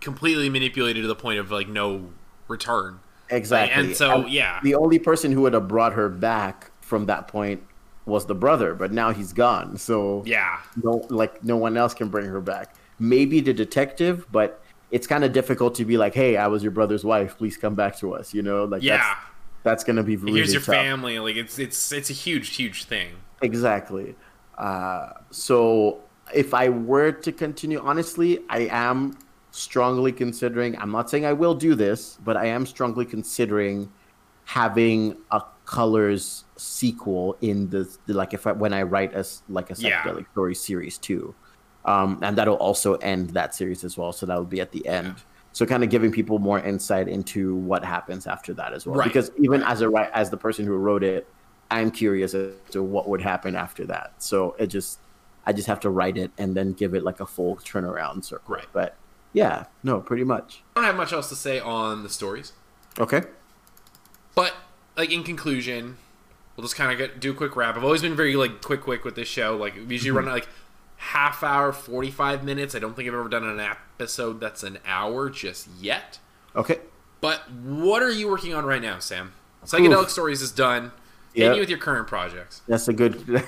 completely 0.00 0.48
manipulated 0.48 1.02
to 1.02 1.08
the 1.08 1.14
point 1.14 1.38
of 1.38 1.50
like 1.50 1.68
no 1.68 2.10
return 2.48 3.00
exactly, 3.30 3.86
and 3.88 3.96
so 3.96 4.22
And 4.22 4.30
yeah 4.32 4.60
the 4.62 4.74
only 4.74 4.98
person 4.98 5.32
who 5.32 5.42
would 5.42 5.54
have 5.54 5.68
brought 5.68 5.92
her 5.94 6.08
back 6.08 6.71
from 6.92 7.06
that 7.06 7.26
point 7.26 7.62
was 8.04 8.26
the 8.26 8.34
brother, 8.34 8.74
but 8.74 8.92
now 8.92 9.10
he's 9.12 9.32
gone. 9.32 9.78
So 9.78 10.22
Yeah. 10.26 10.58
no 10.82 10.92
like 11.08 11.42
no 11.42 11.56
one 11.56 11.74
else 11.82 11.94
can 11.94 12.08
bring 12.08 12.26
her 12.26 12.42
back. 12.42 12.74
Maybe 12.98 13.40
the 13.40 13.54
detective, 13.54 14.26
but 14.30 14.60
it's 14.90 15.06
kind 15.06 15.24
of 15.24 15.32
difficult 15.32 15.74
to 15.76 15.86
be 15.86 15.96
like, 15.96 16.12
"Hey, 16.14 16.36
I 16.36 16.48
was 16.48 16.62
your 16.62 16.70
brother's 16.78 17.02
wife. 17.02 17.38
Please 17.38 17.56
come 17.56 17.74
back 17.74 17.96
to 18.00 18.12
us." 18.14 18.34
You 18.34 18.42
know, 18.42 18.64
like 18.66 18.82
Yeah. 18.82 18.98
that's, 18.98 19.18
that's 19.62 19.84
gonna 19.84 20.02
be 20.02 20.16
really 20.16 20.36
Here's 20.40 20.52
your 20.52 20.60
tough. 20.60 20.74
family. 20.74 21.18
Like 21.18 21.36
it's 21.36 21.58
it's 21.58 21.80
it's 21.98 22.10
a 22.10 22.18
huge 22.26 22.48
huge 22.60 22.84
thing. 22.84 23.08
Exactly. 23.40 24.14
Uh, 24.58 25.08
so 25.30 26.00
if 26.34 26.52
I 26.52 26.68
were 26.68 27.10
to 27.26 27.32
continue, 27.32 27.80
honestly, 27.90 28.40
I 28.50 28.68
am 28.70 29.16
strongly 29.50 30.12
considering. 30.12 30.76
I'm 30.82 30.90
not 30.98 31.08
saying 31.08 31.24
I 31.24 31.32
will 31.32 31.54
do 31.54 31.74
this, 31.74 32.18
but 32.26 32.36
I 32.36 32.46
am 32.56 32.66
strongly 32.66 33.06
considering 33.06 33.88
having 34.44 35.16
a 35.30 35.40
colors 35.64 36.44
sequel 36.56 37.36
in 37.40 37.70
the, 37.70 37.88
the 38.06 38.14
like 38.14 38.34
if 38.34 38.46
I, 38.46 38.52
when 38.52 38.72
I 38.72 38.82
write 38.82 39.12
as 39.14 39.42
like 39.48 39.70
a 39.70 39.74
Yeah. 39.78 40.02
story 40.32 40.54
series 40.54 40.98
too, 40.98 41.34
um, 41.84 42.18
and 42.22 42.36
that'll 42.36 42.56
also 42.56 42.94
end 42.96 43.30
that 43.30 43.54
series 43.54 43.84
as 43.84 43.96
well. 43.96 44.12
So 44.12 44.26
that'll 44.26 44.44
be 44.44 44.60
at 44.60 44.72
the 44.72 44.86
end. 44.86 45.16
So 45.52 45.66
kind 45.66 45.84
of 45.84 45.90
giving 45.90 46.10
people 46.10 46.38
more 46.38 46.60
insight 46.60 47.08
into 47.08 47.56
what 47.56 47.84
happens 47.84 48.26
after 48.26 48.54
that 48.54 48.72
as 48.72 48.86
well. 48.86 48.96
Right, 48.96 49.06
Because 49.08 49.30
even 49.38 49.62
as 49.62 49.82
a 49.82 50.10
as 50.16 50.30
the 50.30 50.36
person 50.36 50.64
who 50.64 50.74
wrote 50.76 51.04
it, 51.04 51.26
I'm 51.70 51.90
curious 51.90 52.34
as 52.34 52.54
to 52.70 52.82
what 52.82 53.08
would 53.08 53.20
happen 53.20 53.54
after 53.54 53.84
that. 53.86 54.14
So 54.18 54.54
it 54.58 54.68
just 54.68 54.98
I 55.44 55.52
just 55.52 55.66
have 55.66 55.80
to 55.80 55.90
write 55.90 56.16
it 56.16 56.30
and 56.38 56.54
then 56.56 56.72
give 56.72 56.94
it 56.94 57.02
like 57.02 57.20
a 57.20 57.26
full 57.26 57.56
turnaround 57.56 58.24
circle. 58.24 58.54
Right. 58.54 58.66
But 58.72 58.96
yeah, 59.32 59.64
no, 59.82 60.00
pretty 60.00 60.24
much. 60.24 60.62
I 60.76 60.80
don't 60.80 60.84
have 60.86 60.96
much 60.96 61.12
else 61.12 61.28
to 61.30 61.36
say 61.36 61.58
on 61.60 62.02
the 62.02 62.08
stories, 62.08 62.52
Okay. 62.98 63.22
but 64.34 64.54
like 64.96 65.10
in 65.10 65.22
conclusion, 65.24 65.96
we'll 66.56 66.64
just 66.64 66.76
kind 66.76 67.00
of 67.00 67.20
do 67.20 67.30
a 67.30 67.34
quick 67.34 67.56
wrap. 67.56 67.76
I've 67.76 67.84
always 67.84 68.02
been 68.02 68.16
very 68.16 68.36
like 68.36 68.62
quick 68.62 68.82
quick 68.82 69.04
with 69.04 69.14
this 69.14 69.28
show. 69.28 69.56
Like 69.56 69.74
we 69.74 69.94
usually 69.94 70.10
run 70.10 70.26
like 70.26 70.48
half 70.96 71.42
hour, 71.42 71.72
forty 71.72 72.10
five 72.10 72.44
minutes. 72.44 72.74
I 72.74 72.78
don't 72.78 72.94
think 72.94 73.08
I've 73.08 73.14
ever 73.14 73.28
done 73.28 73.44
an 73.44 73.60
episode 73.60 74.40
that's 74.40 74.62
an 74.62 74.78
hour 74.86 75.30
just 75.30 75.68
yet. 75.80 76.18
Okay. 76.54 76.80
But 77.20 77.50
what 77.50 78.02
are 78.02 78.10
you 78.10 78.28
working 78.28 78.52
on 78.52 78.64
right 78.64 78.82
now, 78.82 78.98
Sam? 78.98 79.32
Psychedelic 79.64 80.04
Oof. 80.04 80.10
Stories 80.10 80.42
is 80.42 80.50
done. 80.50 80.92
Yep. 81.34 81.44
Continue 81.44 81.60
with 81.60 81.70
your 81.70 81.78
current 81.78 82.08
projects. 82.08 82.62
That's 82.68 82.88
a 82.88 82.92
good. 82.92 83.24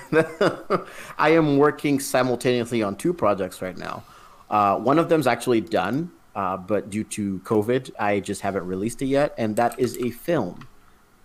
I 1.19 1.31
am 1.31 1.57
working 1.57 1.99
simultaneously 1.99 2.81
on 2.81 2.95
two 2.95 3.13
projects 3.13 3.61
right 3.61 3.77
now. 3.77 4.03
Uh, 4.49 4.77
one 4.77 4.97
of 4.97 5.09
them's 5.09 5.27
actually 5.27 5.61
done, 5.61 6.11
uh, 6.35 6.57
but 6.57 6.89
due 6.89 7.03
to 7.03 7.39
COVID, 7.39 7.91
I 7.99 8.21
just 8.21 8.41
haven't 8.41 8.65
released 8.65 9.01
it 9.01 9.07
yet, 9.07 9.35
and 9.37 9.55
that 9.57 9.79
is 9.79 9.97
a 9.97 10.09
film. 10.09 10.67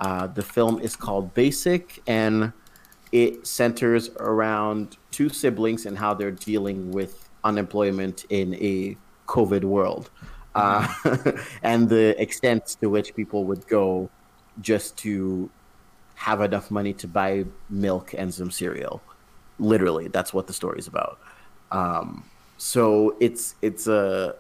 Uh, 0.01 0.27
the 0.27 0.43
film 0.43 0.81
is 0.81 0.97
called 0.97 1.35
Basic, 1.35 2.01
and 2.07 2.53
it 3.13 3.47
centers 3.47 4.11
around 4.19 4.97
two 5.11 5.29
siblings 5.29 5.85
and 5.87 5.99
how 5.99 6.15
they're 6.15 6.31
dealing 6.31 6.91
with 6.91 7.29
unemployment 7.45 8.25
in 8.31 8.55
a 8.55 8.97
COVID 9.27 9.65
world, 9.65 10.11
uh, 10.55 10.87
and 11.63 11.89
the 11.89 12.21
extent 12.21 12.77
to 12.81 12.89
which 12.89 13.15
people 13.15 13.45
would 13.45 13.67
go 13.69 14.09
just 14.61 14.97
to 14.99 15.51
have 16.15 16.41
enough 16.41 16.71
money 16.71 16.93
to 16.93 17.09
buy 17.09 17.45
milk 17.69 18.15
and 18.17 18.33
some 18.33 18.51
cereal. 18.51 19.03
Literally, 19.59 20.09
that's 20.09 20.33
what 20.33 20.47
the 20.47 20.53
story 20.53 20.79
is 20.79 20.87
about. 20.87 21.19
Um, 21.71 22.25
so 22.59 23.17
it's 23.21 23.55
it's 23.63 23.87
a 23.87 24.35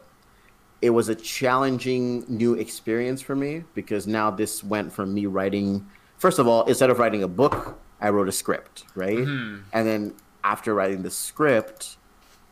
it 0.82 0.90
was 0.90 1.08
a 1.08 1.14
challenging 1.14 2.24
new 2.28 2.54
experience 2.54 3.20
for 3.20 3.34
me 3.36 3.64
because 3.74 4.06
now 4.06 4.30
this 4.30 4.64
went 4.64 4.92
from 4.92 5.12
me 5.12 5.26
writing 5.26 5.86
first 6.18 6.38
of 6.38 6.46
all 6.46 6.64
instead 6.64 6.90
of 6.90 6.98
writing 6.98 7.22
a 7.22 7.28
book 7.28 7.78
i 8.00 8.08
wrote 8.08 8.28
a 8.28 8.32
script 8.32 8.84
right? 8.94 9.18
And 9.18 9.62
then 9.72 10.14
after 10.42 10.74
writing 10.74 11.02
the 11.02 11.10
script 11.10 11.96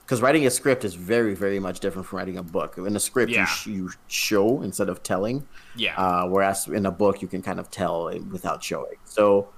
because 0.04 0.20
writing 0.22 0.46
a 0.46 0.50
script 0.50 0.84
is 0.84 0.94
very 0.94 1.34
very 1.34 1.58
much 1.58 1.80
different 1.80 2.06
from 2.08 2.18
writing 2.18 2.38
a 2.38 2.42
book. 2.42 2.78
In 2.78 2.96
a 2.96 3.00
script 3.00 3.30
Yeah. 3.32 3.40
you, 3.42 3.46
sh- 3.46 3.66
you 3.66 3.90
show 4.08 4.62
instead 4.62 4.88
of 4.88 5.02
telling. 5.02 5.46
Yeah. 5.76 5.94
uh, 5.96 6.26
whereas 6.28 6.66
in 6.68 6.86
a 6.86 6.90
book 6.90 7.20
you 7.22 7.28
can 7.28 7.42
kind 7.42 7.60
of 7.60 7.70
tell 7.70 8.04
without 8.30 8.62
showing. 8.64 8.96
So 9.04 9.48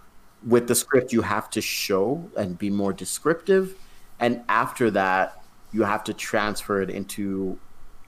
with 0.47 0.66
the 0.66 0.75
script 0.75 1.12
you 1.12 1.23
have 1.23 1.51
to 1.51 1.61
show 1.61 2.29
and 2.37 2.59
be 2.59 2.68
more 2.71 2.93
descriptive. 2.93 3.75
And 4.18 4.43
after 4.49 4.91
that 4.93 5.43
you 5.73 5.83
have 5.85 6.03
to 6.05 6.12
transfer 6.14 6.83
it 6.83 6.91
into 6.91 7.59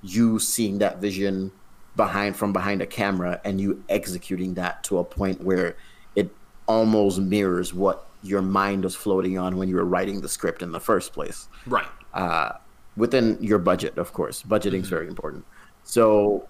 you 0.02 0.38
seeing 0.38 0.78
that 0.78 1.00
vision 1.00 1.52
behind 1.96 2.36
from 2.36 2.52
behind 2.52 2.82
a 2.82 2.86
camera 2.86 3.40
and 3.44 3.60
you 3.60 3.82
executing 3.88 4.54
that 4.54 4.82
to 4.84 4.98
a 4.98 5.04
point 5.04 5.42
where 5.42 5.76
it 6.16 6.30
almost 6.66 7.18
mirrors 7.18 7.74
what 7.74 8.06
your 8.22 8.42
mind 8.42 8.84
was 8.84 8.94
floating 8.94 9.38
on 9.38 9.56
when 9.56 9.68
you 9.68 9.76
were 9.76 9.84
writing 9.84 10.20
the 10.20 10.28
script 10.28 10.62
in 10.62 10.72
the 10.72 10.80
first 10.80 11.12
place 11.12 11.48
right. 11.66 11.86
uh, 12.14 12.52
within 12.96 13.36
your 13.40 13.58
budget, 13.58 13.98
of 13.98 14.12
course. 14.12 14.42
Budgeting 14.42 14.82
is 14.82 14.88
very 14.88 15.08
important. 15.08 15.44
So, 15.84 16.48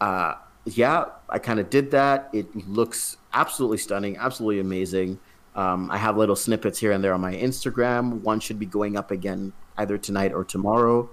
uh, 0.00 0.34
yeah, 0.66 1.06
I 1.28 1.38
kind 1.38 1.60
of 1.60 1.70
did 1.70 1.90
that. 1.90 2.28
It 2.32 2.54
looks 2.68 3.16
absolutely 3.32 3.78
stunning, 3.78 4.16
absolutely 4.16 4.60
amazing. 4.60 5.18
Um, 5.54 5.90
I 5.90 5.98
have 5.98 6.16
little 6.16 6.36
snippets 6.36 6.78
here 6.78 6.92
and 6.92 7.02
there 7.02 7.14
on 7.14 7.20
my 7.20 7.34
Instagram. 7.34 8.22
One 8.22 8.40
should 8.40 8.58
be 8.58 8.66
going 8.66 8.96
up 8.96 9.10
again 9.10 9.52
either 9.76 9.98
tonight 9.98 10.32
or 10.32 10.44
tomorrow. 10.44 11.10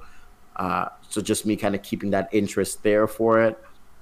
Uh, 0.55 0.89
so 1.09 1.21
just 1.21 1.45
me 1.45 1.55
kind 1.55 1.75
of 1.75 1.81
keeping 1.81 2.11
that 2.11 2.29
interest 2.31 2.83
there 2.83 3.07
for 3.07 3.41
it. 3.41 3.57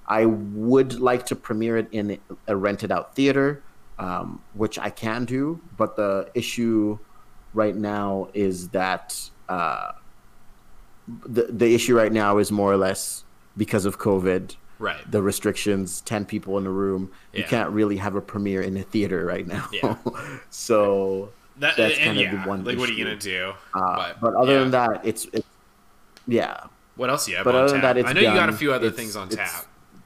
I 0.08 0.26
would 0.26 1.00
like 1.00 1.26
to 1.28 1.36
premiere 1.36 1.78
it 1.78 1.88
in 1.92 2.18
a 2.48 2.56
rented 2.56 2.92
out 2.92 3.16
theater, 3.16 3.62
um, 4.00 4.42
which 4.54 4.80
I 4.80 4.90
can 4.90 5.26
do, 5.26 5.60
but 5.78 5.96
the 5.96 6.30
issue 6.34 6.98
right 7.54 7.76
now 7.76 8.30
is 8.34 8.70
that 8.70 9.20
uh, 9.48 9.92
the 11.26 11.44
the 11.44 11.74
issue 11.76 11.96
right 11.96 12.12
now 12.12 12.38
is 12.38 12.52
more 12.52 12.72
or 12.72 12.78
less 12.78 13.24
because 13.58 13.86
of 13.86 14.00
COVID, 14.00 14.56
Right. 14.80 15.12
the 15.12 15.22
restrictions, 15.22 16.02
ten 16.02 16.26
people 16.26 16.58
in 16.58 16.66
a 16.66 16.72
room. 16.72 17.12
Yeah. 17.34 17.40
You 17.42 17.46
can't 17.46 17.70
really 17.72 17.98
have 17.98 18.16
a 18.16 18.22
premiere 18.22 18.62
in 18.62 18.78
a 18.78 18.84
theater 18.84 19.26
right 19.26 19.46
now. 19.46 19.68
Yeah. 19.74 19.96
so, 20.50 21.30
That, 21.58 21.76
that's 21.78 21.98
kind 21.98 22.12
of 22.12 22.24
yeah, 22.24 22.44
the 22.44 22.50
one 22.50 22.64
like 22.64 22.78
what 22.78 22.90
are 22.90 22.94
you 22.94 23.04
gonna 23.04 23.18
do? 23.18 23.54
uh, 23.74 24.14
but, 24.22 24.34
other 24.36 24.54
yeah. 24.54 24.60
than 24.60 24.72
that, 24.72 25.02
it's, 25.04 25.26
it's 25.34 25.46
yeah, 26.30 26.66
what 26.96 27.10
else 27.10 27.26
do 27.26 27.32
you 27.32 27.38
have 27.38 27.44
but 27.46 27.56
other 27.56 27.72
than 27.72 27.82
that, 27.82 27.98
it's 27.98 28.10
I 28.10 28.14
know 28.14 28.22
you 28.22 28.28
got 28.28 28.50
a 28.50 28.54
few 28.54 28.72
other 28.74 28.88
It's- 28.88 28.98
things 29.00 29.16
on 29.16 29.30
tap. 29.30 29.66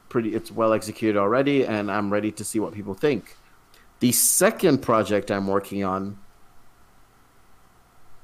Pretty, 0.09 0.36
it's 0.36 0.51
well 0.51 0.74
executed 0.74 1.17
already, 1.19 1.65
and 1.65 1.91
I'm 1.91 2.13
ready 2.13 2.32
to 2.34 2.43
see 2.43 2.59
what 2.59 2.74
people 2.74 2.93
think. 2.93 3.36
The 3.99 4.11
second 4.11 4.82
project 4.84 5.32
I'm 5.32 5.47
working 5.47 5.84
on. 5.84 6.17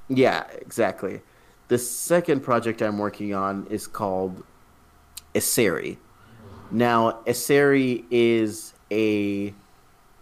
Yeah, 0.08 0.44
exactly. 0.60 1.22
The 1.68 1.78
second 1.78 2.40
project 2.42 2.82
I'm 2.82 2.98
working 2.98 3.34
on 3.34 3.66
is 3.70 3.86
called 3.86 4.42
Esseri. 5.34 5.96
Now, 6.70 7.20
Esseri 7.26 8.04
is 8.10 8.74
a 8.90 9.54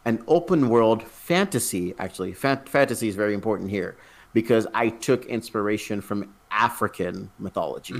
an 0.05 0.23
open 0.27 0.71
world 0.71 1.03
fantasy. 1.03 1.95
Actually, 1.99 2.33
Fan- 2.33 2.65
fantasy 2.65 3.09
is 3.09 3.15
very 3.17 3.35
important 3.35 3.69
here 3.71 3.97
because 4.33 4.67
I 4.73 4.89
took 4.89 5.27
inspiration 5.27 6.01
from 6.01 6.33
African 6.51 7.31
mythology. 7.39 7.95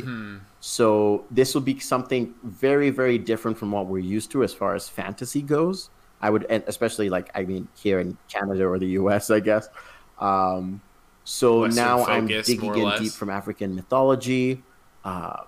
So 0.61 1.25
this 1.31 1.55
will 1.55 1.63
be 1.63 1.79
something 1.79 2.35
very, 2.43 2.91
very 2.91 3.19
different 3.19 3.59
from 3.59 3.73
what 3.73 3.87
we're 3.87 3.99
used 3.99 4.31
to 4.33 4.43
as 4.43 4.55
far 4.55 4.75
as 4.75 4.89
fantasy 4.89 5.43
goes. 5.43 5.91
I 6.21 6.31
would, 6.31 6.47
and 6.51 6.65
especially 6.67 7.11
like 7.11 7.31
I 7.35 7.45
mean 7.45 7.69
here 7.77 8.01
in 8.01 8.19
Canada 8.29 8.67
or 8.67 8.79
the 8.79 8.89
U.S. 9.01 9.31
I 9.31 9.41
guess. 9.41 9.69
Um, 10.19 10.81
so 11.25 11.61
Western 11.61 11.85
now 11.85 12.05
I'm 12.07 12.27
digging 12.27 12.75
in 12.75 12.83
less. 12.83 13.01
deep 13.01 13.13
from 13.13 13.31
African 13.31 13.75
mythology. 13.75 14.63
Uh, 15.05 15.43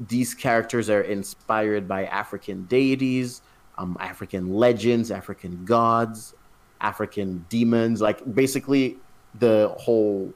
these 0.00 0.32
characters 0.32 0.88
are 0.88 1.02
inspired 1.02 1.88
by 1.88 2.06
African 2.06 2.64
deities, 2.66 3.42
um, 3.76 3.96
African 4.00 4.54
legends, 4.54 5.10
African 5.10 5.64
gods, 5.64 6.34
African 6.80 7.44
demons, 7.48 8.00
like 8.00 8.34
basically 8.34 8.96
the 9.38 9.74
whole 9.76 10.32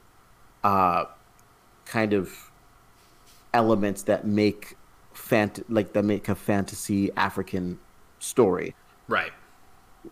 uh, 0.63 1.05
kind 1.93 2.13
of 2.13 2.51
elements 3.53 4.01
that 4.09 4.25
make 4.25 4.75
fant- 5.13 5.63
like 5.69 5.93
that 5.93 6.03
make 6.03 6.27
a 6.27 6.35
fantasy 6.35 7.11
African 7.27 7.77
story. 8.19 8.75
Right. 9.07 9.33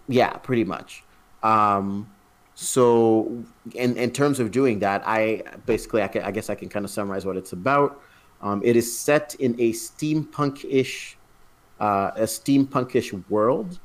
Yeah, 0.07 0.33
pretty 0.47 0.63
much. 0.63 1.03
Um, 1.41 2.07
so, 2.53 3.43
in 3.73 3.97
in 3.97 4.11
terms 4.11 4.39
of 4.39 4.51
doing 4.51 4.79
that, 4.79 5.01
I 5.05 5.41
basically 5.65 6.01
I, 6.03 6.07
can, 6.07 6.21
I 6.29 6.31
guess 6.35 6.49
I 6.53 6.55
can 6.55 6.69
kind 6.69 6.85
of 6.85 6.91
summarize 6.91 7.25
what 7.25 7.37
it's 7.41 7.53
about. 7.53 7.99
Um, 8.41 8.61
it 8.63 8.75
is 8.75 8.87
set 9.07 9.35
in 9.35 9.51
a 9.59 9.71
steampunk-ish, 9.71 11.17
uh, 11.79 12.11
a 12.15 12.27
steampunk-ish 12.37 13.13
world. 13.29 13.79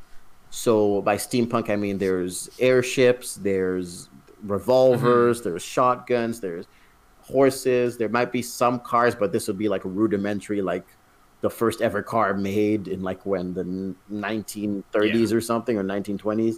So 0.50 1.02
by 1.02 1.16
steampunk, 1.16 1.70
I 1.70 1.76
mean 1.76 1.96
there's 1.98 2.50
airships, 2.58 3.36
there's 3.36 4.08
revolvers, 4.42 5.42
there's 5.42 5.62
shotguns, 5.62 6.40
there's 6.40 6.66
horses. 7.26 7.96
There 7.96 8.08
might 8.08 8.32
be 8.32 8.42
some 8.42 8.80
cars, 8.80 9.14
but 9.14 9.32
this 9.32 9.48
would 9.48 9.58
be 9.58 9.68
like 9.68 9.84
a 9.84 9.88
rudimentary, 9.88 10.62
like 10.62 10.86
the 11.40 11.50
first 11.50 11.80
ever 11.80 12.02
car 12.02 12.34
made 12.34 12.88
in 12.88 13.02
like 13.02 13.24
when 13.26 13.54
the 13.54 13.60
n- 13.60 13.96
1930s 14.12 15.32
or 15.32 15.40
something 15.40 15.76
or 15.76 15.84
1920s. 15.84 16.56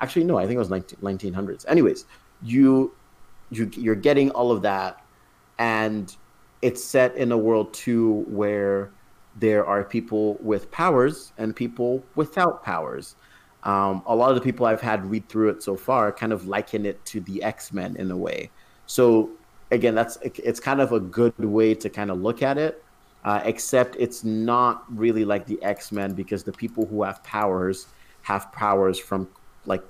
Actually, 0.00 0.24
no, 0.24 0.38
I 0.38 0.42
think 0.42 0.56
it 0.56 0.58
was 0.58 0.70
19, 0.70 0.98
1900s. 1.00 1.64
Anyways, 1.68 2.06
you 2.42 2.94
you 3.50 3.70
you're 3.74 3.94
getting 3.94 4.30
all 4.30 4.50
of 4.50 4.62
that, 4.62 5.02
and 5.58 6.14
it's 6.62 6.82
set 6.82 7.16
in 7.16 7.32
a 7.32 7.38
world 7.38 7.72
too 7.72 8.24
where 8.28 8.90
there 9.38 9.66
are 9.66 9.84
people 9.84 10.34
with 10.40 10.70
powers 10.70 11.32
and 11.38 11.54
people 11.54 12.02
without 12.14 12.62
powers. 12.62 13.16
Um, 13.62 14.02
a 14.06 14.14
lot 14.14 14.30
of 14.30 14.36
the 14.36 14.40
people 14.40 14.66
I've 14.66 14.80
had 14.80 15.04
read 15.10 15.28
through 15.28 15.50
it 15.50 15.62
so 15.62 15.76
far 15.76 16.12
kind 16.12 16.32
of 16.32 16.46
liken 16.46 16.86
it 16.86 17.04
to 17.06 17.20
the 17.20 17.42
X 17.42 17.72
Men 17.72 17.96
in 17.96 18.10
a 18.10 18.16
way. 18.16 18.50
So 18.86 19.30
again, 19.70 19.94
that's 19.94 20.18
it's 20.22 20.60
kind 20.60 20.80
of 20.80 20.92
a 20.92 21.00
good 21.00 21.38
way 21.38 21.74
to 21.74 21.88
kind 21.88 22.10
of 22.10 22.20
look 22.20 22.42
at 22.42 22.58
it. 22.58 22.82
Uh, 23.24 23.42
except 23.44 23.96
it's 23.98 24.22
not 24.22 24.84
really 24.96 25.24
like 25.24 25.46
the 25.46 25.60
X 25.62 25.90
Men 25.90 26.12
because 26.12 26.44
the 26.44 26.52
people 26.52 26.86
who 26.86 27.02
have 27.02 27.22
powers 27.24 27.86
have 28.22 28.50
powers 28.52 28.98
from 28.98 29.28
like 29.64 29.82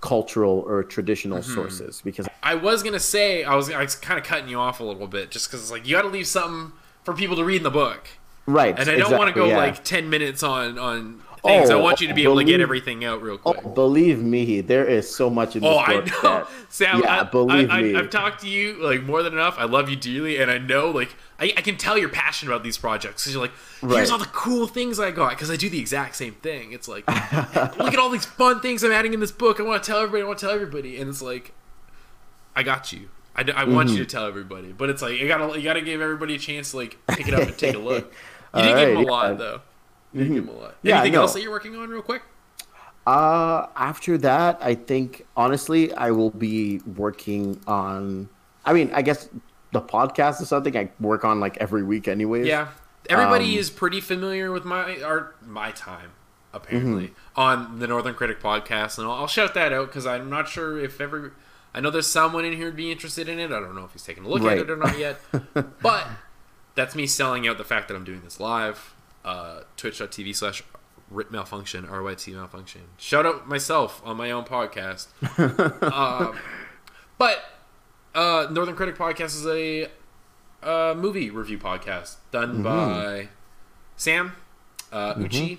cultural 0.00 0.64
or 0.66 0.82
traditional 0.82 1.38
mm-hmm. 1.38 1.54
sources. 1.54 2.02
Because 2.04 2.28
I 2.42 2.54
was 2.54 2.82
gonna 2.82 3.00
say 3.00 3.44
I 3.44 3.54
was, 3.54 3.70
I 3.70 3.80
was 3.80 3.94
kind 3.94 4.18
of 4.18 4.26
cutting 4.26 4.48
you 4.48 4.58
off 4.58 4.80
a 4.80 4.84
little 4.84 5.06
bit 5.06 5.30
just 5.30 5.48
because 5.48 5.62
it's 5.62 5.70
like 5.70 5.86
you 5.86 5.96
got 5.96 6.02
to 6.02 6.08
leave 6.08 6.26
something 6.26 6.72
for 7.04 7.14
people 7.14 7.36
to 7.36 7.44
read 7.44 7.58
in 7.58 7.62
the 7.62 7.70
book, 7.70 8.08
right? 8.46 8.78
And 8.78 8.80
I 8.80 8.84
don't 8.84 8.94
exactly, 8.94 9.18
want 9.18 9.28
to 9.28 9.34
go 9.34 9.46
yeah. 9.46 9.56
like 9.56 9.82
ten 9.82 10.10
minutes 10.10 10.42
on 10.42 10.78
on 10.78 11.22
things. 11.42 11.70
Oh, 11.70 11.78
I 11.78 11.82
want 11.82 12.00
you 12.00 12.08
to 12.08 12.14
be 12.14 12.22
believe, 12.22 12.42
able 12.42 12.46
to 12.46 12.52
get 12.52 12.60
everything 12.60 13.04
out 13.04 13.22
real 13.22 13.38
quick. 13.38 13.60
Oh, 13.64 13.68
believe 13.70 14.22
me, 14.22 14.60
there 14.60 14.84
is 14.84 15.12
so 15.14 15.30
much 15.30 15.56
in 15.56 15.62
this 15.62 15.70
oh, 15.70 15.78
book. 15.78 15.88
I 15.88 15.94
know. 15.94 16.20
That, 16.22 16.48
Sam, 16.68 17.00
yeah, 17.02 17.20
I, 17.20 17.22
believe 17.24 17.70
I, 17.70 17.82
me. 17.82 17.94
I, 17.94 17.98
have 17.98 18.10
talked 18.10 18.42
to 18.42 18.48
you 18.48 18.82
like 18.82 19.02
more 19.02 19.22
than 19.22 19.32
enough. 19.32 19.56
I 19.58 19.64
love 19.64 19.88
you 19.88 19.96
dearly, 19.96 20.40
and 20.40 20.50
I 20.50 20.58
know 20.58 20.90
like 20.90 21.14
I, 21.38 21.52
I 21.56 21.60
can 21.62 21.76
tell 21.76 21.96
you're 21.96 22.08
passionate 22.08 22.52
about 22.52 22.62
these 22.62 22.78
projects 22.78 23.22
because 23.22 23.34
you're 23.34 23.42
like, 23.42 23.52
here's 23.80 23.92
right. 23.92 24.10
all 24.10 24.18
the 24.18 24.26
cool 24.26 24.66
things 24.66 25.00
I 25.00 25.10
got 25.10 25.30
because 25.30 25.50
I 25.50 25.56
do 25.56 25.70
the 25.70 25.80
exact 25.80 26.16
same 26.16 26.34
thing. 26.34 26.72
It's 26.72 26.88
like, 26.88 27.06
look 27.78 27.94
at 27.94 27.98
all 27.98 28.10
these 28.10 28.26
fun 28.26 28.60
things 28.60 28.84
I'm 28.84 28.92
adding 28.92 29.14
in 29.14 29.20
this 29.20 29.32
book. 29.32 29.60
I 29.60 29.62
want 29.62 29.82
to 29.82 29.90
tell 29.90 29.98
everybody. 29.98 30.22
I 30.22 30.26
want 30.26 30.38
to 30.38 30.46
tell 30.46 30.54
everybody, 30.54 31.00
and 31.00 31.08
it's 31.08 31.22
like, 31.22 31.52
I 32.54 32.62
got 32.62 32.92
you. 32.92 33.08
I, 33.34 33.42
I 33.42 33.64
want 33.64 33.88
mm-hmm. 33.88 33.98
you 33.98 34.04
to 34.04 34.10
tell 34.10 34.26
everybody, 34.26 34.72
but 34.72 34.90
it's 34.90 35.02
like 35.02 35.18
you 35.18 35.28
gotta 35.28 35.56
you 35.56 35.64
gotta 35.64 35.80
give 35.80 36.00
everybody 36.00 36.34
a 36.34 36.38
chance 36.38 36.72
to 36.72 36.78
like 36.78 36.98
pick 37.08 37.28
it 37.28 37.34
up 37.34 37.48
and 37.48 37.56
take 37.56 37.74
a 37.74 37.78
look. 37.78 38.12
You 38.52 38.62
didn't 38.62 38.74
right, 38.74 38.86
give 38.86 38.94
them 38.96 39.04
a 39.04 39.08
lot 39.08 39.38
though. 39.38 39.60
Mm-hmm. 40.14 40.34
Give 40.34 40.46
them 40.46 40.56
a 40.56 40.58
lot. 40.58 40.76
Anything 40.84 41.14
else 41.14 41.34
that 41.34 41.42
you're 41.42 41.50
working 41.50 41.76
on, 41.76 41.88
real 41.88 42.02
quick? 42.02 42.22
Uh, 43.06 43.66
after 43.76 44.18
that, 44.18 44.58
I 44.60 44.74
think 44.74 45.26
honestly, 45.36 45.92
I 45.94 46.10
will 46.10 46.30
be 46.30 46.80
working 46.96 47.60
on. 47.66 48.28
I 48.64 48.72
mean, 48.72 48.90
I 48.92 49.02
guess 49.02 49.28
the 49.72 49.80
podcast 49.80 50.42
is 50.42 50.48
something 50.48 50.76
I 50.76 50.90
work 51.00 51.24
on 51.24 51.40
like 51.40 51.56
every 51.58 51.82
week, 51.82 52.08
anyways. 52.08 52.46
Yeah, 52.46 52.68
everybody 53.08 53.54
um, 53.54 53.58
is 53.58 53.70
pretty 53.70 54.00
familiar 54.00 54.52
with 54.52 54.64
my 54.64 55.00
art, 55.00 55.36
my 55.46 55.70
time 55.70 56.12
apparently 56.52 57.08
mm-hmm. 57.08 57.40
on 57.40 57.78
the 57.78 57.86
Northern 57.86 58.14
Critic 58.14 58.40
podcast, 58.40 58.98
and 58.98 59.06
I'll, 59.06 59.12
I'll 59.12 59.26
shout 59.26 59.54
that 59.54 59.72
out 59.72 59.86
because 59.86 60.06
I'm 60.06 60.28
not 60.28 60.48
sure 60.48 60.78
if 60.78 61.00
every. 61.00 61.30
I 61.72 61.80
know 61.80 61.90
there's 61.90 62.08
someone 62.08 62.44
in 62.44 62.52
here 62.52 62.66
who'd 62.66 62.76
be 62.76 62.90
interested 62.90 63.28
in 63.28 63.38
it. 63.38 63.46
I 63.46 63.60
don't 63.60 63.76
know 63.76 63.84
if 63.84 63.92
he's 63.92 64.02
taking 64.02 64.24
a 64.24 64.28
look 64.28 64.42
right. 64.42 64.58
at 64.58 64.64
it 64.64 64.70
or 64.70 64.76
not 64.76 64.98
yet, 64.98 65.20
but 65.82 66.06
that's 66.74 66.94
me 66.94 67.06
selling 67.06 67.46
out 67.46 67.58
the 67.58 67.64
fact 67.64 67.88
that 67.88 67.94
I'm 67.94 68.04
doing 68.04 68.22
this 68.22 68.40
live 68.40 68.94
uh, 69.24 69.60
twitch.tv 69.76 70.34
slash 70.34 70.62
RIT 71.10 71.30
malfunction, 71.30 71.86
RYT 71.86 72.34
malfunction. 72.34 72.82
Shout 72.96 73.26
out 73.26 73.48
myself 73.48 74.00
on 74.04 74.16
my 74.16 74.30
own 74.30 74.44
podcast. 74.44 75.08
uh, 75.82 76.32
but 77.18 77.44
uh, 78.14 78.46
Northern 78.50 78.76
Critic 78.76 78.96
Podcast 78.96 79.36
is 79.36 79.46
a 79.46 79.90
uh, 80.62 80.94
movie 80.94 81.30
review 81.30 81.58
podcast 81.58 82.16
done 82.30 82.62
mm-hmm. 82.62 82.62
by 82.62 83.28
Sam, 83.96 84.32
uh, 84.92 85.14
mm-hmm. 85.14 85.24
Uchi, 85.24 85.58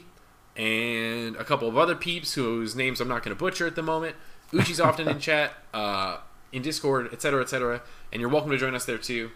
and 0.56 1.36
a 1.36 1.44
couple 1.44 1.68
of 1.68 1.78
other 1.78 1.96
peeps 1.96 2.34
whose 2.34 2.76
names 2.76 3.02
I'm 3.02 3.08
not 3.08 3.24
going 3.24 3.36
to 3.36 3.40
butcher 3.40 3.68
at 3.68 3.76
the 3.76 3.84
moment. 3.84 4.16
Uchi's 4.52 4.80
often 4.80 5.08
in 5.08 5.20
chat, 5.22 5.54
uh, 5.74 6.18
in 6.52 6.62
Discord, 6.62 7.14
etc., 7.14 7.42
etc., 7.42 7.82
and 8.12 8.20
you're 8.20 8.30
welcome 8.30 8.52
to 8.52 8.58
join 8.58 8.76
us 8.76 8.86
there 8.86 8.98
too 8.98 9.32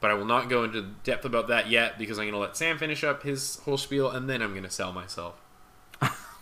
but 0.00 0.10
I 0.10 0.14
will 0.14 0.24
not 0.24 0.48
go 0.48 0.64
into 0.64 0.82
depth 1.04 1.24
about 1.24 1.48
that 1.48 1.70
yet 1.70 1.98
because 1.98 2.18
I'm 2.18 2.24
going 2.24 2.32
to 2.32 2.38
let 2.38 2.56
Sam 2.56 2.78
finish 2.78 3.04
up 3.04 3.22
his 3.22 3.60
whole 3.64 3.76
spiel 3.76 4.10
and 4.10 4.28
then 4.28 4.42
I'm 4.42 4.50
going 4.50 4.64
to 4.64 4.70
sell 4.70 4.92
myself. 4.92 5.34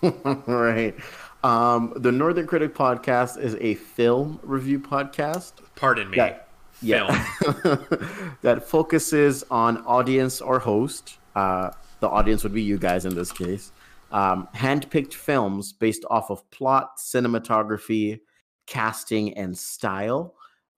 right. 0.47 0.95
Um, 1.43 1.93
the 1.97 2.13
Northern 2.13 2.47
Critic 2.47 2.75
podcast 2.75 3.39
is 3.39 3.57
a 3.61 3.75
film 3.75 4.39
review 4.43 4.79
podcast. 4.79 5.53
Pardon 5.75 6.11
me. 6.11 6.17
That, 6.17 6.49
yeah. 6.81 7.07
that 8.43 8.65
focuses 8.69 9.45
on 9.51 9.79
audience 9.79 10.41
or 10.41 10.61
host. 10.61 11.19
Uh, 11.35 11.71
the 12.01 12.09
audience 12.09 12.45
would 12.45 12.55
be 12.55 12.63
you 12.63 12.79
guys 12.79 13.05
in 13.05 13.15
this 13.15 13.33
case. 13.33 13.73
Um, 14.13 14.49
handpicked 14.55 15.15
films 15.15 15.73
based 15.73 16.05
off 16.09 16.31
of 16.31 16.49
plot, 16.51 16.99
cinematography, 16.99 18.21
casting, 18.67 19.37
and 19.37 19.57
style. 19.59 20.35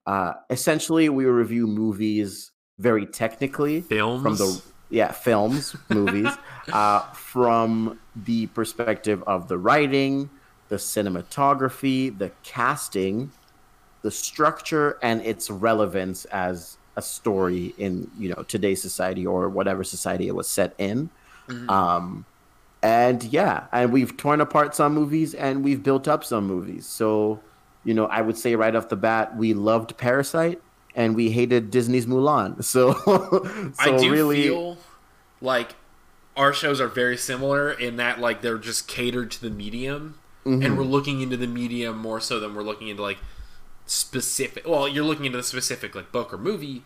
Uh, 0.06 0.32
essentially, 0.48 1.08
we 1.08 1.26
review 1.26 1.66
movies 1.66 2.50
very 2.80 3.06
technically 3.06 3.82
films 3.82 4.22
from 4.22 4.36
the 4.36 4.62
yeah 4.88 5.12
films 5.12 5.76
movies 5.90 6.32
uh, 6.72 7.00
from 7.12 7.98
the 8.16 8.46
perspective 8.48 9.22
of 9.26 9.48
the 9.48 9.58
writing 9.58 10.30
the 10.68 10.76
cinematography 10.76 12.16
the 12.18 12.30
casting 12.42 13.30
the 14.02 14.10
structure 14.10 14.98
and 15.02 15.20
its 15.22 15.50
relevance 15.50 16.24
as 16.26 16.78
a 16.96 17.02
story 17.02 17.74
in 17.76 18.10
you 18.18 18.30
know 18.30 18.42
today's 18.44 18.80
society 18.80 19.26
or 19.26 19.48
whatever 19.48 19.84
society 19.84 20.26
it 20.26 20.34
was 20.34 20.48
set 20.48 20.74
in. 20.78 21.10
Mm-hmm. 21.48 21.68
um, 21.68 22.24
and 22.82 23.24
yeah 23.24 23.66
and 23.72 23.92
we've 23.92 24.16
torn 24.16 24.40
apart 24.40 24.74
some 24.74 24.94
movies 24.94 25.34
and 25.34 25.62
we've 25.62 25.82
built 25.82 26.08
up 26.08 26.24
some 26.24 26.46
movies. 26.46 26.86
So 26.86 27.40
you 27.84 27.94
know 27.94 28.06
i 28.06 28.20
would 28.20 28.36
say 28.36 28.54
right 28.54 28.74
off 28.76 28.88
the 28.88 28.96
bat 28.96 29.36
we 29.36 29.54
loved 29.54 29.96
parasite 29.96 30.60
and 30.95 31.14
we 31.14 31.30
hated 31.30 31.70
Disney's 31.70 32.07
Mulan. 32.07 32.62
So, 32.70 32.93
so 32.95 33.72
I 33.78 33.97
do 33.97 34.11
really... 34.11 34.43
feel 34.43 34.78
like 35.41 35.74
our 36.36 36.53
shows 36.53 36.80
are 36.80 36.88
very 36.88 37.16
similar 37.16 37.70
in 37.70 37.97
that 37.97 38.20
like 38.20 38.43
they're 38.43 38.59
just 38.59 38.86
catered 38.88 39.30
to 39.32 39.41
the 39.41 39.51
medium, 39.51 40.18
mm-hmm. 40.45 40.62
and 40.62 40.78
we're 40.78 40.84
looking 40.84 41.20
into 41.20 41.36
the 41.36 41.47
medium 41.47 41.99
more 41.99 42.20
so 42.20 42.38
than 42.41 42.55
we're 42.55 42.62
looking 42.62 42.88
into 42.88 43.03
like 43.03 43.18
specific. 43.86 44.66
Well, 44.66 44.88
you're 44.88 45.05
looking 45.05 45.26
into 45.26 45.38
the 45.38 45.45
specific 45.45 45.95
like 45.95 46.12
book 46.12 46.32
or 46.32 46.38
movie, 46.38 46.82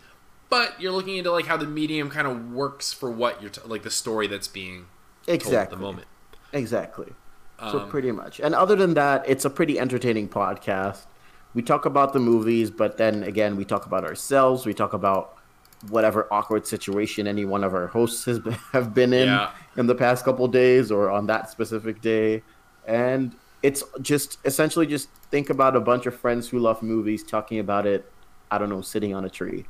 but 0.49 0.79
you're 0.81 0.91
looking 0.91 1.17
into 1.17 1.31
like 1.31 1.45
how 1.45 1.57
the 1.57 1.67
medium 1.67 2.09
kind 2.09 2.27
of 2.27 2.51
works 2.51 2.91
for 2.91 3.11
what 3.11 3.41
you're 3.41 3.51
t- 3.51 3.61
like 3.65 3.83
the 3.83 3.91
story 3.91 4.27
that's 4.27 4.47
being 4.47 4.87
exactly 5.27 5.57
at 5.57 5.69
the 5.69 5.77
moment. 5.77 6.07
Exactly. 6.51 7.13
So 7.59 7.81
um, 7.81 7.89
pretty 7.89 8.11
much. 8.11 8.39
And 8.39 8.53
other 8.53 8.75
than 8.75 8.95
that, 8.95 9.23
it's 9.27 9.45
a 9.45 9.49
pretty 9.49 9.79
entertaining 9.79 10.27
podcast 10.27 11.05
we 11.55 11.61
talk 11.61 11.85
about 11.85 12.13
the 12.13 12.19
movies, 12.19 12.69
but 12.69 12.97
then 12.97 13.23
again, 13.23 13.55
we 13.55 13.63
talk 13.65 13.85
about 13.85 14.03
ourselves. 14.03 14.65
We 14.65 14.73
talk 14.73 14.93
about 14.93 15.37
whatever 15.89 16.27
awkward 16.31 16.67
situation 16.67 17.27
any 17.27 17.45
one 17.45 17.63
of 17.63 17.73
our 17.73 17.87
hosts 17.87 18.25
has 18.25 18.39
been, 18.39 18.53
have 18.73 18.93
been 18.93 19.13
in 19.13 19.29
yeah. 19.29 19.51
in 19.77 19.87
the 19.87 19.95
past 19.95 20.25
couple 20.25 20.47
days 20.49 20.91
or 20.91 21.09
on 21.09 21.25
that 21.27 21.49
specific 21.49 22.01
day, 22.01 22.43
and 22.85 23.35
it's 23.63 23.83
just 24.01 24.37
essentially 24.45 24.85
just 24.85 25.09
think 25.31 25.49
about 25.49 25.75
a 25.75 25.79
bunch 25.79 26.05
of 26.05 26.13
friends 26.13 26.49
who 26.49 26.59
love 26.59 26.83
movies 26.83 27.23
talking 27.23 27.59
about 27.59 27.87
it. 27.87 28.11
I 28.51 28.57
don't 28.57 28.69
know, 28.69 28.81
sitting 28.81 29.15
on 29.15 29.23
a 29.23 29.29
tree, 29.29 29.65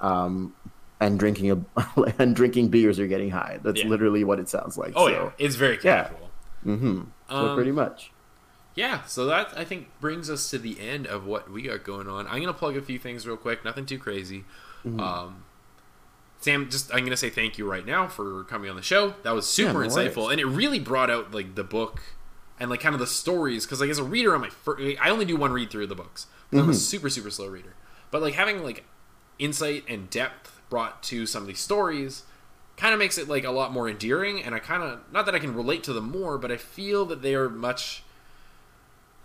um, 0.00 0.54
and 1.00 1.18
drinking 1.18 1.50
a 1.50 1.82
and 2.18 2.34
drinking 2.34 2.68
beers 2.68 2.98
or 2.98 3.06
getting 3.06 3.30
high. 3.30 3.60
That's 3.62 3.82
yeah. 3.82 3.90
literally 3.90 4.24
what 4.24 4.40
it 4.40 4.48
sounds 4.48 4.78
like. 4.78 4.94
Oh 4.96 5.08
so, 5.08 5.12
yeah, 5.12 5.30
it's 5.36 5.56
very 5.56 5.76
casual. 5.76 6.30
Yeah. 6.64 6.72
Mm-hmm. 6.72 7.02
So 7.28 7.36
um, 7.36 7.54
pretty 7.54 7.72
much 7.72 8.10
yeah, 8.76 9.04
so 9.04 9.24
that 9.24 9.56
I 9.56 9.64
think 9.64 9.88
brings 10.00 10.28
us 10.28 10.50
to 10.50 10.58
the 10.58 10.78
end 10.78 11.06
of 11.06 11.26
what 11.26 11.50
we 11.50 11.62
got 11.62 11.82
going 11.82 12.08
on. 12.08 12.26
I'm 12.28 12.40
gonna 12.40 12.52
plug 12.52 12.76
a 12.76 12.82
few 12.82 12.98
things 12.98 13.26
real 13.26 13.38
quick, 13.38 13.64
nothing 13.64 13.86
too 13.86 13.98
crazy. 13.98 14.44
Mm-hmm. 14.84 15.00
Um, 15.00 15.44
Sam, 16.40 16.68
just 16.68 16.94
I'm 16.94 17.02
gonna 17.02 17.16
say 17.16 17.30
thank 17.30 17.56
you 17.56 17.68
right 17.68 17.86
now 17.86 18.06
for 18.06 18.44
coming 18.44 18.68
on 18.68 18.76
the 18.76 18.82
show. 18.82 19.14
That 19.22 19.34
was 19.34 19.48
super 19.48 19.82
yeah, 19.82 19.88
no 19.88 19.94
insightful, 19.94 20.16
worries. 20.24 20.32
and 20.32 20.40
it 20.40 20.46
really 20.46 20.78
brought 20.78 21.10
out 21.10 21.32
like 21.32 21.54
the 21.54 21.64
book 21.64 22.02
and 22.60 22.68
like 22.68 22.80
kind 22.80 22.94
of 22.94 23.00
the 23.00 23.06
stories. 23.06 23.64
Because 23.64 23.80
like 23.80 23.88
as 23.88 23.98
a 23.98 24.04
reader 24.04 24.34
on 24.34 24.42
my 24.42 24.50
first, 24.50 24.98
I 25.00 25.08
only 25.08 25.24
do 25.24 25.36
one 25.36 25.52
read 25.52 25.70
through 25.70 25.84
of 25.84 25.88
the 25.88 25.94
books. 25.94 26.26
Mm-hmm. 26.48 26.58
I'm 26.58 26.64
a 26.64 26.72
mm-hmm. 26.72 26.78
super 26.78 27.08
super 27.08 27.30
slow 27.30 27.48
reader, 27.48 27.74
but 28.10 28.20
like 28.20 28.34
having 28.34 28.62
like 28.62 28.84
insight 29.38 29.84
and 29.88 30.10
depth 30.10 30.60
brought 30.68 31.02
to 31.04 31.24
some 31.24 31.42
of 31.42 31.48
these 31.48 31.60
stories 31.60 32.24
kind 32.76 32.92
of 32.92 32.98
makes 32.98 33.16
it 33.16 33.26
like 33.26 33.44
a 33.44 33.50
lot 33.50 33.72
more 33.72 33.88
endearing. 33.88 34.42
And 34.42 34.54
I 34.54 34.58
kind 34.58 34.82
of 34.82 35.00
not 35.10 35.24
that 35.24 35.34
I 35.34 35.38
can 35.38 35.54
relate 35.54 35.82
to 35.84 35.94
them 35.94 36.10
more, 36.10 36.36
but 36.36 36.52
I 36.52 36.58
feel 36.58 37.06
that 37.06 37.22
they 37.22 37.34
are 37.34 37.48
much 37.48 38.02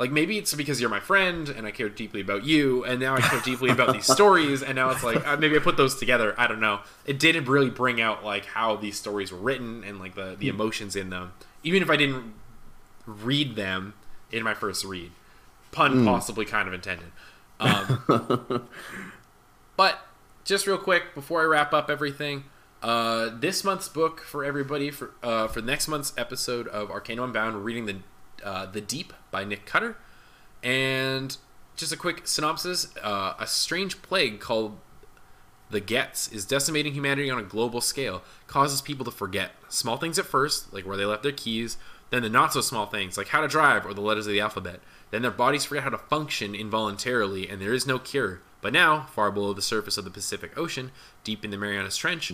like 0.01 0.11
maybe 0.11 0.39
it's 0.39 0.51
because 0.55 0.81
you're 0.81 0.89
my 0.89 0.99
friend 0.99 1.47
and 1.47 1.67
I 1.67 1.69
care 1.69 1.87
deeply 1.87 2.21
about 2.21 2.43
you, 2.43 2.83
and 2.85 2.99
now 2.99 3.13
I 3.13 3.21
care 3.21 3.39
deeply 3.39 3.69
about 3.69 3.93
these 3.93 4.11
stories, 4.11 4.63
and 4.63 4.75
now 4.75 4.89
it's 4.89 5.03
like 5.03 5.23
uh, 5.27 5.37
maybe 5.37 5.55
I 5.55 5.59
put 5.59 5.77
those 5.77 5.93
together. 5.93 6.33
I 6.39 6.47
don't 6.47 6.59
know. 6.59 6.79
It 7.05 7.19
didn't 7.19 7.45
really 7.45 7.69
bring 7.69 8.01
out 8.01 8.25
like 8.25 8.45
how 8.45 8.77
these 8.77 8.97
stories 8.97 9.31
were 9.31 9.37
written 9.37 9.83
and 9.83 9.99
like 9.99 10.15
the 10.15 10.35
the 10.35 10.49
emotions 10.49 10.95
in 10.95 11.11
them, 11.11 11.33
even 11.61 11.83
if 11.83 11.89
I 11.91 11.97
didn't 11.97 12.33
read 13.05 13.55
them 13.55 13.93
in 14.31 14.41
my 14.41 14.55
first 14.55 14.83
read. 14.83 15.11
Pun 15.71 15.97
mm. 15.97 16.05
possibly 16.05 16.45
kind 16.45 16.67
of 16.67 16.73
intended. 16.73 17.11
Um, 17.59 18.67
but 19.77 19.99
just 20.45 20.65
real 20.65 20.79
quick 20.79 21.13
before 21.13 21.43
I 21.43 21.45
wrap 21.45 21.75
up 21.75 21.91
everything, 21.91 22.45
uh, 22.81 23.29
this 23.31 23.63
month's 23.63 23.87
book 23.87 24.21
for 24.21 24.43
everybody 24.43 24.89
for 24.89 25.11
uh, 25.21 25.47
for 25.47 25.61
next 25.61 25.87
month's 25.87 26.11
episode 26.17 26.67
of 26.69 26.89
Arcanum 26.89 27.25
Unbound, 27.25 27.57
we're 27.57 27.61
reading 27.61 27.85
the 27.85 27.97
uh, 28.43 28.65
The 28.65 28.81
Deep 28.81 29.13
by 29.31 29.43
Nick 29.43 29.65
Cutter. 29.65 29.97
And 30.63 31.35
just 31.75 31.91
a 31.91 31.97
quick 31.97 32.27
synopsis: 32.27 32.95
uh, 33.01 33.33
a 33.39 33.47
strange 33.47 34.01
plague 34.01 34.39
called 34.39 34.77
the 35.71 35.79
Gets 35.79 36.31
is 36.31 36.45
decimating 36.45 36.93
humanity 36.93 37.29
on 37.29 37.39
a 37.39 37.43
global 37.43 37.81
scale, 37.81 38.23
causes 38.47 38.81
people 38.81 39.05
to 39.05 39.11
forget 39.11 39.51
small 39.69 39.97
things 39.97 40.19
at 40.19 40.25
first, 40.25 40.73
like 40.73 40.85
where 40.85 40.97
they 40.97 41.05
left 41.05 41.23
their 41.23 41.31
keys, 41.31 41.77
then 42.09 42.21
the 42.21 42.29
not 42.29 42.53
so 42.53 42.61
small 42.61 42.85
things, 42.85 43.17
like 43.17 43.29
how 43.29 43.41
to 43.41 43.47
drive 43.47 43.85
or 43.85 43.93
the 43.93 44.01
letters 44.01 44.27
of 44.27 44.33
the 44.33 44.41
alphabet. 44.41 44.81
Then 45.09 45.21
their 45.21 45.31
bodies 45.31 45.65
forget 45.65 45.83
how 45.83 45.89
to 45.89 45.97
function 45.97 46.53
involuntarily, 46.53 47.49
and 47.49 47.61
there 47.61 47.73
is 47.73 47.87
no 47.87 47.99
cure. 47.99 48.41
But 48.61 48.73
now, 48.73 49.07
far 49.13 49.31
below 49.31 49.53
the 49.53 49.61
surface 49.61 49.97
of 49.97 50.03
the 50.03 50.11
Pacific 50.11 50.57
Ocean, 50.57 50.91
deep 51.23 51.43
in 51.43 51.51
the 51.51 51.57
Marianas 51.57 51.97
Trench, 51.97 52.31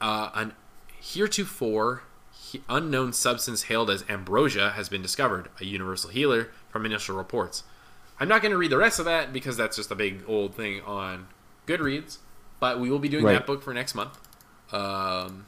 uh, 0.00 0.30
an 0.34 0.52
heretofore 1.00 1.96
he- 1.96 2.13
unknown 2.68 3.12
substance 3.12 3.64
hailed 3.64 3.90
as 3.90 4.04
ambrosia 4.08 4.70
has 4.70 4.88
been 4.88 5.02
discovered, 5.02 5.48
a 5.60 5.64
universal 5.64 6.10
healer 6.10 6.50
from 6.70 6.84
initial 6.86 7.16
reports. 7.16 7.64
I'm 8.20 8.28
not 8.28 8.42
going 8.42 8.52
to 8.52 8.58
read 8.58 8.70
the 8.70 8.78
rest 8.78 8.98
of 8.98 9.04
that 9.06 9.32
because 9.32 9.56
that's 9.56 9.76
just 9.76 9.90
a 9.90 9.94
big 9.94 10.22
old 10.26 10.54
thing 10.54 10.80
on 10.82 11.26
Goodreads, 11.66 12.18
but 12.60 12.78
we 12.80 12.90
will 12.90 12.98
be 12.98 13.08
doing 13.08 13.24
Right. 13.24 13.32
that 13.34 13.46
book 13.46 13.62
for 13.62 13.74
next 13.74 13.94
month. 13.94 14.18
Um, 14.72 15.46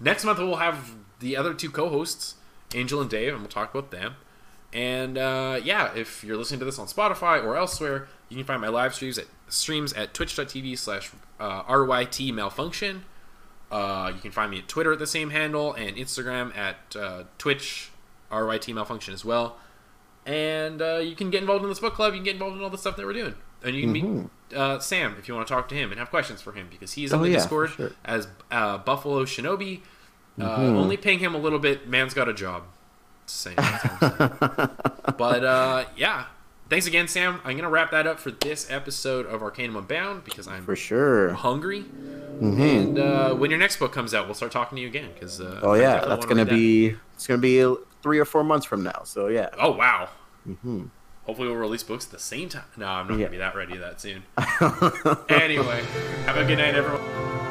next 0.00 0.24
month 0.24 0.38
we'll 0.38 0.56
have 0.56 0.92
the 1.20 1.36
other 1.36 1.54
two 1.54 1.70
co-hosts, 1.70 2.34
Angel 2.74 3.00
and 3.00 3.08
Dave, 3.10 3.32
and 3.32 3.42
we'll 3.42 3.48
talk 3.50 3.72
about 3.74 3.90
them. 3.90 4.16
And 4.72 5.18
uh, 5.18 5.60
yeah, 5.62 5.92
if 5.94 6.24
you're 6.24 6.36
listening 6.36 6.60
to 6.60 6.64
this 6.64 6.78
on 6.78 6.86
Spotify 6.86 7.44
or 7.44 7.56
elsewhere, 7.56 8.08
you 8.28 8.36
can 8.36 8.44
find 8.46 8.60
my 8.60 8.68
live 8.68 8.94
streams 8.94 9.18
at 9.18 9.26
streams 9.48 9.92
at 9.92 10.14
twitch.tv 10.14 10.78
slash 10.78 11.10
uh, 11.38 11.62
RYT 11.64 12.32
malfunction. 12.32 13.04
Uh, 13.72 14.12
you 14.14 14.20
can 14.20 14.30
find 14.30 14.50
me 14.50 14.58
at 14.58 14.68
Twitter 14.68 14.92
at 14.92 14.98
the 14.98 15.06
same 15.06 15.30
handle 15.30 15.72
and 15.72 15.96
Instagram 15.96 16.54
at 16.56 16.94
uh, 16.94 17.24
Twitch 17.38 17.90
RYT 18.30 18.74
malfunction 18.74 19.14
as 19.14 19.24
well. 19.24 19.56
And 20.26 20.80
uh, 20.82 20.98
you 20.98 21.16
can 21.16 21.30
get 21.30 21.40
involved 21.40 21.64
in 21.64 21.68
this 21.70 21.80
book 21.80 21.94
club. 21.94 22.12
You 22.12 22.18
can 22.18 22.24
get 22.24 22.34
involved 22.34 22.56
in 22.56 22.62
all 22.62 22.70
the 22.70 22.78
stuff 22.78 22.96
that 22.96 23.06
we're 23.06 23.12
doing. 23.12 23.34
And 23.64 23.74
you 23.74 23.82
can 23.82 23.92
meet 23.92 24.30
uh, 24.56 24.78
Sam 24.78 25.16
if 25.18 25.26
you 25.26 25.34
want 25.34 25.46
to 25.48 25.54
talk 25.54 25.68
to 25.70 25.74
him 25.74 25.90
and 25.90 25.98
have 25.98 26.10
questions 26.10 26.40
for 26.42 26.52
him 26.52 26.68
because 26.70 26.92
he's 26.92 27.12
in 27.12 27.18
Oh, 27.18 27.22
the 27.22 27.30
yeah, 27.30 27.36
Discord 27.38 27.70
sure. 27.70 27.92
as 28.04 28.28
uh, 28.50 28.78
Buffalo 28.78 29.24
Shinobi. 29.24 29.80
Uh, 30.40 30.44
Only 30.56 30.96
paying 30.96 31.18
him 31.20 31.34
a 31.34 31.38
little 31.38 31.58
bit. 31.58 31.88
Man's 31.88 32.14
got 32.14 32.28
a 32.28 32.32
job. 32.34 32.64
Just 33.26 33.40
saying. 33.40 33.56
That's 33.56 33.84
all 33.84 33.98
I'm 34.02 34.18
saying. 34.58 34.70
but 35.18 35.44
uh, 35.44 35.84
yeah, 35.96 36.26
thanks 36.72 36.86
again, 36.86 37.06
Sam. 37.06 37.38
I'm 37.44 37.56
gonna 37.56 37.68
wrap 37.68 37.90
that 37.90 38.06
up 38.06 38.18
for 38.18 38.30
this 38.30 38.70
episode 38.70 39.26
of 39.26 39.42
Arcanum 39.42 39.76
Unbound 39.76 40.24
because 40.24 40.48
I'm 40.48 40.64
For 40.64 40.74
sure. 40.74 41.34
hungry. 41.34 41.84
And 42.40 42.98
uh, 42.98 43.34
when 43.34 43.50
your 43.50 43.58
next 43.60 43.76
book 43.78 43.92
comes 43.92 44.14
out, 44.14 44.24
we'll 44.26 44.34
start 44.34 44.50
talking 44.52 44.76
to 44.76 44.82
you 44.82 44.88
again. 44.88 45.10
Because 45.12 45.40
uh, 45.40 45.60
Oh 45.62 45.74
yeah, 45.74 46.04
that's 46.04 46.24
gonna 46.26 46.46
be 46.46 46.96
it's 47.14 47.26
gonna 47.26 47.38
be 47.40 47.74
three 48.02 48.18
or 48.18 48.24
four 48.24 48.42
months 48.42 48.64
from 48.66 48.82
now. 48.82 49.02
So 49.04 49.28
yeah. 49.28 49.50
Oh 49.60 49.72
wow. 49.72 50.08
Hmm. 50.44 50.84
Hopefully, 51.24 51.46
we'll 51.48 51.56
release 51.58 51.82
books 51.84 52.06
at 52.06 52.10
the 52.10 52.18
same 52.18 52.48
time. 52.48 52.64
No, 52.76 52.86
I'm 52.86 53.06
not 53.06 53.14
Yeah. 53.18 53.26
gonna 53.26 53.30
be 53.30 53.38
that 53.38 53.54
ready 53.54 53.76
that 53.76 54.00
soon. 54.00 54.24
anyway, 55.28 55.84
have 56.24 56.36
a 56.38 56.44
good 56.44 56.58
night, 56.58 56.74
everyone. 56.74 57.41